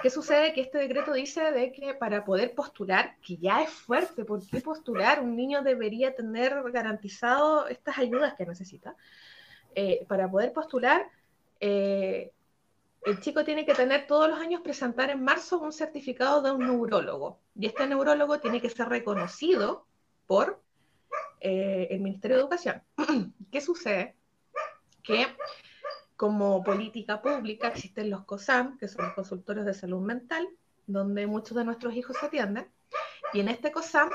¿qué 0.00 0.10
sucede? 0.10 0.52
Que 0.52 0.60
este 0.60 0.78
decreto 0.78 1.12
dice 1.12 1.50
de 1.50 1.72
que 1.72 1.94
para 1.94 2.24
poder 2.24 2.54
postular, 2.54 3.16
que 3.20 3.36
ya 3.36 3.62
es 3.62 3.70
fuerte, 3.70 4.24
¿por 4.24 4.46
qué 4.46 4.60
postular? 4.60 5.20
Un 5.20 5.34
niño 5.34 5.62
debería 5.62 6.14
tener 6.14 6.62
garantizado 6.70 7.66
estas 7.66 7.98
ayudas 7.98 8.34
que 8.34 8.46
necesita. 8.46 8.94
Eh, 9.74 10.04
para 10.08 10.30
poder 10.30 10.52
postular, 10.52 11.08
eh, 11.60 12.32
el 13.04 13.20
chico 13.20 13.44
tiene 13.44 13.66
que 13.66 13.74
tener 13.74 14.06
todos 14.06 14.28
los 14.28 14.38
años 14.38 14.62
presentar 14.62 15.10
en 15.10 15.22
marzo 15.22 15.58
un 15.58 15.72
certificado 15.72 16.42
de 16.42 16.50
un 16.50 16.60
neurólogo. 16.60 17.40
Y 17.54 17.66
este 17.66 17.86
neurólogo 17.86 18.40
tiene 18.40 18.60
que 18.60 18.70
ser 18.70 18.88
reconocido 18.88 19.86
por 20.26 20.62
eh, 21.40 21.88
el 21.90 22.00
Ministerio 22.00 22.36
de 22.36 22.42
Educación. 22.42 22.82
¿Qué 23.52 23.60
sucede? 23.60 24.16
Que 25.02 25.26
como 26.16 26.62
política 26.62 27.20
pública 27.20 27.68
existen 27.68 28.08
los 28.08 28.24
COSAM, 28.24 28.78
que 28.78 28.88
son 28.88 29.04
los 29.04 29.14
consultores 29.14 29.64
de 29.64 29.74
salud 29.74 30.00
mental, 30.00 30.48
donde 30.86 31.26
muchos 31.26 31.56
de 31.56 31.64
nuestros 31.64 31.94
hijos 31.94 32.16
se 32.18 32.26
atienden. 32.26 32.68
Y 33.32 33.40
en 33.40 33.48
este 33.48 33.72
COSAM, 33.72 34.10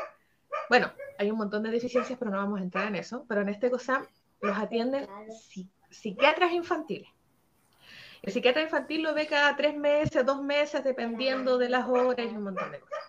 bueno, 0.69 0.91
hay 1.19 1.29
un 1.29 1.37
montón 1.37 1.63
de 1.63 1.69
deficiencias, 1.69 2.17
pero 2.17 2.31
no 2.31 2.37
vamos 2.37 2.59
a 2.59 2.63
entrar 2.63 2.87
en 2.87 2.95
eso, 2.95 3.25
pero 3.27 3.41
en 3.41 3.49
este 3.49 3.69
COSAM 3.69 4.05
los 4.41 4.57
atienden 4.57 5.07
psiquiatras 5.89 6.51
infantiles. 6.51 7.09
El 8.21 8.33
psiquiatra 8.33 8.63
infantil 8.63 9.03
lo 9.03 9.13
ve 9.13 9.27
cada 9.27 9.55
tres 9.55 9.75
meses, 9.75 10.25
dos 10.25 10.41
meses, 10.41 10.83
dependiendo 10.83 11.57
de 11.57 11.69
las 11.69 11.87
horas 11.87 12.25
y 12.25 12.35
un 12.35 12.43
montón 12.43 12.71
de 12.71 12.79
cosas. 12.79 12.99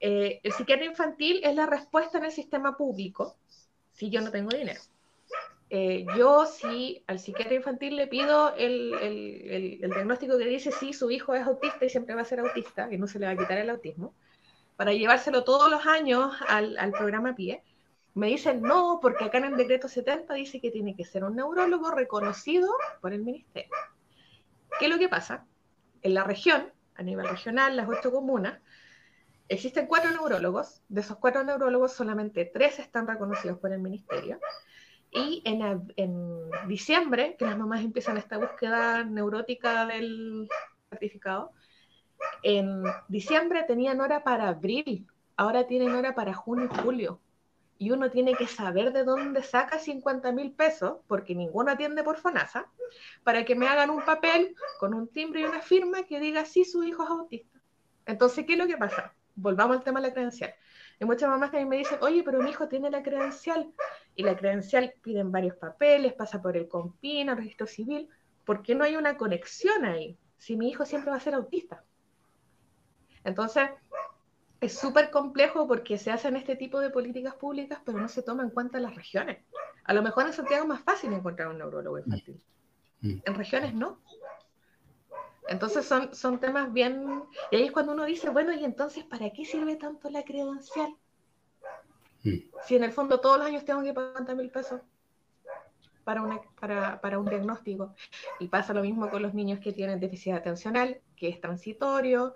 Eh, 0.00 0.40
el 0.42 0.52
psiquiatra 0.52 0.86
infantil 0.86 1.40
es 1.42 1.54
la 1.54 1.66
respuesta 1.66 2.18
en 2.18 2.24
el 2.24 2.32
sistema 2.32 2.76
público 2.76 3.36
si 3.92 4.10
yo 4.10 4.20
no 4.20 4.30
tengo 4.30 4.50
dinero. 4.50 4.80
Eh, 5.72 6.04
yo 6.16 6.46
si 6.46 7.02
al 7.06 7.20
psiquiatra 7.20 7.54
infantil 7.54 7.96
le 7.96 8.08
pido 8.08 8.54
el, 8.56 8.92
el, 9.80 9.90
diagnóstico 9.90 10.36
que 10.36 10.46
dice 10.46 10.72
si 10.72 10.92
su 10.92 11.10
hijo 11.10 11.34
es 11.34 11.46
autista 11.46 11.84
y 11.84 11.90
siempre 11.90 12.14
va 12.14 12.22
a 12.22 12.24
ser 12.24 12.40
autista, 12.40 12.88
y 12.90 12.98
no 12.98 13.06
se 13.06 13.18
le 13.18 13.26
va 13.26 13.32
a 13.32 13.36
quitar 13.36 13.58
el 13.58 13.70
autismo, 13.70 14.12
para 14.76 14.92
llevárselo 14.92 15.44
todos 15.44 15.70
los 15.70 15.86
años 15.86 16.34
al, 16.48 16.76
al 16.76 16.90
programa 16.90 17.34
PIE, 17.36 17.62
me 18.14 18.26
dicen 18.28 18.62
no, 18.62 18.98
porque 19.00 19.24
acá 19.24 19.38
en 19.38 19.44
el 19.44 19.56
decreto 19.56 19.88
70 19.88 20.34
dice 20.34 20.60
que 20.60 20.70
tiene 20.70 20.96
que 20.96 21.04
ser 21.04 21.24
un 21.24 21.36
neurólogo 21.36 21.90
reconocido 21.90 22.68
por 23.00 23.12
el 23.12 23.22
ministerio. 23.22 23.74
¿Qué 24.78 24.86
es 24.86 24.90
lo 24.90 24.98
que 24.98 25.08
pasa? 25.08 25.46
En 26.02 26.14
la 26.14 26.24
región, 26.24 26.72
a 26.96 27.02
nivel 27.02 27.28
regional, 27.28 27.76
las 27.76 27.88
ocho 27.88 28.10
comunas, 28.10 28.60
existen 29.48 29.86
cuatro 29.86 30.10
neurólogos. 30.10 30.82
De 30.88 31.02
esos 31.02 31.18
cuatro 31.18 31.44
neurólogos, 31.44 31.92
solamente 31.92 32.44
tres 32.46 32.78
están 32.78 33.06
reconocidos 33.06 33.58
por 33.58 33.72
el 33.72 33.80
ministerio. 33.80 34.40
Y 35.12 35.42
en, 35.44 35.92
en 35.96 36.50
diciembre, 36.68 37.36
que 37.38 37.44
las 37.44 37.58
mamás 37.58 37.80
empiezan 37.80 38.16
esta 38.16 38.38
búsqueda 38.38 39.04
neurótica 39.04 39.86
del 39.86 40.48
certificado, 40.88 41.52
en 42.42 42.82
diciembre 43.08 43.64
tenían 43.64 44.00
hora 44.00 44.22
para 44.22 44.48
abril, 44.48 45.06
ahora 45.36 45.66
tienen 45.66 45.94
hora 45.94 46.14
para 46.14 46.34
junio 46.34 46.68
y 46.72 46.76
julio 46.82 47.20
y 47.80 47.92
uno 47.92 48.10
tiene 48.10 48.34
que 48.34 48.46
saber 48.46 48.92
de 48.92 49.04
dónde 49.04 49.42
saca 49.42 49.78
50 49.78 50.32
mil 50.32 50.52
pesos, 50.52 50.98
porque 51.06 51.34
ninguno 51.34 51.72
atiende 51.72 52.04
por 52.04 52.18
FONASA, 52.18 52.66
para 53.24 53.46
que 53.46 53.54
me 53.54 53.66
hagan 53.68 53.88
un 53.88 54.04
papel 54.04 54.54
con 54.78 54.92
un 54.92 55.08
timbre 55.08 55.40
y 55.40 55.44
una 55.44 55.62
firma 55.62 56.02
que 56.02 56.20
diga 56.20 56.44
sí, 56.44 56.66
su 56.66 56.84
hijo 56.84 57.04
es 57.04 57.08
autista. 57.08 57.58
Entonces, 58.04 58.44
¿qué 58.44 58.52
es 58.52 58.58
lo 58.58 58.66
que 58.66 58.76
pasa? 58.76 59.14
Volvamos 59.34 59.78
al 59.78 59.82
tema 59.82 60.02
de 60.02 60.08
la 60.08 60.12
credencial. 60.12 60.54
Hay 61.00 61.06
muchas 61.06 61.30
mamás 61.30 61.50
que 61.50 61.56
a 61.56 61.60
mí 61.60 61.66
me 61.66 61.78
dicen, 61.78 61.98
oye, 62.02 62.22
pero 62.22 62.42
mi 62.42 62.50
hijo 62.50 62.68
tiene 62.68 62.90
la 62.90 63.02
credencial, 63.02 63.72
y 64.14 64.24
la 64.24 64.36
credencial 64.36 64.92
piden 65.00 65.32
varios 65.32 65.56
papeles, 65.56 66.12
pasa 66.12 66.42
por 66.42 66.58
el 66.58 66.68
COMPIN, 66.68 67.30
el 67.30 67.36
registro 67.38 67.66
civil, 67.66 68.10
¿por 68.44 68.62
qué 68.62 68.74
no 68.74 68.84
hay 68.84 68.96
una 68.96 69.16
conexión 69.16 69.86
ahí? 69.86 70.18
Si 70.36 70.54
mi 70.54 70.68
hijo 70.68 70.84
siempre 70.84 71.12
va 71.12 71.16
a 71.16 71.20
ser 71.20 71.32
autista. 71.32 71.82
Entonces, 73.24 73.70
es 74.60 74.78
súper 74.78 75.10
complejo 75.10 75.66
porque 75.66 75.96
se 75.96 76.10
hacen 76.10 76.36
este 76.36 76.54
tipo 76.54 76.80
de 76.80 76.90
políticas 76.90 77.34
públicas, 77.34 77.80
pero 77.84 77.98
no 77.98 78.08
se 78.08 78.22
toman 78.22 78.46
en 78.46 78.52
cuenta 78.52 78.78
las 78.78 78.94
regiones. 78.94 79.38
A 79.84 79.94
lo 79.94 80.02
mejor 80.02 80.26
en 80.26 80.32
Santiago 80.34 80.64
es 80.64 80.68
más 80.68 80.82
fácil 80.82 81.12
encontrar 81.12 81.48
un 81.48 81.58
neurólogo 81.58 81.98
infantil. 81.98 82.42
Mm. 83.00 83.18
En 83.24 83.34
regiones 83.34 83.74
no. 83.74 84.00
Entonces 85.48 85.86
son, 85.86 86.14
son 86.14 86.38
temas 86.38 86.72
bien... 86.72 87.24
Y 87.50 87.56
ahí 87.56 87.64
es 87.64 87.72
cuando 87.72 87.92
uno 87.92 88.04
dice, 88.04 88.28
bueno, 88.28 88.52
¿y 88.52 88.64
entonces 88.64 89.04
para 89.04 89.30
qué 89.30 89.44
sirve 89.44 89.76
tanto 89.76 90.10
la 90.10 90.24
credencial? 90.24 90.94
Mm. 92.22 92.36
Si 92.66 92.76
en 92.76 92.84
el 92.84 92.92
fondo 92.92 93.18
todos 93.18 93.38
los 93.38 93.46
años 93.46 93.64
tengo 93.64 93.82
que 93.82 93.94
pagar 93.94 94.18
50 94.18 94.34
mil 94.34 94.50
pesos 94.50 94.82
para, 96.04 96.22
una, 96.22 96.40
para, 96.60 97.00
para, 97.00 97.18
un 97.18 97.24
diagnóstico. 97.24 97.94
Y 98.38 98.48
pasa 98.48 98.74
lo 98.74 98.82
mismo 98.82 99.08
con 99.08 99.22
los 99.22 99.32
niños 99.32 99.58
que 99.60 99.72
tienen 99.72 100.00
déficit 100.00 100.34
atencional, 100.34 101.00
que 101.16 101.28
es 101.28 101.40
transitorio, 101.40 102.34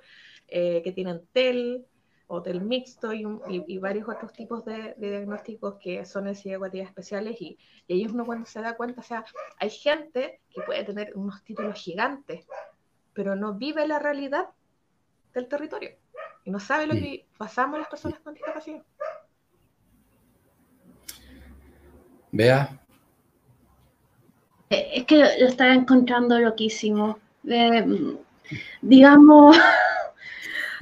eh, 0.48 0.80
que 0.82 0.92
tienen 0.92 1.26
TEL, 1.32 1.86
hotel 2.26 2.62
mixto 2.62 3.12
y, 3.12 3.78
varios 3.78 4.08
otros 4.08 4.32
tipos 4.32 4.64
de, 4.64 4.94
diagnósticos 4.98 5.76
que 5.80 6.04
son 6.04 6.24
necesidades 6.24 6.86
especiales 6.86 7.40
y, 7.40 7.58
y 7.86 7.94
ahí 7.94 8.06
uno 8.06 8.24
cuando 8.24 8.46
se 8.46 8.60
da 8.60 8.76
cuenta, 8.76 9.00
o 9.00 9.04
sea, 9.04 9.24
hay 9.58 9.70
gente 9.70 10.40
que 10.50 10.62
puede 10.62 10.84
tener 10.84 11.12
unos 11.16 11.42
títulos 11.44 11.78
gigantes, 11.78 12.46
pero 13.12 13.36
no 13.36 13.54
vive 13.54 13.86
la 13.86 13.98
realidad 13.98 14.48
del 15.32 15.48
territorio 15.48 15.90
y 16.44 16.50
no 16.50 16.60
sabe 16.60 16.86
lo 16.86 16.94
que 16.94 17.26
pasamos 17.38 17.78
las 17.78 17.88
personas 17.88 18.20
con 18.20 18.34
discapacidad. 18.34 18.82
Vea. 22.32 22.80
Eh, 24.70 24.90
es 24.94 25.04
que 25.06 25.16
lo 25.16 25.46
estaba 25.46 25.72
encontrando 25.72 26.38
loquísimo. 26.38 27.18
Eh, 27.48 28.16
digamos, 28.82 29.56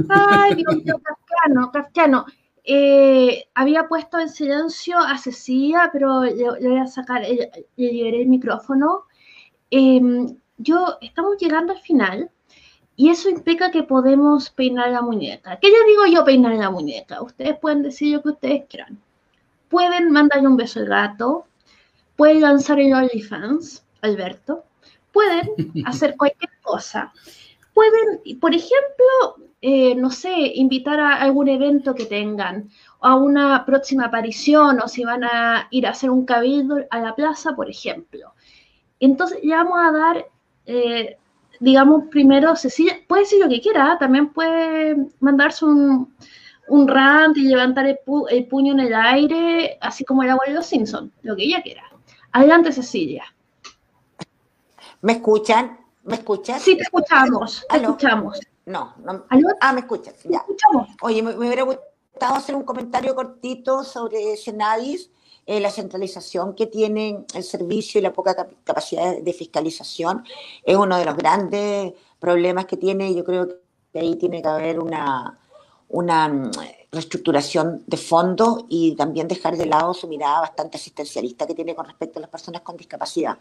Ay, 0.09 0.55
Dios 0.55 0.77
mío, 0.77 1.01
kafkiano, 1.03 1.71
kafkiano. 1.73 2.27
Eh, 2.65 3.45
había 3.55 3.89
puesto 3.89 4.19
en 4.19 4.29
silencio 4.29 4.99
a 4.99 5.19
Cecilia, 5.19 5.91
pero 5.93 6.23
le, 6.23 6.45
voy 6.45 6.79
a 6.79 6.87
sacar, 6.87 7.23
le, 7.23 7.51
liberé 7.77 8.23
el 8.23 8.29
micrófono. 8.29 9.05
Em, 9.71 10.37
yo, 10.59 10.99
estamos 11.01 11.37
llegando 11.39 11.73
al 11.73 11.81
final 11.81 12.31
y 12.95 13.11
eso 13.11 13.29
implica 13.29 13.71
que 13.71 13.83
podemos 13.83 14.51
peinar 14.51 14.91
la 14.91 15.03
muñeca. 15.03 15.59
¿Qué 15.61 15.69
le 15.69 15.85
digo 15.89 16.07
yo 16.07 16.25
peinar 16.25 16.55
la 16.55 16.71
muñeca? 16.71 17.23
Ustedes 17.23 17.59
pueden 17.59 17.83
decir 17.83 18.15
lo 18.15 18.23
que 18.23 18.29
ustedes 18.29 18.65
quieran. 18.69 19.01
Pueden 19.69 20.11
mandarle 20.11 20.49
un 20.49 20.57
beso 20.57 20.81
al 20.81 20.87
gato, 20.87 21.47
pueden 22.17 22.43
lanzar 22.43 22.79
el 22.79 22.93
OnlyFans, 22.93 23.85
Alberto, 24.03 24.65
pueden 25.13 25.49
hacer 25.87 26.17
cualquier 26.17 26.51
cosa. 26.63 27.13
Pueden, 27.75 28.21
por 28.39 28.55
ejemplo, 28.55 29.37
eh, 29.65 29.95
no 29.95 30.11
sé, 30.11 30.35
invitar 30.57 30.99
a 30.99 31.23
algún 31.23 31.49
evento 31.49 31.95
que 31.95 32.07
tengan, 32.07 32.69
a 33.01 33.15
una 33.15 33.65
próxima 33.65 34.07
aparición, 34.07 34.81
o 34.81 34.89
si 34.89 35.05
van 35.05 35.23
a 35.23 35.69
ir 35.71 35.87
a 35.87 35.91
hacer 35.91 36.11
un 36.11 36.27
cabildo 36.27 36.79
a 36.91 36.99
la 36.99 37.15
plaza, 37.15 37.55
por 37.55 37.71
ejemplo. 37.71 38.33
Entonces, 38.99 39.39
ya 39.45 39.63
vamos 39.63 39.79
a 39.79 39.93
dar, 39.93 40.27
eh, 40.67 41.17
digamos, 41.61 42.05
primero, 42.11 42.57
Cecilia, 42.57 42.99
puede 43.07 43.23
decir 43.23 43.41
lo 43.41 43.49
que 43.49 43.61
quiera, 43.61 43.97
también 43.99 44.33
puede 44.33 44.97
mandarse 45.21 45.65
un, 45.65 46.13
un 46.67 46.89
rant 46.89 47.37
y 47.37 47.43
levantar 47.43 47.87
el, 47.87 47.99
puño 48.47 48.73
en 48.73 48.81
el 48.81 48.95
aire, 48.95 49.79
así 49.81 50.05
como 50.05 50.25
el 50.25 50.31
abuelo 50.31 50.61
Simpson, 50.61 51.13
lo 51.23 51.37
que 51.37 51.45
ella 51.45 51.63
quiera. 51.63 51.85
Adelante, 52.33 52.73
Cecilia. 52.73 53.25
¿Me 55.03 55.13
escuchan? 55.13 55.79
¿Me 56.03 56.15
escuchan? 56.15 56.59
Sí, 56.59 56.77
te 56.77 56.83
escuchamos, 56.83 57.65
te 57.71 57.77
escuchamos. 57.77 58.41
No, 58.67 58.95
no. 59.05 59.25
Ah, 59.61 59.73
me 59.73 59.81
escuchas. 59.81 60.15
Ya. 60.25 60.45
Oye, 61.03 61.23
me, 61.23 61.35
hubiera 61.37 61.63
gustado 61.63 62.35
hacer 62.35 62.55
un 62.55 62.63
comentario 62.63 63.15
cortito 63.15 63.83
sobre 63.83 64.37
Senadis, 64.37 65.11
eh, 65.47 65.61
la 65.61 65.71
centralización 65.71 66.55
que 66.55 66.67
tiene 66.67 67.25
el 67.35 67.43
servicio 67.43 67.99
y 67.99 68.03
la 68.03 68.13
poca 68.13 68.37
capacidad 68.65 69.21
de 69.21 69.33
fiscalización. 69.33 70.25
Es 70.63 70.77
uno 70.77 70.97
de 70.97 71.05
los 71.05 71.17
grandes 71.17 71.95
problemas 72.21 72.67
que 72.67 72.77
tiene. 72.77 73.15
Yo 73.15 73.25
creo 73.25 73.49
que 73.93 73.99
ahí 73.99 74.15
tiene 74.17 74.41
que 74.41 74.49
haber 74.49 74.79
una, 74.79 75.41
una 75.89 76.29
mm, 76.29 76.51
reestructuración 76.93 77.83
de 77.87 77.97
fondo 77.97 78.67
y 78.69 78.95
también 78.95 79.27
dejar 79.27 79.57
de 79.57 79.67
lado 79.67 79.93
su 79.95 80.07
mirada 80.07 80.41
bastante 80.41 80.77
asistencialista 80.77 81.47
que 81.47 81.55
tiene 81.55 81.75
con 81.75 81.87
respecto 81.87 82.19
a 82.19 82.23
las 82.23 82.31
personas 82.31 82.63
con 82.63 82.77
discapacidad. 82.77 83.39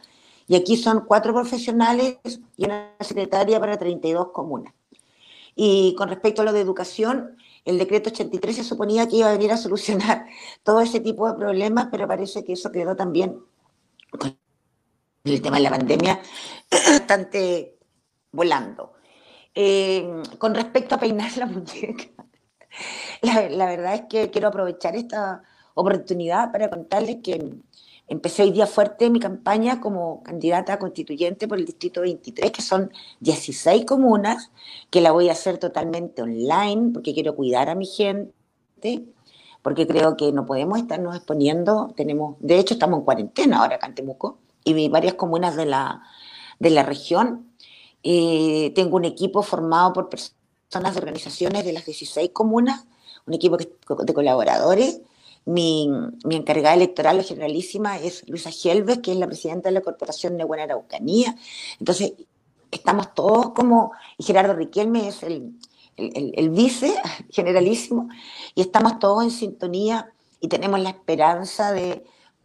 Y 0.47 0.55
aquí 0.55 0.77
son 0.77 1.05
cuatro 1.05 1.33
profesionales 1.33 2.17
y 2.57 2.65
una 2.65 2.95
secretaria 2.99 3.59
para 3.59 3.77
32 3.77 4.29
comunas. 4.31 4.73
Y 5.55 5.95
con 5.97 6.09
respecto 6.09 6.41
a 6.41 6.45
lo 6.45 6.53
de 6.53 6.61
educación, 6.61 7.37
el 7.65 7.77
decreto 7.77 8.09
83 8.09 8.55
se 8.55 8.63
suponía 8.63 9.07
que 9.07 9.17
iba 9.17 9.29
a 9.29 9.33
venir 9.33 9.51
a 9.51 9.57
solucionar 9.57 10.25
todo 10.63 10.81
ese 10.81 10.99
tipo 10.99 11.27
de 11.27 11.37
problemas, 11.37 11.87
pero 11.91 12.07
parece 12.07 12.43
que 12.43 12.53
eso 12.53 12.71
quedó 12.71 12.95
también 12.95 13.39
con 14.17 14.37
el 15.23 15.41
tema 15.41 15.57
de 15.57 15.63
la 15.63 15.69
pandemia 15.69 16.21
bastante 16.71 17.77
volando. 18.31 18.93
Eh, 19.53 20.23
con 20.37 20.55
respecto 20.55 20.95
a 20.95 20.99
peinar 20.99 21.35
la 21.37 21.45
muñeca, 21.47 22.05
la, 23.21 23.49
la 23.49 23.65
verdad 23.65 23.95
es 23.95 24.01
que 24.09 24.31
quiero 24.31 24.47
aprovechar 24.47 24.95
esta 24.95 25.43
oportunidad 25.73 26.51
para 26.51 26.69
contarles 26.69 27.17
que 27.23 27.57
Empecé 28.11 28.43
hoy 28.43 28.51
día 28.51 28.67
fuerte 28.67 29.09
mi 29.09 29.21
campaña 29.21 29.79
como 29.79 30.21
candidata 30.21 30.77
constituyente 30.77 31.47
por 31.47 31.57
el 31.57 31.65
Distrito 31.65 32.01
23, 32.01 32.51
que 32.51 32.61
son 32.61 32.91
16 33.21 33.85
comunas, 33.85 34.51
que 34.89 34.99
la 34.99 35.13
voy 35.13 35.29
a 35.29 35.31
hacer 35.31 35.59
totalmente 35.59 36.21
online 36.21 36.91
porque 36.91 37.13
quiero 37.13 37.37
cuidar 37.37 37.69
a 37.69 37.75
mi 37.75 37.85
gente, 37.85 39.05
porque 39.61 39.87
creo 39.87 40.17
que 40.17 40.33
no 40.33 40.45
podemos 40.45 40.77
estarnos 40.77 41.15
exponiendo. 41.15 41.93
Tenemos, 41.95 42.35
de 42.41 42.59
hecho, 42.59 42.73
estamos 42.73 42.99
en 42.99 43.05
cuarentena 43.05 43.61
ahora 43.61 43.77
acá 43.77 43.87
en 43.87 43.95
Temuco 43.95 44.39
y 44.65 44.89
varias 44.89 45.13
comunas 45.13 45.55
de 45.55 45.67
la, 45.67 46.03
de 46.59 46.69
la 46.69 46.83
región. 46.83 47.49
Eh, 48.03 48.73
tengo 48.75 48.97
un 48.97 49.05
equipo 49.05 49.41
formado 49.41 49.93
por 49.93 50.09
personas 50.09 50.95
de 50.95 50.99
organizaciones 50.99 51.63
de 51.63 51.71
las 51.71 51.85
16 51.85 52.31
comunas, 52.33 52.87
un 53.25 53.35
equipo 53.35 53.55
de 53.55 54.13
colaboradores 54.13 54.99
Mi, 55.45 55.89
encargada 56.29 56.75
electoral 56.75 57.19
o 57.19 57.23
generalísima 57.23 57.97
es 57.97 58.27
Luisa 58.27 58.51
Gelves, 58.51 58.99
que 58.99 59.11
es 59.11 59.17
la 59.17 59.27
presidenta 59.27 59.69
de 59.69 59.73
la 59.73 59.81
Corporación 59.81 60.37
de 60.37 60.43
Buena 60.43 60.63
Araucanía. 60.63 61.35
Entonces, 61.79 62.13
estamos 62.69 63.13
todos 63.13 63.51
como, 63.51 63.91
y 64.17 64.23
Gerardo 64.23 64.53
Riquelme 64.53 65.07
es 65.07 65.23
el, 65.23 65.53
el, 65.97 66.49
vice 66.49 66.93
generalísimo, 67.31 68.09
y 68.55 68.61
estamos 68.61 68.99
todos 68.99 69.23
en 69.23 69.31
sintonía 69.31 70.13
y 70.39 70.47
tenemos 70.47 70.79
la 70.79 70.89
esperanza 70.89 71.71
de, 71.71 72.03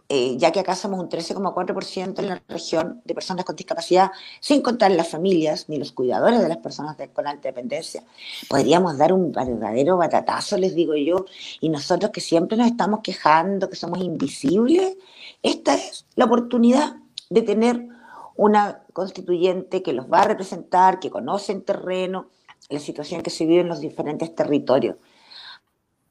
eh, 0.08 0.36
ya 0.38 0.52
que 0.52 0.60
acá 0.60 0.76
somos 0.76 1.00
un 1.00 1.08
13,4% 1.08 2.18
en 2.20 2.28
la 2.28 2.42
región 2.48 3.02
de 3.04 3.14
personas 3.14 3.44
con 3.44 3.56
discapacidad, 3.56 4.12
sin 4.40 4.62
contar 4.62 4.90
las 4.92 5.08
familias 5.08 5.68
ni 5.68 5.78
los 5.78 5.92
cuidadores 5.92 6.40
de 6.40 6.48
las 6.48 6.58
personas 6.58 6.96
con 7.12 7.26
alta 7.26 7.48
dependencia, 7.48 8.04
podríamos 8.48 8.98
dar 8.98 9.12
un 9.12 9.32
verdadero 9.32 9.96
batatazo, 9.96 10.58
les 10.58 10.74
digo 10.74 10.94
yo, 10.94 11.26
y 11.60 11.68
nosotros 11.68 12.12
que 12.12 12.20
siempre 12.20 12.56
nos 12.56 12.68
estamos 12.68 13.00
quejando, 13.02 13.68
que 13.68 13.76
somos 13.76 14.00
invisibles, 14.00 14.96
esta 15.42 15.74
es 15.74 16.06
la 16.14 16.26
oportunidad 16.26 16.96
de 17.30 17.42
tener 17.42 17.88
una 18.36 18.82
constituyente 18.92 19.82
que 19.82 19.92
los 19.92 20.10
va 20.10 20.20
a 20.20 20.28
representar, 20.28 21.00
que 21.00 21.10
conoce 21.10 21.52
el 21.52 21.64
terreno, 21.64 22.28
la 22.68 22.80
situación 22.80 23.22
que 23.22 23.30
se 23.30 23.46
vive 23.46 23.60
en 23.60 23.68
los 23.68 23.80
diferentes 23.80 24.34
territorios. 24.34 24.96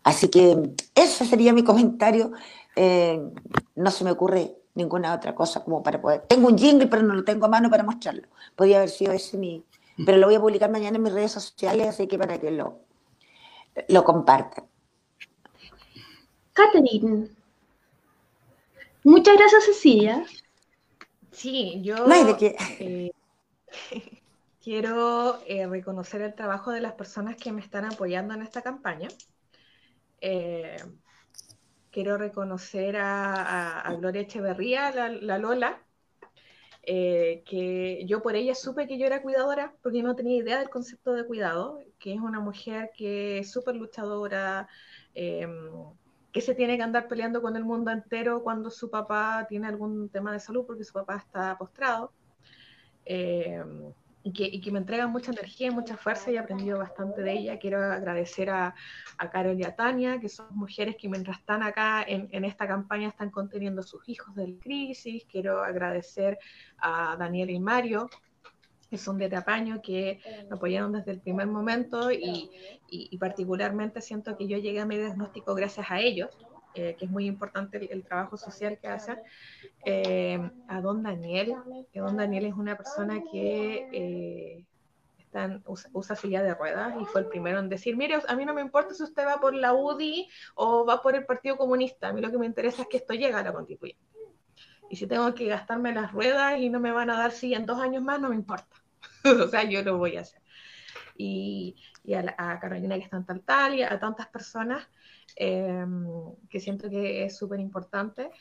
Así 0.03 0.27
que 0.29 0.75
ese 0.93 1.25
sería 1.25 1.51
mi 1.51 1.63
comentario. 1.63 2.31
Eh, 2.75 3.21
no 3.75 3.91
se 3.91 4.03
me 4.03 4.11
ocurre 4.11 4.55
ninguna 4.73 5.13
otra 5.13 5.33
cosa 5.33 5.63
como 5.63 5.81
para 5.81 6.01
poder. 6.01 6.21
Tengo 6.21 6.47
un 6.47 6.57
jingle, 6.57 6.87
pero 6.87 7.03
no 7.03 7.15
lo 7.15 7.23
tengo 7.23 7.45
a 7.45 7.49
mano 7.49 7.69
para 7.69 7.83
mostrarlo. 7.83 8.27
Podría 8.55 8.77
haber 8.77 8.89
sido 8.89 9.13
ese 9.13 9.37
mi. 9.37 9.63
Pero 10.05 10.17
lo 10.17 10.27
voy 10.27 10.35
a 10.35 10.41
publicar 10.41 10.69
mañana 10.69 10.97
en 10.97 11.03
mis 11.03 11.13
redes 11.13 11.31
sociales, 11.31 11.87
así 11.87 12.07
que 12.07 12.17
para 12.17 12.37
que 12.37 12.51
lo, 12.51 12.79
lo 13.87 14.03
compartan. 14.03 14.65
Catherine. 16.51 17.29
Muchas 19.03 19.37
gracias, 19.37 19.65
Cecilia. 19.65 20.25
Sí, 21.31 21.81
yo 21.83 21.95
eh, 22.79 23.11
quiero 24.63 25.39
eh, 25.45 25.67
reconocer 25.67 26.21
el 26.21 26.33
trabajo 26.33 26.71
de 26.71 26.79
las 26.81 26.93
personas 26.93 27.35
que 27.35 27.51
me 27.51 27.61
están 27.61 27.85
apoyando 27.85 28.33
en 28.33 28.41
esta 28.41 28.61
campaña. 28.61 29.09
Eh, 30.21 30.77
quiero 31.95 32.17
reconocer 32.17 32.97
a, 32.97 33.95
Gloria 33.97 34.23
Echeverría, 34.23 34.91
la, 34.91 35.37
Lola, 35.37 35.81
que 36.83 38.03
yo 38.05 38.21
por 38.21 38.35
ella 38.35 38.53
supe 38.53 38.85
que 38.85 38.97
yo 38.97 39.05
era 39.05 39.21
cuidadora 39.21 39.73
porque 39.81 40.03
no 40.03 40.13
tenía 40.13 40.35
idea 40.35 40.59
del 40.59 40.69
concepto 40.69 41.13
de 41.13 41.25
cuidado, 41.25 41.79
que 41.97 42.13
es 42.13 42.19
una 42.19 42.41
mujer 42.41 42.91
que 42.97 43.39
es 43.39 43.49
súper 43.49 43.77
luchadora, 43.77 44.67
que 45.13 46.41
se 46.41 46.53
tiene 46.53 46.75
que 46.75 46.83
andar 46.83 47.07
peleando 47.07 47.41
con 47.41 47.55
el 47.55 47.63
mundo 47.63 47.91
entero 47.91 48.43
cuando 48.43 48.69
su 48.69 48.89
papá 48.89 49.45
tiene 49.47 49.67
algún 49.67 50.09
tema 50.09 50.33
de 50.33 50.41
salud 50.41 50.65
porque 50.67 50.83
su 50.83 50.91
papá 50.91 51.15
está 51.15 51.57
postrado. 51.57 52.11
Eh, 53.05 53.63
y, 54.27 54.59
que, 54.59 54.71
me 54.71 54.79
entrega 54.79 55.05
mucha 55.05 55.31
energía 55.31 55.67
y 55.67 55.71
mucha 55.71 55.97
fuerza 55.97 56.31
y 56.31 56.35
he 56.35 56.39
aprendido 56.39 56.79
bastante 56.79 57.21
de 57.21 57.31
ella. 57.31 57.59
Quiero 57.59 57.79
agradecer 57.83 58.49
a, 58.49 58.73
a 59.19 59.29
Carol 59.29 59.59
y 59.59 59.63
a 59.63 59.75
Tania, 59.75 60.19
que 60.19 60.29
son 60.29 60.47
mujeres 60.49 60.95
que 60.99 61.07
mientras 61.07 61.37
están 61.37 61.61
acá 61.61 62.03
en, 62.07 62.43
esta 62.43 62.67
campaña 62.67 63.09
están 63.09 63.29
conteniendo 63.29 63.83
sus 63.83 64.09
hijos 64.09 64.33
del 64.33 64.57
crisis. 64.57 65.25
Quiero 65.31 65.63
agradecer 65.63 66.39
a 66.79 67.15
Daniel 67.19 67.51
y 67.51 67.59
Mario, 67.59 68.09
que 68.89 68.97
son 68.97 69.19
de 69.19 69.29
Tapaño, 69.29 69.79
que 69.83 70.19
me 70.49 70.55
apoyaron 70.55 70.93
desde 70.93 71.11
el 71.11 71.21
primer 71.21 71.45
momento 71.45 72.11
y, 72.11 72.49
particularmente 73.19 74.01
siento 74.01 74.35
que 74.35 74.47
yo 74.47 74.57
llegué 74.57 74.79
a 74.79 74.87
mi 74.87 74.97
diagnóstico 74.97 75.53
gracias 75.53 75.91
a 75.91 75.99
ellos, 75.99 76.31
eh, 76.75 76.95
que 76.97 77.05
es 77.05 77.11
muy 77.11 77.25
importante 77.25 77.91
el, 77.91 78.03
trabajo 78.03 78.37
social 78.37 78.77
que 78.79 78.87
hacen. 78.87 79.17
Eh, 79.85 80.39
a 80.67 80.81
don 80.81 81.03
Daniel, 81.03 81.55
que 81.91 81.99
don 81.99 82.17
Daniel 82.17 82.45
es 82.45 82.53
una 82.53 82.75
persona 82.75 83.21
que 83.31 83.87
eh, 83.91 84.65
usa, 85.93 86.15
silla 86.15 86.41
de 86.43 86.53
ruedas 86.53 86.93
y 87.01 87.05
fue 87.05 87.21
el 87.21 87.27
primero 87.27 87.59
en 87.59 87.69
decir, 87.69 87.97
mire, 87.97 88.19
a 88.27 88.35
mí 88.35 88.45
no 88.45 88.53
me 88.53 88.61
importa 88.61 88.93
si 88.93 89.03
usted 89.03 89.25
va 89.25 89.39
por 89.39 89.53
la 89.53 89.73
UDI 89.73 90.29
o 90.55 90.85
va 90.85 91.01
por 91.01 91.15
el 91.15 91.25
Partido 91.25 91.57
Comunista, 91.57 92.09
a 92.09 92.13
mí 92.13 92.21
lo 92.21 92.31
que 92.31 92.37
me 92.37 92.45
interesa 92.45 92.83
es 92.83 92.87
que 92.87 92.97
esto 92.97 93.13
llegue 93.13 93.33
a 93.33 93.43
la 93.43 93.53
constituyente. 93.53 94.03
Y 94.89 94.95
si 94.95 95.07
tengo 95.07 95.33
que 95.33 95.47
gastarme 95.47 95.93
las 95.93 96.11
ruedas 96.11 96.59
y 96.59 96.69
no 96.69 96.79
me 96.79 96.91
van 96.91 97.09
a 97.09 97.17
dar 97.17 97.31
sí 97.31 97.53
en 97.53 97.65
dos 97.65 97.79
años 97.79 98.03
más, 98.03 98.19
no 98.19 98.29
me 98.29 98.35
importa. 98.35 98.75
o 99.45 99.47
sea, 99.47 99.63
yo 99.63 99.81
lo 99.83 99.97
voy 99.97 100.17
a 100.17 100.21
hacer. 100.21 100.41
Y, 101.17 101.75
a, 102.37 102.59
Carolina 102.59 102.95
que 102.95 103.03
está 103.03 103.17
en 103.17 103.25
tal 103.25 103.41
tal 103.41 103.75
y 103.75 103.81
a 103.81 103.99
tantas 103.99 104.27
personas 104.27 104.87
em, 105.35 106.05
que 106.49 106.59
siento 106.59 106.89
que 106.89 107.25
es 107.25 107.37
súper 107.37 107.59
importante. 107.59 108.31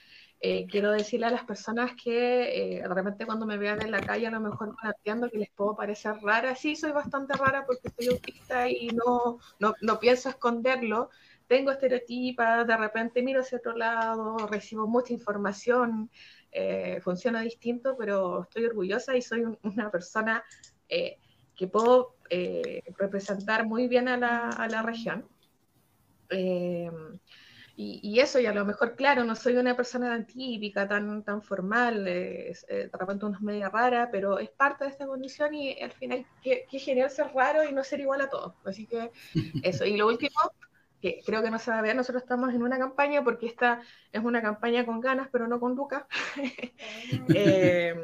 Eh, 0.47 0.67
quiero 0.67 0.91
decirle 0.93 1.25
a 1.25 1.31
las 1.31 1.45
personas 1.45 1.93
que 1.95 2.77
eh, 2.77 2.83
de 2.83 2.95
repente 2.95 3.25
cuando 3.25 3.47
me 3.47 3.57
vean 3.57 3.81
en 3.81 3.91
la 3.91 4.01
calle 4.01 4.27
a 4.27 4.31
lo 4.31 4.41
mejor 4.41 4.77
planteando 4.79 5.31
que 5.31 5.39
les 5.39 5.51
puedo 5.51 5.75
parecer 5.75 6.17
rara, 6.23 6.55
sí, 6.55 6.77
soy 6.77 6.93
bastante 6.93 7.33
rara 7.33 7.65
porque 7.65 7.89
estoy 7.89 8.09
autista 8.09 8.69
y 8.69 8.89
no, 8.89 9.39
no, 9.59 9.75
no 9.81 9.99
pienso 9.99 10.29
esconderlo, 10.29 11.09
tengo 11.47 11.71
estereotipas, 11.71 12.67
de 12.67 12.77
repente 12.77 13.23
miro 13.23 13.41
hacia 13.41 13.57
otro 13.57 13.75
lado, 13.75 14.37
recibo 14.49 14.87
mucha 14.87 15.15
información, 15.15 16.11
eh, 16.53 17.01
funciona 17.03 17.41
distinto, 17.41 17.97
pero 17.97 18.43
estoy 18.43 18.67
orgullosa 18.67 19.17
y 19.17 19.23
soy 19.23 19.45
una 19.63 19.91
persona 19.91 20.45
que 20.87 21.67
puedo 21.69 22.17
representar 22.99 23.65
muy 23.67 23.89
bien 23.89 24.09
a 24.09 24.19
la, 24.19 24.49
a 24.51 24.69
la 24.69 24.83
región. 24.83 25.25
Y, 27.77 28.21
eso, 28.21 28.39
y 28.39 28.47
a 28.47 28.55
lo 28.55 28.65
mejor, 28.65 28.95
claro, 28.95 29.25
no 29.25 29.35
soy 29.35 29.57
una 29.57 29.77
persona 29.77 30.09
tan 30.09 30.27
típica, 30.27 30.87
tan, 30.87 31.25
tan 31.25 31.43
formal, 31.43 32.05
de 32.05 32.91
repente 32.93 33.27
uno 33.27 33.37
es 33.37 33.43
media 33.43 33.69
rara, 33.69 34.11
pero 34.13 34.39
es 34.39 34.51
parte 34.51 34.85
de 34.85 34.91
esta 34.91 35.07
condición 35.07 35.55
y 35.55 35.81
al 35.83 35.91
final, 35.91 36.25
qué, 36.41 36.67
qué 36.71 36.79
genial 36.79 37.11
ser 37.11 37.33
raro 37.35 37.65
y 37.65 37.73
no 37.73 37.83
ser 37.83 37.99
igual 38.01 38.21
a 38.21 38.31
todos. 38.31 38.55
Así 38.65 38.87
que 38.87 39.11
eso. 39.65 39.85
Y 39.85 39.97
lo 39.97 40.07
último, 40.07 40.37
que 41.05 41.21
creo 41.27 41.43
que 41.43 41.51
no 41.51 41.59
se 41.59 41.71
va 41.71 41.81
a 41.81 41.83
ver, 41.83 41.95
nosotros 41.95 42.23
estamos 42.23 42.55
en 42.55 42.63
una 42.63 42.79
campaña 42.79 43.23
porque 43.23 43.45
esta 43.47 43.83
es 44.11 44.25
una 44.25 44.41
campaña 44.41 44.87
con 44.87 45.01
ganas, 45.01 45.29
pero 45.31 45.47
no 45.47 45.61
con 45.61 45.75
Lucas. 45.75 46.05
Eh, 47.35 47.95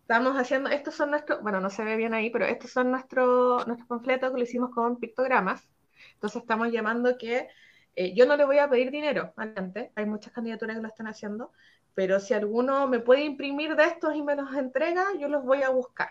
estamos 0.00 0.34
haciendo, 0.36 0.70
estos 0.70 0.94
son 0.94 1.10
nuestros, 1.10 1.42
bueno, 1.42 1.60
no 1.60 1.68
se 1.68 1.84
ve 1.84 1.96
bien 1.96 2.14
ahí, 2.14 2.30
pero 2.30 2.46
estos 2.46 2.70
son 2.70 2.90
nuestros 2.90 3.66
nuestros 3.66 3.86
panfletos 3.86 4.32
que 4.32 4.38
lo 4.38 4.42
hicimos 4.42 4.70
con 4.70 4.98
pictogramas. 4.98 5.68
Entonces 6.20 6.42
estamos 6.42 6.70
llamando 6.70 7.16
que 7.16 7.48
eh, 7.96 8.14
yo 8.14 8.26
no 8.26 8.36
le 8.36 8.44
voy 8.44 8.58
a 8.58 8.68
pedir 8.68 8.90
dinero 8.90 9.32
adelante, 9.36 9.90
hay 9.94 10.04
muchas 10.04 10.34
candidaturas 10.34 10.76
que 10.76 10.82
lo 10.82 10.88
están 10.88 11.06
haciendo, 11.06 11.50
pero 11.94 12.20
si 12.20 12.34
alguno 12.34 12.86
me 12.86 13.00
puede 13.00 13.24
imprimir 13.24 13.74
de 13.74 13.84
estos 13.84 14.14
y 14.14 14.22
me 14.22 14.36
los 14.36 14.54
entrega, 14.54 15.06
yo 15.18 15.28
los 15.28 15.42
voy 15.42 15.62
a 15.62 15.70
buscar 15.70 16.10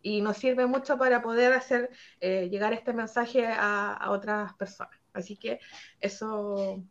y 0.00 0.22
nos 0.22 0.38
sirve 0.38 0.66
mucho 0.66 0.96
para 0.96 1.20
poder 1.20 1.52
hacer 1.52 1.90
eh, 2.20 2.48
llegar 2.48 2.72
este 2.72 2.94
mensaje 2.94 3.46
a, 3.46 4.10
otras 4.10 4.54
personas. 4.54 4.98
Así 5.12 5.36
que 5.36 5.60
eso, 6.00 6.82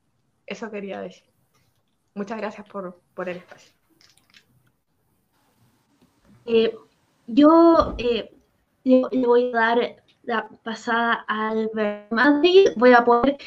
eso 0.45 0.71
quería 0.71 1.01
decir. 1.01 1.25
Muchas 2.13 2.37
gracias 2.37 2.67
por, 2.69 3.01
el 3.27 3.37
espacio. 3.37 3.73
Eh, 6.45 6.75
yo 7.25 7.95
le, 7.97 8.31
voy 9.25 9.51
a 9.53 9.57
dar 9.57 10.03
la 10.23 10.47
pasada 10.63 11.25
a 11.27 11.49
Alberto 11.49 12.15
Madrid. 12.15 12.69
Voy 12.75 12.93
a 12.93 13.03
poner 13.03 13.37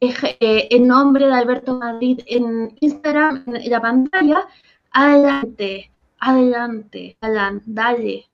el 0.00 0.86
nombre 0.86 1.26
de 1.26 1.32
Alberto 1.32 1.78
Madrid 1.78 2.20
en 2.26 2.76
Instagram, 2.80 3.44
en 3.46 3.70
la 3.70 3.80
pantalla. 3.80 4.46
Adelante, 4.90 5.90
adelante, 6.18 7.16
Alan, 7.20 7.62
dale 7.64 8.26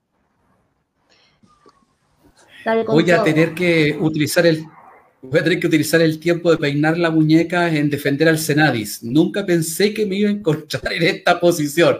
voy 2.87 3.09
a 3.11 3.23
tener 3.23 3.53
que 3.53 3.97
utilizar 3.99 4.45
el 4.45 4.65
voy 5.21 5.39
a 5.39 5.43
tener 5.43 5.59
que 5.59 5.67
utilizar 5.67 6.01
el 6.01 6.19
tiempo 6.19 6.49
de 6.49 6.57
peinar 6.57 6.97
la 6.97 7.11
muñeca 7.11 7.67
en 7.73 7.89
defender 7.89 8.29
al 8.29 8.39
Senadis. 8.39 9.03
Nunca 9.03 9.45
pensé 9.45 9.93
que 9.93 10.05
me 10.05 10.15
iba 10.15 10.29
a 10.29 10.33
encontrar 10.33 10.93
en 10.93 11.03
esta 11.03 11.39
posición, 11.39 11.97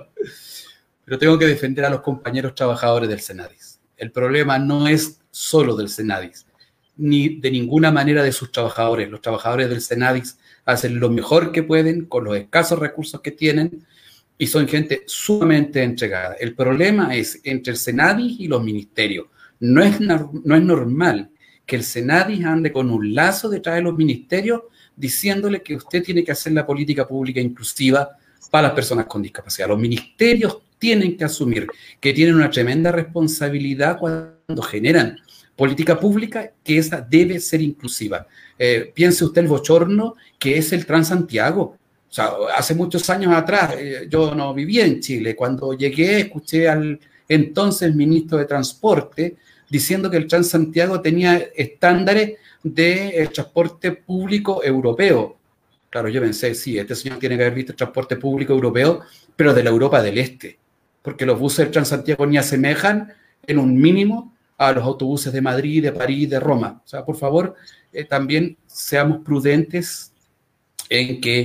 pero 1.03 1.17
tengo 1.17 1.37
que 1.37 1.45
defender 1.45 1.85
a 1.85 1.89
los 1.89 2.01
compañeros 2.01 2.55
trabajadores 2.55 3.09
del 3.09 3.19
Senadis. 3.19 3.79
El 3.97 4.11
problema 4.11 4.57
no 4.57 4.87
es 4.87 5.19
solo 5.31 5.75
del 5.75 5.89
Senadis, 5.89 6.45
ni 6.97 7.39
de 7.39 7.51
ninguna 7.51 7.91
manera 7.91 8.23
de 8.23 8.31
sus 8.31 8.51
trabajadores. 8.51 9.09
Los 9.09 9.21
trabajadores 9.21 9.69
del 9.69 9.81
Senadis 9.81 10.37
hacen 10.65 10.99
lo 10.99 11.09
mejor 11.09 11.51
que 11.51 11.63
pueden 11.63 12.05
con 12.05 12.23
los 12.23 12.35
escasos 12.37 12.79
recursos 12.79 13.21
que 13.21 13.31
tienen 13.31 13.85
y 14.37 14.47
son 14.47 14.67
gente 14.67 15.03
sumamente 15.05 15.83
entregada. 15.83 16.35
El 16.35 16.55
problema 16.55 17.15
es 17.15 17.39
entre 17.43 17.71
el 17.71 17.77
Senadis 17.77 18.39
y 18.39 18.47
los 18.47 18.63
ministerios 18.63 19.27
no 19.59 19.83
es, 19.83 19.99
no 19.99 20.55
es 20.55 20.63
normal 20.63 21.29
que 21.65 21.75
el 21.75 21.83
Senadis 21.83 22.43
ande 22.45 22.71
con 22.71 22.89
un 22.89 23.13
lazo 23.13 23.49
detrás 23.49 23.75
de 23.75 23.81
los 23.81 23.95
ministerios 23.95 24.61
diciéndole 24.95 25.61
que 25.61 25.75
usted 25.75 26.03
tiene 26.03 26.23
que 26.23 26.31
hacer 26.31 26.53
la 26.53 26.65
política 26.65 27.07
pública 27.07 27.39
inclusiva 27.39 28.17
para 28.49 28.69
las 28.69 28.75
personas 28.75 29.05
con 29.05 29.21
discapacidad. 29.21 29.67
Los 29.67 29.79
ministerios 29.79 30.59
tienen 30.77 31.17
que 31.17 31.25
asumir 31.25 31.67
que 31.99 32.13
tienen 32.13 32.35
una 32.35 32.49
tremenda 32.49 32.91
responsabilidad 32.91 33.99
cuando 33.99 34.61
generan 34.61 35.17
política 35.55 35.99
pública 35.99 36.53
que 36.63 36.77
esa 36.77 37.01
debe 37.01 37.39
ser 37.39 37.61
inclusiva. 37.61 38.25
Eh, 38.57 38.91
piense 38.93 39.25
usted 39.25 39.41
el 39.41 39.49
bochorno 39.49 40.15
que 40.39 40.57
es 40.57 40.71
el 40.71 40.85
Transantiago. 40.85 41.75
O 42.09 42.13
sea, 42.13 42.31
hace 42.55 42.73
muchos 42.73 43.09
años 43.09 43.33
atrás, 43.35 43.75
eh, 43.77 44.07
yo 44.09 44.33
no 44.33 44.53
vivía 44.53 44.85
en 44.85 45.01
Chile. 45.01 45.35
Cuando 45.35 45.73
llegué, 45.73 46.21
escuché 46.21 46.69
al 46.69 46.99
entonces 47.27 47.93
ministro 47.93 48.37
de 48.37 48.45
Transporte 48.45 49.35
diciendo 49.69 50.09
que 50.09 50.17
el 50.17 50.27
Transantiago 50.27 51.01
tenía 51.01 51.37
estándares 51.55 52.37
de 52.63 53.29
transporte 53.33 53.91
público 53.91 54.63
europeo. 54.63 55.38
Claro, 55.89 56.09
yo 56.09 56.21
pensé, 56.21 56.53
sí, 56.53 56.77
este 56.77 56.95
señor 56.95 57.17
tiene 57.19 57.35
que 57.35 57.43
haber 57.43 57.55
visto 57.55 57.71
el 57.71 57.77
transporte 57.77 58.15
público 58.15 58.53
europeo, 58.53 59.01
pero 59.35 59.53
de 59.53 59.63
la 59.63 59.71
Europa 59.71 60.01
del 60.01 60.19
Este, 60.19 60.59
porque 61.01 61.25
los 61.25 61.39
buses 61.39 61.59
del 61.59 61.71
Transantiago 61.71 62.25
ni 62.27 62.37
asemejan 62.37 63.11
en 63.47 63.57
un 63.57 63.75
mínimo 63.75 64.35
a 64.57 64.71
los 64.71 64.83
autobuses 64.83 65.33
de 65.33 65.41
Madrid, 65.41 65.81
de 65.81 65.91
París, 65.91 66.29
de 66.29 66.39
Roma. 66.39 66.81
O 66.85 66.87
sea, 66.87 67.03
por 67.03 67.15
favor, 67.15 67.55
eh, 67.91 68.03
también 68.03 68.57
seamos 68.67 69.19
prudentes 69.23 70.11
en 70.89 71.21
que 71.21 71.39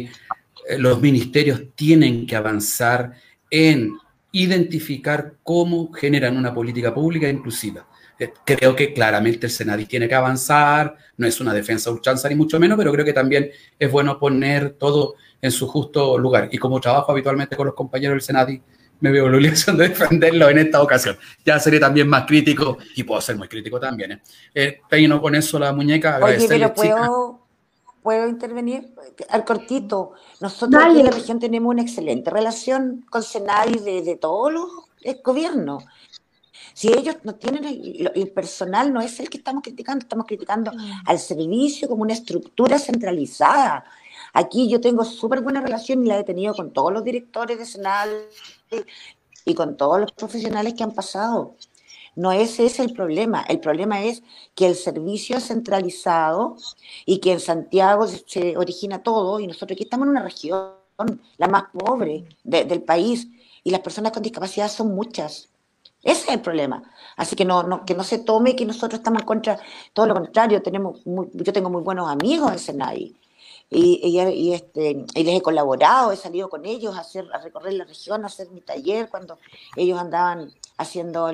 eh, 0.68 0.78
los 0.78 1.00
ministerios 1.00 1.62
tienen 1.74 2.26
que 2.26 2.36
avanzar 2.36 3.14
en 3.50 3.96
identificar 4.32 5.36
cómo 5.42 5.92
generan 5.92 6.36
una 6.36 6.52
política 6.52 6.92
pública 6.92 7.28
inclusiva. 7.28 7.86
Eh, 8.18 8.32
creo 8.44 8.76
que 8.76 8.92
claramente 8.92 9.46
el 9.46 9.52
Senadi 9.52 9.86
tiene 9.86 10.08
que 10.08 10.14
avanzar, 10.14 10.96
no 11.16 11.26
es 11.26 11.40
una 11.40 11.52
defensa 11.52 11.90
ultranza 11.90 12.28
ni 12.28 12.36
mucho 12.36 12.60
menos, 12.60 12.78
pero 12.78 12.92
creo 12.92 13.04
que 13.04 13.12
también 13.12 13.50
es 13.78 13.90
bueno 13.90 14.18
poner 14.18 14.74
todo 14.74 15.14
en 15.42 15.50
su 15.50 15.66
justo 15.66 16.16
lugar. 16.18 16.48
Y 16.52 16.58
como 16.58 16.80
trabajo 16.80 17.12
habitualmente 17.12 17.56
con 17.56 17.66
los 17.66 17.74
compañeros 17.74 18.14
del 18.14 18.22
Senadi, 18.22 18.62
me 19.00 19.10
veo 19.10 19.28
la 19.28 19.36
obligación 19.36 19.76
de 19.76 19.88
defenderlo 19.88 20.48
en 20.48 20.58
esta 20.58 20.80
ocasión. 20.80 21.18
Ya 21.44 21.58
seré 21.58 21.80
también 21.80 22.08
más 22.08 22.24
crítico 22.26 22.78
y 22.94 23.02
puedo 23.02 23.20
ser 23.20 23.36
muy 23.36 23.48
crítico 23.48 23.80
también. 23.80 24.12
¿eh? 24.12 24.22
eh 24.54 24.80
peino 24.88 25.20
con 25.20 25.34
eso 25.34 25.58
la 25.58 25.72
muñeca. 25.72 26.18
Oye, 26.22 26.46
pero 26.48 26.72
puedo, 26.72 27.44
¿Puedo 28.04 28.28
intervenir? 28.28 28.94
Al 29.30 29.46
cortito. 29.46 30.12
Nosotros 30.40 30.82
en 30.84 31.06
la 31.06 31.10
región 31.10 31.38
tenemos 31.40 31.70
una 31.70 31.80
excelente 31.80 32.30
relación 32.30 33.04
con 33.08 33.22
Senadi 33.22 33.78
de, 33.78 34.02
de 34.02 34.16
todos 34.16 34.52
los 34.52 34.68
gobiernos. 35.22 35.84
Si 36.74 36.88
ellos 36.88 37.16
no 37.22 37.36
tienen 37.36 37.64
el, 37.64 38.30
personal, 38.32 38.92
no 38.92 39.00
es 39.00 39.20
el 39.20 39.30
que 39.30 39.38
estamos 39.38 39.62
criticando, 39.62 40.02
estamos 40.02 40.26
criticando 40.26 40.72
al 41.06 41.18
servicio 41.20 41.88
como 41.88 42.02
una 42.02 42.12
estructura 42.12 42.78
centralizada. 42.80 43.84
Aquí 44.32 44.68
yo 44.68 44.80
tengo 44.80 45.04
súper 45.04 45.40
buena 45.40 45.60
relación 45.60 46.04
y 46.04 46.08
la 46.08 46.18
he 46.18 46.24
tenido 46.24 46.52
con 46.52 46.72
todos 46.72 46.92
los 46.92 47.04
directores 47.04 47.58
de 47.58 47.64
Senadi 47.64 48.12
y 49.44 49.54
con 49.54 49.76
todos 49.76 50.00
los 50.00 50.10
profesionales 50.12 50.74
que 50.74 50.82
han 50.82 50.92
pasado. 50.92 51.54
No 52.16 52.32
ese 52.32 52.66
es 52.66 52.80
el 52.80 52.92
problema. 52.92 53.42
El 53.48 53.60
problema 53.60 54.02
es 54.02 54.22
que 54.56 54.66
el 54.66 54.74
servicio 54.74 55.36
es 55.36 55.46
centralizado 55.46 56.56
y 57.06 57.18
que 57.18 57.32
en 57.32 57.40
Santiago 57.40 58.06
se 58.08 58.56
origina 58.56 59.02
todo 59.02 59.38
y 59.38 59.46
nosotros 59.46 59.76
aquí 59.76 59.84
estamos 59.84 60.06
en 60.06 60.10
una 60.10 60.22
región, 60.22 60.72
la 61.38 61.48
más 61.48 61.64
pobre 61.72 62.24
del 62.42 62.82
país 62.82 63.28
y 63.62 63.70
las 63.70 63.80
personas 63.80 64.12
con 64.12 64.22
discapacidad 64.22 64.68
son 64.68 64.94
muchas. 64.94 65.53
Ese 66.04 66.22
es 66.22 66.28
el 66.28 66.40
problema. 66.40 66.82
Así 67.16 67.34
que 67.36 67.44
no, 67.44 67.84
que 67.84 67.94
no 67.94 68.04
se 68.04 68.18
tome 68.18 68.54
que 68.54 68.66
nosotros 68.66 69.00
estamos 69.00 69.22
en 69.22 69.26
contra, 69.26 69.58
todo 69.92 70.06
lo 70.06 70.14
contrario, 70.14 70.62
tenemos 70.62 71.00
yo 71.04 71.52
tengo 71.52 71.70
muy 71.70 71.82
buenos 71.82 72.10
amigos 72.10 72.52
en 72.52 72.58
Senai 72.58 73.16
y, 73.70 74.00
y, 74.02 74.52
este, 74.52 75.04
y 75.14 75.24
les 75.24 75.36
he 75.36 75.42
colaborado, 75.42 76.12
he 76.12 76.16
salido 76.16 76.48
con 76.48 76.64
ellos 76.64 76.96
a, 76.96 77.00
hacer, 77.00 77.26
a 77.32 77.38
recorrer 77.38 77.74
la 77.74 77.84
región, 77.84 78.22
a 78.22 78.26
hacer 78.26 78.50
mi 78.50 78.60
taller 78.60 79.08
cuando 79.08 79.38
ellos 79.76 79.98
andaban 79.98 80.52
haciendo 80.76 81.28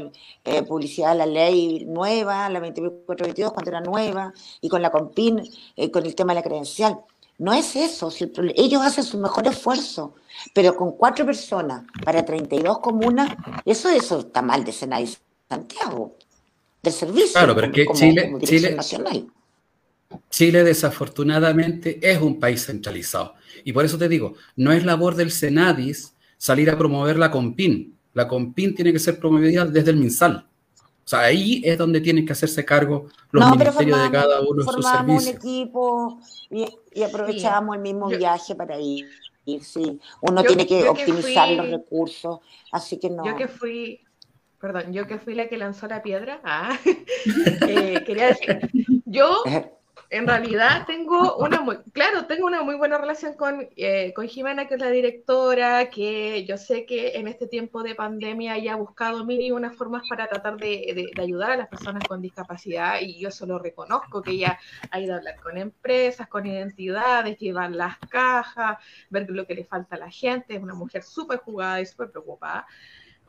eh, 0.45 0.63
publicidad 0.63 1.11
de 1.11 1.19
la 1.19 1.27
ley 1.27 1.85
nueva, 1.87 2.49
la 2.49 2.61
2422, 2.61 3.53
cuando 3.53 3.71
era 3.71 3.81
nueva, 3.81 4.33
y 4.61 4.69
con 4.69 4.83
la 4.83 4.91
COMPIN, 4.91 5.43
eh, 5.77 5.91
con 5.91 6.07
el 6.07 6.15
tema 6.15 6.33
de 6.33 6.41
la 6.41 6.43
credencial. 6.43 7.01
No 7.41 7.53
es 7.53 7.75
eso, 7.75 8.13
ellos 8.55 8.83
hacen 8.83 9.03
su 9.03 9.19
mejor 9.19 9.47
esfuerzo, 9.47 10.15
pero 10.55 10.77
con 10.77 10.93
cuatro 10.93 11.27
personas 11.27 11.85
para 12.05 12.25
32 12.25 12.79
comunas, 12.79 13.35
eso, 13.65 13.89
eso 13.89 14.21
está 14.21 14.43
mal 14.43 14.65
de 14.65 14.73
Senai 14.73 15.09
Santiago, 15.49 16.17
del 16.83 16.93
servicio. 16.93 17.33
Claro, 17.33 17.55
pero 17.55 17.73
que 17.73 17.87
Chile, 17.95 18.33
Chile, 18.45 18.75
nacional. 18.75 19.27
Chile 20.29 20.65
desafortunadamente 20.65 21.99
es 22.03 22.21
un 22.21 22.39
país 22.39 22.67
centralizado. 22.67 23.35
Y 23.65 23.73
por 23.73 23.85
eso 23.85 23.99
te 23.99 24.09
digo, 24.09 24.35
no 24.57 24.71
es 24.73 24.85
labor 24.85 25.17
del 25.17 25.31
Senadis 25.31 26.15
salir 26.37 26.71
a 26.71 26.79
promover 26.79 27.19
la 27.19 27.31
COMPIN 27.31 27.99
la 28.13 28.27
COMPIN 28.27 28.75
tiene 28.75 28.93
que 28.93 28.99
ser 28.99 29.19
promovida 29.19 29.65
desde 29.65 29.91
el 29.91 29.97
MinSal. 29.97 30.47
O 31.11 31.17
sea, 31.17 31.23
ahí 31.23 31.61
es 31.65 31.77
donde 31.77 32.01
tienen 32.01 32.25
que 32.25 32.33
hacerse 32.33 32.65
cargo 32.65 33.09
los 33.33 33.51
ministerios 33.51 34.01
de 34.01 34.11
cada 34.13 34.41
uno 34.43 34.63
de 34.63 34.73
sus 34.73 34.87
servicios. 34.87 35.25
un 35.25 35.29
equipo 35.29 36.21
y, 36.49 37.03
aprovechamos 37.03 37.75
el 37.75 37.83
mismo 37.83 38.07
viaje 38.07 38.55
para 38.55 38.79
ir. 38.79 39.09
sí. 39.61 39.99
Uno 40.21 40.45
tiene 40.45 40.65
que 40.69 40.89
optimizar 40.89 41.51
los 41.51 41.69
recursos, 41.69 42.39
así 42.71 43.01
que 43.01 43.11
no. 43.11 43.27
Yo 43.27 43.35
que 43.35 43.49
fui, 43.49 44.01
perdón, 44.61 44.93
yo 44.93 45.09
que 45.09 45.19
fui 45.19 45.35
la 45.35 45.49
que 45.49 45.59
lanzó 45.59 45.89
la 45.89 46.01
piedra, 46.01 46.41
ah, 46.45 46.79
eh, 47.67 48.05
quería 48.07 48.29
decir, 48.29 48.71
yo 49.05 49.43
en 50.11 50.27
realidad 50.27 50.87
tengo 50.87 51.37
una 51.37 51.61
muy, 51.61 51.79
claro, 51.93 52.27
tengo 52.27 52.47
una 52.47 52.63
muy 52.63 52.75
buena 52.75 52.99
relación 52.99 53.35
con, 53.35 53.69
eh, 53.77 54.13
con 54.13 54.27
Jimena, 54.27 54.67
que 54.67 54.75
es 54.75 54.81
la 54.81 54.91
directora, 54.91 55.89
que 55.89 56.45
yo 56.45 56.59
sé 56.59 56.85
que 56.85 57.13
en 57.17 57.29
este 57.29 57.47
tiempo 57.47 57.85
de 57.85 57.95
pandemia 57.95 58.57
ella 58.57 58.73
ha 58.73 58.77
buscado 58.77 59.25
mil 59.25 59.41
y 59.41 59.53
unas 59.53 59.77
formas 59.77 60.03
para 60.09 60.27
tratar 60.27 60.57
de, 60.57 61.11
de, 61.15 61.23
ayudar 61.23 61.53
a 61.53 61.57
las 61.57 61.69
personas 61.69 62.03
con 62.09 62.21
discapacidad 62.21 63.01
y 63.01 63.21
yo 63.21 63.29
eso 63.29 63.47
lo 63.47 63.61
reconozco, 63.61 64.21
que 64.21 64.33
ella 64.33 64.59
ha 64.91 65.01
ido 65.01 65.15
a 65.15 65.19
hablar 65.19 65.37
con 65.41 65.57
empresas, 65.57 66.27
con 66.27 66.45
identidades, 66.45 67.39
llevar 67.39 67.71
las 67.71 67.97
cajas, 67.99 68.79
ver 69.11 69.31
lo 69.31 69.47
que 69.47 69.55
le 69.55 69.65
falta 69.65 69.95
a 69.95 69.99
la 70.01 70.11
gente, 70.11 70.57
es 70.57 70.63
una 70.63 70.75
mujer 70.75 71.05
súper 71.05 71.39
jugada 71.39 71.81
y 71.81 71.87
súper 71.87 72.11
preocupada 72.11 72.67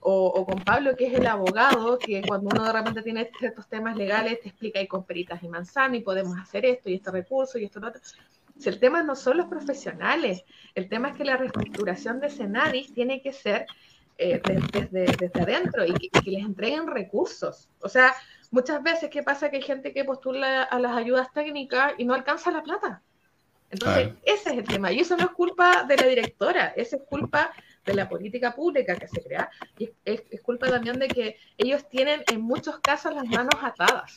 o, 0.04 0.46
con 0.46 0.64
Pablo, 0.64 0.96
que 0.96 1.08
es 1.08 1.14
el 1.14 1.28
abogado, 1.28 1.98
que 2.00 2.24
cuando 2.28 2.50
uno 2.50 2.64
de 2.64 2.74
repente 2.74 3.04
tiene 3.04 3.30
ciertos 3.38 3.68
temas 3.68 3.96
legales 3.96 4.42
te 4.42 4.50
explica 4.50 4.82
y 4.82 4.88
con 4.88 5.04
peritas 5.04 5.44
y 5.44 5.48
manzana 5.48 5.96
y 5.96 6.02
podemos 6.02 6.38
hacer 6.40 6.66
esto 6.66 6.90
y 6.90 6.96
este 6.96 7.12
recurso 7.12 7.60
y 7.60 7.66
esto 7.66 7.80
y 7.80 7.86
otro. 7.86 8.02
Si 8.58 8.70
el 8.70 8.80
tema 8.80 9.04
no 9.04 9.16
son 9.16 9.38
los 9.38 9.48
profesionales, 9.48 10.44
el 10.76 10.90
tema 10.90 11.10
es 11.10 11.18
que 11.18 11.26
la 11.26 11.38
reestructuración 11.38 12.20
de 12.20 12.30
Senadis 12.30 12.94
tiene 12.94 13.22
que 13.22 13.32
ser 13.32 13.68
eh, 14.18 14.42
desde, 14.72 15.06
desde, 15.06 15.42
adentro 15.42 15.86
y 15.86 15.94
que, 15.94 16.32
les 16.32 16.44
entreguen 16.44 16.88
recursos. 16.88 17.70
O 17.82 17.90
sea, 17.90 18.14
muchas 18.50 18.82
veces, 18.82 19.10
¿qué 19.10 19.24
pasa? 19.24 19.50
Que 19.50 19.58
hay 19.58 19.64
gente 19.64 19.94
que 19.94 20.04
postula 20.04 20.64
a 20.64 20.80
las 20.80 20.96
ayudas 20.96 21.32
técnicas 21.34 21.94
y 21.98 22.06
no 22.06 22.14
alcanza 22.14 22.52
la 22.52 22.64
plata. 22.64 23.02
Entonces, 23.70 24.14
ese 24.24 24.50
es 24.52 24.58
el 24.58 24.64
tema. 24.66 24.92
Y 24.92 25.00
eso 25.00 25.16
no 25.16 25.24
es 25.24 25.32
culpa 25.32 25.84
de 25.84 25.96
la 25.96 26.06
directora, 26.06 26.74
esa 26.76 26.98
es 26.98 27.04
culpa 27.04 27.52
de 27.86 27.94
la 27.94 28.08
política 28.08 28.54
pública 28.54 28.96
que 28.96 29.08
se 29.08 29.22
crea, 29.22 29.50
y 29.78 29.90
es, 30.06 30.22
culpa 30.42 30.68
también 30.68 31.00
de 31.00 31.08
que 31.08 31.38
ellos 31.58 31.88
tienen 31.90 32.24
en 32.32 32.42
muchos 32.42 32.80
casos 32.80 33.14
las 33.14 33.26
manos 33.26 33.56
atadas, 33.62 34.14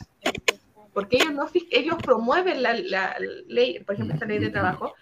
porque 0.93 1.17
ellos 1.17 1.33
no 1.33 1.49
ellos 1.71 1.95
promueven 2.01 2.61
la, 2.61 3.15
ley, 3.47 3.79
por 3.83 3.95
ejemplo, 3.95 4.13
esta 4.13 4.25
ley 4.25 4.39
de 4.39 4.49
trabajo 4.49 4.93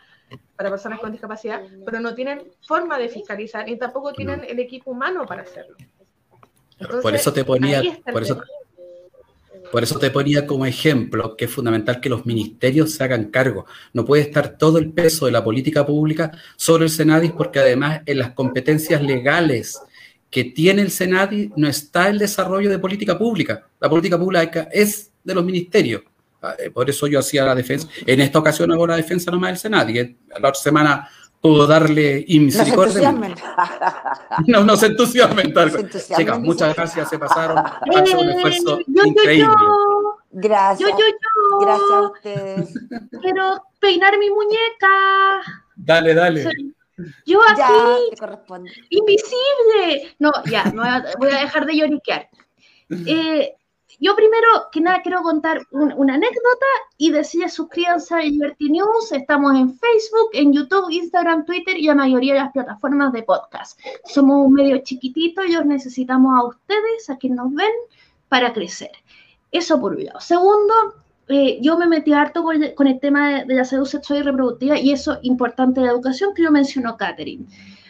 para 0.55 0.69
personas 0.69 0.99
con 0.99 1.11
discapacidad, 1.11 1.61
pero 1.85 1.99
no 1.99 2.15
tienen 2.15 2.43
forma 2.65 2.97
de 2.97 3.09
fiscalizar 3.09 3.67
y 3.69 3.77
tampoco 3.77 4.13
tienen 4.13 4.43
el 4.47 4.59
equipo 4.59 4.91
humano 4.91 5.25
para 5.25 5.43
hacerlo. 5.43 5.75
por 7.01 7.13
eso 7.13 7.33
te 7.33 7.43
ponía, 7.43 7.81
por 8.11 8.23
eso, 8.23 8.41
por 9.71 9.83
eso 9.83 9.99
te 9.99 10.11
ponía 10.11 10.45
como 10.45 10.65
ejemplo 10.65 11.35
que 11.35 11.45
es 11.45 11.51
fundamental 11.51 11.99
que 11.99 12.09
los 12.09 12.25
ministerios 12.25 12.91
se 12.91 13.03
hagan 13.03 13.25
cargo. 13.25 13.65
No 13.93 14.05
puede 14.05 14.23
estar 14.23 14.57
todo 14.57 14.77
el 14.77 14.91
peso 14.91 15.25
de 15.25 15.31
la 15.31 15.43
política 15.43 15.85
pública 15.85 16.31
sobre 16.55 16.85
el 16.85 16.89
Senadis 16.89 17.31
porque 17.31 17.59
además 17.59 18.01
en 18.05 18.19
las 18.19 18.31
competencias 18.31 19.01
legales 19.01 19.79
que 20.29 20.45
tiene 20.45 20.81
el 20.81 20.91
Senadis 20.91 21.51
no 21.55 21.67
está 21.67 22.09
el 22.09 22.19
desarrollo 22.19 22.69
de 22.69 22.79
política 22.79 23.17
pública. 23.17 23.67
La 23.79 23.89
política 23.89 24.17
pública 24.17 24.67
es 24.71 25.11
de 25.23 25.35
los 25.35 25.45
ministerios. 25.45 26.01
Ah, 26.41 26.55
eh, 26.59 26.69
por 26.69 26.89
eso 26.89 27.07
yo 27.07 27.19
hacía 27.19 27.45
la 27.45 27.55
defensa. 27.55 27.87
En 28.05 28.19
esta 28.19 28.39
ocasión 28.39 28.71
hago 28.71 28.85
la 28.85 28.97
defensa 28.97 29.31
nomás 29.31 29.51
del 29.51 29.57
Senadi. 29.59 29.99
Eh, 29.99 30.15
la 30.29 30.49
otra 30.49 30.61
semana 30.61 31.09
puedo 31.43 31.67
darle 31.67 32.25
misericordia. 32.29 33.13
No, 34.47 34.63
no 34.63 34.75
se 34.75 34.87
entusiasmen. 34.87 35.53
Chicas, 36.15 36.39
muchas 36.39 36.73
gracias, 36.75 37.09
se 37.09 37.19
pasaron. 37.19 37.57
Ha 37.57 37.81
un 37.91 38.29
esfuerzo 38.29 38.79
increíble. 38.87 39.53
Gracias. 40.31 40.89
Yo, 40.89 40.97
yo, 40.97 41.05
yo. 41.05 41.59
Gracias 41.59 41.91
a 41.91 42.01
ustedes. 42.01 42.73
Quiero 43.21 43.61
peinar 43.79 44.17
mi 44.17 44.29
muñeca. 44.29 45.41
Dale, 45.75 46.13
dale. 46.13 46.49
Yo 47.25 47.39
aquí, 47.47 48.23
invisible. 48.89 50.15
No, 50.19 50.31
ya, 50.49 50.71
voy 51.19 51.29
a 51.29 51.41
dejar 51.41 51.65
de 51.65 51.75
lloriquear. 51.75 52.29
Eh, 53.05 53.53
yo 53.99 54.15
primero 54.15 54.47
que 54.71 54.81
nada 54.81 55.01
quiero 55.01 55.21
contar 55.21 55.65
una 55.71 56.15
anécdota 56.15 56.65
y 56.97 57.11
decirles 57.11 57.53
suscríbanse 57.53 58.15
a 58.15 58.19
Liberty 58.19 58.69
News. 58.69 59.11
Estamos 59.11 59.55
en 59.55 59.77
Facebook, 59.77 60.29
en 60.33 60.53
YouTube, 60.53 60.89
Instagram, 60.91 61.45
Twitter 61.45 61.77
y 61.77 61.87
la 61.87 61.95
mayoría 61.95 62.33
de 62.33 62.39
las 62.39 62.51
plataformas 62.51 63.13
de 63.13 63.23
podcast. 63.23 63.79
Somos 64.05 64.47
un 64.47 64.53
medio 64.53 64.77
chiquitito 64.79 65.43
y 65.43 65.55
os 65.55 65.65
necesitamos 65.65 66.37
a 66.37 66.45
ustedes, 66.45 67.09
a 67.09 67.17
quienes 67.17 67.37
nos 67.37 67.53
ven, 67.53 67.71
para 68.29 68.53
crecer. 68.53 68.91
Eso 69.51 69.79
por 69.79 69.93
un 69.93 70.05
lado. 70.05 70.19
Segundo, 70.19 70.73
eh, 71.27 71.59
yo 71.61 71.77
me 71.77 71.87
metí 71.87 72.11
harto 72.11 72.43
con 72.43 72.61
el, 72.61 72.99
tema 72.99 73.43
de, 73.43 73.55
la 73.55 73.63
salud 73.63 73.85
sexual 73.85 74.19
y 74.19 74.23
reproductiva 74.23 74.77
y 74.77 74.91
eso 74.91 75.19
importante 75.21 75.79
de 75.79 75.87
la 75.87 75.93
educación 75.93 76.33
que 76.33 76.43
yo 76.43 76.51
mencionó 76.51 76.97
Catherine. 76.97 77.45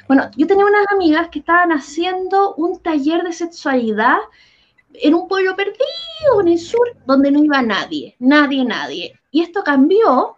Bueno, 0.07 0.29
yo 0.35 0.45
tenía 0.45 0.65
unas 0.65 0.85
amigas 0.91 1.29
que 1.29 1.39
estaban 1.39 1.71
haciendo 1.71 2.53
un 2.55 2.79
taller 2.81 3.23
de 3.23 3.31
sexualidad 3.31 4.17
en 4.93 5.13
un 5.13 5.27
pueblo 5.27 5.55
perdido 5.55 6.41
en 6.41 6.47
el 6.47 6.59
sur 6.59 6.95
donde 7.05 7.31
no 7.31 7.43
iba 7.43 7.61
nadie, 7.61 8.15
nadie, 8.19 8.63
nadie. 8.63 9.19
Y 9.31 9.41
esto 9.41 9.63
cambió 9.63 10.37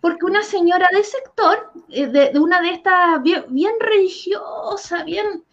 porque 0.00 0.24
una 0.24 0.42
señora 0.42 0.88
del 0.92 1.04
sector, 1.04 1.72
eh, 1.88 2.06
de, 2.06 2.38
una 2.38 2.60
de 2.60 2.70
estas 2.70 3.22
bien, 3.22 3.44
bien, 3.48 3.72
religiosa, 3.80 5.02
bien, 5.04 5.44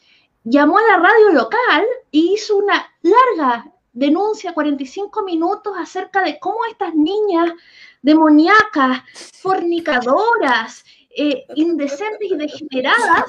llamó 0.43 0.77
a 0.77 0.83
la 0.83 0.97
radio 0.97 1.31
local 1.31 1.85
y 2.11 2.33
hizo 2.33 2.57
una 2.57 2.85
larga 3.01 3.71
denuncia, 3.93 4.53
45 4.53 5.23
minutos, 5.23 5.73
acerca 5.77 6.21
de 6.23 6.39
cómo 6.39 6.57
estas 6.69 6.93
niñas 6.93 7.51
demoníacas, 8.01 9.01
fornicadoras, 9.41 10.83
eh, 11.15 11.45
indecentes 11.55 12.31
y 12.31 12.35
degeneradas 12.35 13.25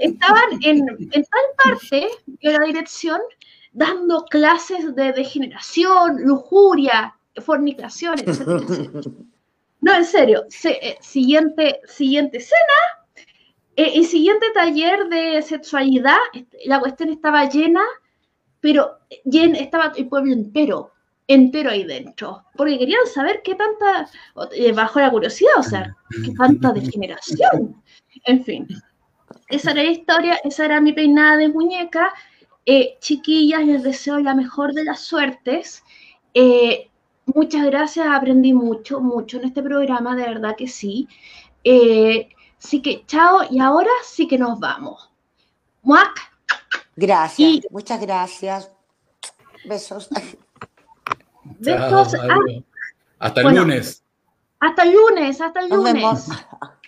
estaban 0.00 0.52
en, 0.62 0.86
en 0.88 1.24
tal 1.24 1.44
parte 1.64 2.08
de 2.26 2.52
la 2.52 2.64
dirección 2.64 3.20
dando 3.72 4.24
clases 4.26 4.94
de 4.94 5.12
degeneración, 5.12 6.22
lujuria, 6.22 7.14
fornicación, 7.40 8.18
etc. 8.18 9.06
No, 9.82 9.92
en 9.96 10.04
serio. 10.04 10.44
Eh, 10.62 10.96
siguiente, 11.00 11.80
siguiente 11.86 12.38
escena. 12.38 13.02
Eh, 13.74 13.90
y 13.94 14.04
siguiente 14.04 14.46
taller 14.54 15.08
de 15.08 15.42
sexualidad, 15.42 16.18
este, 16.32 16.58
la 16.66 16.78
cuestión 16.78 17.08
estaba 17.08 17.48
llena, 17.48 17.82
pero 18.60 18.98
llena, 19.24 19.58
estaba 19.58 19.92
el 19.96 20.08
pueblo 20.08 20.32
entero, 20.32 20.92
entero 21.26 21.70
ahí 21.70 21.82
dentro, 21.82 22.44
porque 22.56 22.78
querían 22.78 23.06
saber 23.12 23.40
qué 23.42 23.56
tanta, 23.56 24.08
eh, 24.54 24.72
bajo 24.72 25.00
la 25.00 25.10
curiosidad, 25.10 25.58
o 25.58 25.62
sea, 25.62 25.96
qué 26.24 26.32
tanta 26.32 26.72
degeneración. 26.72 27.82
En 28.24 28.44
fin, 28.44 28.68
esa 29.48 29.72
era 29.72 29.82
la 29.82 29.90
historia, 29.90 30.38
esa 30.44 30.66
era 30.66 30.80
mi 30.80 30.92
peinada 30.92 31.38
de 31.38 31.48
muñeca. 31.48 32.12
Chiquillas, 33.00 33.64
les 33.64 33.82
deseo 33.82 34.18
la 34.20 34.34
mejor 34.34 34.72
de 34.72 34.84
las 34.84 35.00
suertes. 35.00 35.82
Muchas 37.26 37.64
gracias, 37.66 38.06
aprendí 38.08 38.52
mucho, 38.52 39.00
mucho 39.00 39.38
en 39.38 39.44
este 39.44 39.62
programa, 39.62 40.16
de 40.16 40.22
verdad 40.22 40.56
que 40.56 40.66
sí. 40.66 41.08
Eh, 41.62 42.28
sí 42.58 42.82
que, 42.82 43.04
chao, 43.06 43.40
y 43.48 43.60
ahora 43.60 43.90
sí 44.04 44.26
que 44.26 44.38
nos 44.38 44.58
vamos. 44.58 45.10
Muac. 45.82 46.32
Gracias, 46.96 47.60
muchas 47.70 48.00
gracias. 48.00 48.70
Besos. 49.64 50.08
Besos. 51.44 52.14
hasta 53.18 53.40
el 53.40 53.54
lunes. 53.54 54.02
Hasta 54.58 54.82
el 54.82 54.92
lunes, 54.92 55.40
hasta 55.40 55.60
el 55.60 55.68
lunes. 55.70 56.26